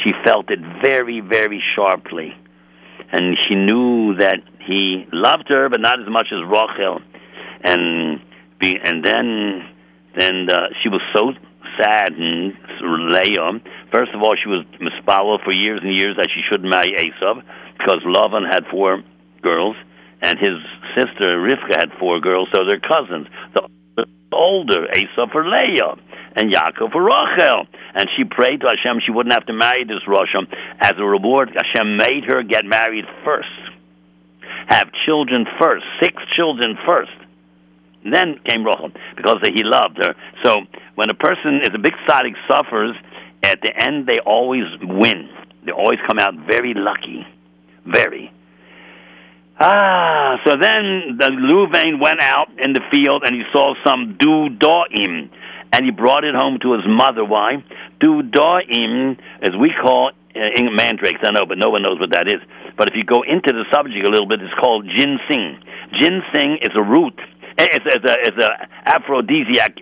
She 0.03 0.11
felt 0.25 0.49
it 0.49 0.59
very, 0.81 1.21
very 1.21 1.61
sharply. 1.75 2.35
And 3.11 3.37
she 3.47 3.53
knew 3.55 4.15
that 4.15 4.41
he 4.65 5.07
loved 5.11 5.49
her, 5.49 5.69
but 5.69 5.79
not 5.81 5.99
as 5.99 6.09
much 6.09 6.27
as 6.31 6.39
Rachel. 6.45 7.01
And 7.63 8.21
be, 8.59 8.77
and 8.81 9.03
then 9.03 9.69
then 10.15 10.47
uh, 10.49 10.67
she 10.81 10.89
was 10.89 11.01
so 11.15 11.33
saddened, 11.77 12.53
Leah. 12.81 13.59
First 13.91 14.11
of 14.13 14.21
all, 14.21 14.35
she 14.41 14.49
was 14.49 14.65
mispalo 14.79 15.43
for 15.43 15.53
years 15.53 15.81
and 15.83 15.95
years 15.95 16.17
that 16.17 16.27
she 16.33 16.41
shouldn't 16.49 16.69
marry 16.69 16.93
Esav 16.93 17.41
because 17.77 17.99
Lavan 18.05 18.47
had 18.49 18.65
four 18.69 19.01
girls 19.41 19.75
and 20.23 20.39
his 20.39 20.55
sister 20.95 21.37
Rivka 21.37 21.75
had 21.77 21.91
four 21.99 22.19
girls, 22.21 22.47
so 22.51 22.63
they're 22.65 22.79
cousins. 22.79 23.27
The 23.53 23.67
older 24.31 24.87
Esav 24.87 25.31
for 25.31 25.45
Leah 25.45 25.95
and 26.35 26.51
Yaakov 26.51 26.91
for 26.91 27.03
Rachel. 27.03 27.67
And 27.93 28.09
she 28.17 28.23
prayed 28.23 28.61
to 28.61 28.67
Hashem 28.67 29.01
she 29.05 29.11
wouldn't 29.11 29.33
have 29.33 29.45
to 29.47 29.53
marry 29.53 29.83
this 29.83 30.01
Rosham. 30.07 30.47
As 30.79 30.93
a 30.97 31.03
reward, 31.03 31.51
Hashem 31.53 31.97
made 31.97 32.23
her 32.25 32.41
get 32.41 32.65
married 32.65 33.05
first, 33.23 33.49
have 34.67 34.89
children 35.05 35.45
first, 35.59 35.85
six 36.01 36.21
children 36.31 36.77
first. 36.85 37.11
And 38.03 38.13
then 38.13 38.39
came 38.45 38.65
Rachel 38.65 38.91
because 39.15 39.37
he 39.43 39.63
loved 39.63 39.97
her. 39.97 40.13
So 40.43 40.61
when 40.95 41.09
a 41.09 41.13
person 41.13 41.61
is 41.63 41.69
a 41.73 41.79
big 41.79 41.93
tzaddik 42.07 42.35
suffers, 42.49 42.95
at 43.43 43.61
the 43.61 43.71
end 43.75 44.07
they 44.07 44.19
always 44.19 44.65
win. 44.81 45.29
They 45.65 45.71
always 45.71 45.99
come 46.07 46.19
out 46.19 46.33
very 46.47 46.73
lucky, 46.75 47.25
very. 47.85 48.31
Ah, 49.59 50.39
so 50.45 50.57
then 50.59 51.17
the 51.17 51.29
Reuven 51.29 52.01
went 52.01 52.21
out 52.21 52.47
in 52.57 52.73
the 52.73 52.81
field 52.91 53.23
and 53.23 53.35
he 53.35 53.43
saw 53.53 53.75
some 53.85 54.17
dudaim, 54.17 55.29
and 55.71 55.85
he 55.85 55.91
brought 55.91 56.23
it 56.23 56.35
home 56.35 56.59
to 56.61 56.73
his 56.73 56.81
mother. 56.87 57.23
Why? 57.23 57.63
Dudaim, 58.01 59.17
as 59.41 59.55
we 59.59 59.71
call 59.81 60.11
uh, 60.35 60.71
mandrakes, 60.71 61.21
I 61.23 61.31
know, 61.31 61.45
but 61.45 61.57
no 61.57 61.69
one 61.69 61.83
knows 61.83 61.99
what 61.99 62.11
that 62.11 62.27
is. 62.27 62.41
But 62.77 62.89
if 62.89 62.95
you 62.95 63.03
go 63.03 63.21
into 63.21 63.53
the 63.53 63.65
subject 63.71 64.05
a 64.05 64.09
little 64.09 64.27
bit, 64.27 64.41
it's 64.41 64.53
called 64.59 64.87
ginseng. 64.87 65.61
Ginseng 65.97 66.57
is 66.61 66.73
a 66.75 66.81
root. 66.81 67.19
It's, 67.57 67.85
it's 67.85 68.05
a 68.05 68.15
it's 68.19 68.37
a 68.37 68.67
aphrodisiac. 68.89 69.77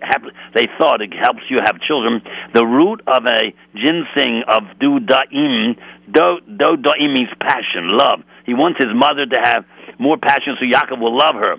They 0.54 0.68
thought 0.78 1.02
it 1.02 1.14
helps 1.14 1.43
you 1.49 1.58
have 1.64 1.80
children. 1.80 2.22
The 2.54 2.66
root 2.66 3.02
of 3.08 3.26
a 3.26 3.54
ginseng 3.76 4.43
of 4.47 4.64
dudaim, 4.80 5.78
do 6.12 6.39
do 6.58 6.78
daim 6.78 7.14
means 7.14 7.30
passion, 7.39 7.88
love. 7.88 8.24
He 8.45 8.54
wants 8.54 8.84
his 8.84 8.93
mother 8.93 9.26
to 9.26 9.39
have 9.41 9.66
more 9.99 10.18
passion, 10.18 10.58
so 10.60 10.66
Yaakov 10.68 10.99
will 10.99 11.18
love 11.18 11.36
her. 11.36 11.56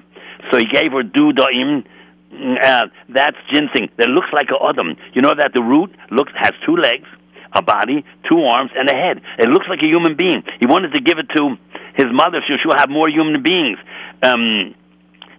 So 0.51 0.59
he 0.59 0.67
gave 0.67 0.93
her 0.93 1.03
dudaim. 1.03 1.85
Uh, 2.33 2.87
that's 3.09 3.37
ginseng. 3.53 3.91
That 3.99 4.09
looks 4.09 4.29
like 4.33 4.49
a 4.51 4.63
adam. 4.65 4.97
You 5.15 5.23
know 5.23 5.35
that 5.35 5.53
the 5.55 5.63
root 5.63 5.95
looks 6.11 6.33
has 6.37 6.53
two 6.67 6.77
legs, 6.77 7.07
a 7.55 7.63
body, 7.63 8.05
two 8.29 8.43
arms, 8.45 8.71
and 8.77 8.89
a 8.89 8.95
head. 8.95 9.21
It 9.39 9.49
looks 9.49 9.67
like 9.69 9.81
a 9.83 9.87
human 9.87 10.17
being. 10.17 10.43
He 10.61 10.67
wanted 10.67 10.93
to 10.95 11.01
give 11.01 11.19
it 11.19 11.29
to 11.37 11.57
his 11.95 12.07
mother 12.13 12.43
so 12.49 12.55
she'll 12.63 12.77
have 12.77 12.89
more 12.89 13.09
human 13.09 13.43
beings. 13.43 13.79
Um, 14.23 14.75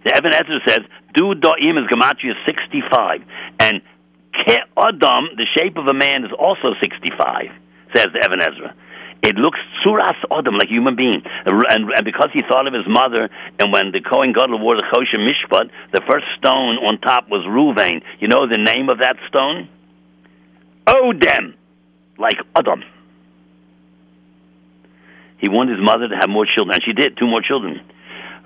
the 0.03 0.61
says, 0.67 0.81
Du 1.13 1.33
Da'im 1.35 1.79
is 1.79 1.87
Gematria 1.87 2.33
65. 2.45 3.23
And 3.59 3.81
Ke 4.33 4.59
Adam, 4.77 5.29
the 5.37 5.47
shape 5.55 5.77
of 5.77 5.87
a 5.87 5.93
man, 5.93 6.25
is 6.25 6.31
also 6.37 6.73
65, 6.81 7.49
says 7.95 8.07
the 8.13 8.19
Ezra. 8.19 8.75
It 9.23 9.37
looks 9.37 9.59
suras 9.81 10.17
Adam, 10.29 10.55
like 10.55 10.67
a 10.67 10.73
human 10.73 10.97
being. 10.97 11.23
And, 11.45 11.91
and 11.95 12.03
because 12.03 12.29
he 12.33 12.41
thought 12.41 12.67
of 12.67 12.73
his 12.73 12.85
mother, 12.87 13.29
and 13.57 13.71
when 13.71 13.91
the 13.91 14.01
Kohen 14.01 14.33
Gadol 14.33 14.59
wore 14.59 14.75
the 14.75 14.83
Choshen 14.91 15.25
Mishpat, 15.25 15.69
the 15.93 16.01
first 16.09 16.25
stone 16.37 16.77
on 16.83 16.99
top 16.99 17.29
was 17.29 17.45
Ruvain. 17.47 18.01
You 18.19 18.27
know 18.27 18.47
the 18.47 18.57
name 18.57 18.89
of 18.89 18.99
that 18.99 19.15
stone? 19.29 19.69
Odem, 20.85 21.53
like 22.23 22.39
Adam. 22.55 22.83
He 25.37 25.49
wanted 25.49 25.77
his 25.77 25.83
mother 25.83 26.07
to 26.07 26.15
have 26.15 26.29
more 26.29 26.45
children, 26.45 26.75
and 26.75 26.83
she 26.83 26.93
did, 26.93 27.17
two 27.17 27.27
more 27.27 27.41
children. 27.41 27.81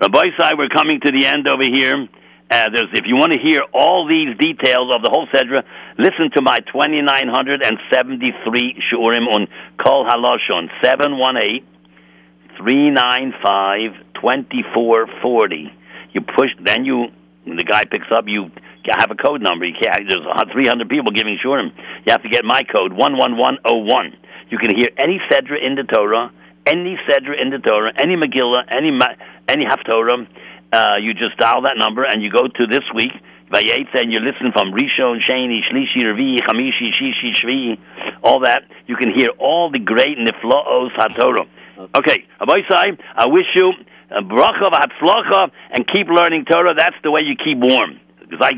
Rabbosai, 0.00 0.58
we're 0.58 0.68
coming 0.68 0.98
to 1.00 1.12
the 1.12 1.26
end 1.26 1.46
over 1.46 1.64
here. 1.64 2.08
Uh, 2.50 2.70
if 2.92 3.06
you 3.06 3.14
want 3.14 3.34
to 3.34 3.38
hear 3.38 3.60
all 3.72 4.08
these 4.08 4.36
details 4.36 4.92
of 4.92 5.02
the 5.02 5.10
whole 5.10 5.28
Sedra, 5.28 5.62
listen 5.96 6.32
to 6.34 6.42
my 6.42 6.58
2973 6.60 8.82
Shiurim 8.90 9.32
on 9.32 9.46
Kol 9.76 10.04
Haloshon, 10.04 10.68
718 10.82 11.64
395 12.56 13.92
2440. 14.14 15.72
You 16.12 16.20
push, 16.22 16.50
then 16.60 16.84
you, 16.84 17.12
the 17.46 17.64
guy 17.64 17.84
picks 17.84 18.10
up, 18.10 18.24
you 18.26 18.50
have 18.98 19.10
a 19.10 19.14
code 19.14 19.42
number. 19.42 19.64
You 19.64 19.74
can't, 19.80 20.08
there's 20.08 20.52
300 20.52 20.88
people 20.88 21.12
giving 21.12 21.38
Shiurim. 21.44 21.72
You 22.06 22.12
have 22.12 22.22
to 22.22 22.28
get 22.28 22.44
my 22.44 22.62
code, 22.62 22.92
11101. 22.92 24.16
You 24.50 24.58
can 24.58 24.76
hear 24.76 24.88
any 24.96 25.20
Sedra 25.30 25.60
in 25.62 25.74
the 25.74 25.82
Torah, 25.84 26.32
any 26.66 26.98
Sedra 27.08 27.40
in 27.40 27.50
the 27.50 27.58
Torah, 27.58 27.92
any 27.96 28.16
Megillah, 28.16 28.64
any 28.70 28.90
any 29.48 29.64
Haftorah, 29.64 30.26
uh, 30.72 30.96
you 31.00 31.14
just 31.14 31.36
dial 31.38 31.62
that 31.62 31.76
number 31.76 32.04
and 32.04 32.22
you 32.22 32.30
go 32.30 32.46
to 32.46 32.66
this 32.66 32.84
week, 32.94 33.12
Vayetza, 33.50 34.02
and 34.02 34.12
you 34.12 34.20
listen 34.20 34.52
from 34.52 34.72
Rishon, 34.72 35.22
Sheni, 35.22 35.64
Shlishi, 35.64 36.04
Revi, 36.04 36.38
Chamishi, 36.40 36.92
Shishi, 36.92 37.34
Shvi, 37.34 37.78
all 38.22 38.40
that. 38.40 38.64
You 38.86 38.96
can 38.96 39.12
hear 39.14 39.30
all 39.38 39.70
the 39.70 39.78
great 39.78 40.18
Niflaos 40.18 40.92
HaTorah. 40.92 41.48
Okay, 41.96 42.26
Rabbosai, 42.40 42.98
I 43.14 43.26
wish 43.26 43.46
you 43.54 43.72
a 44.10 44.22
bracha, 44.22 44.66
a 44.72 45.50
and 45.70 45.86
keep 45.86 46.08
learning 46.08 46.44
Torah. 46.44 46.74
That's 46.74 46.96
the 47.02 47.10
way 47.10 47.22
you 47.24 47.36
keep 47.36 47.58
warm. 47.58 48.00
Zai 48.36 48.54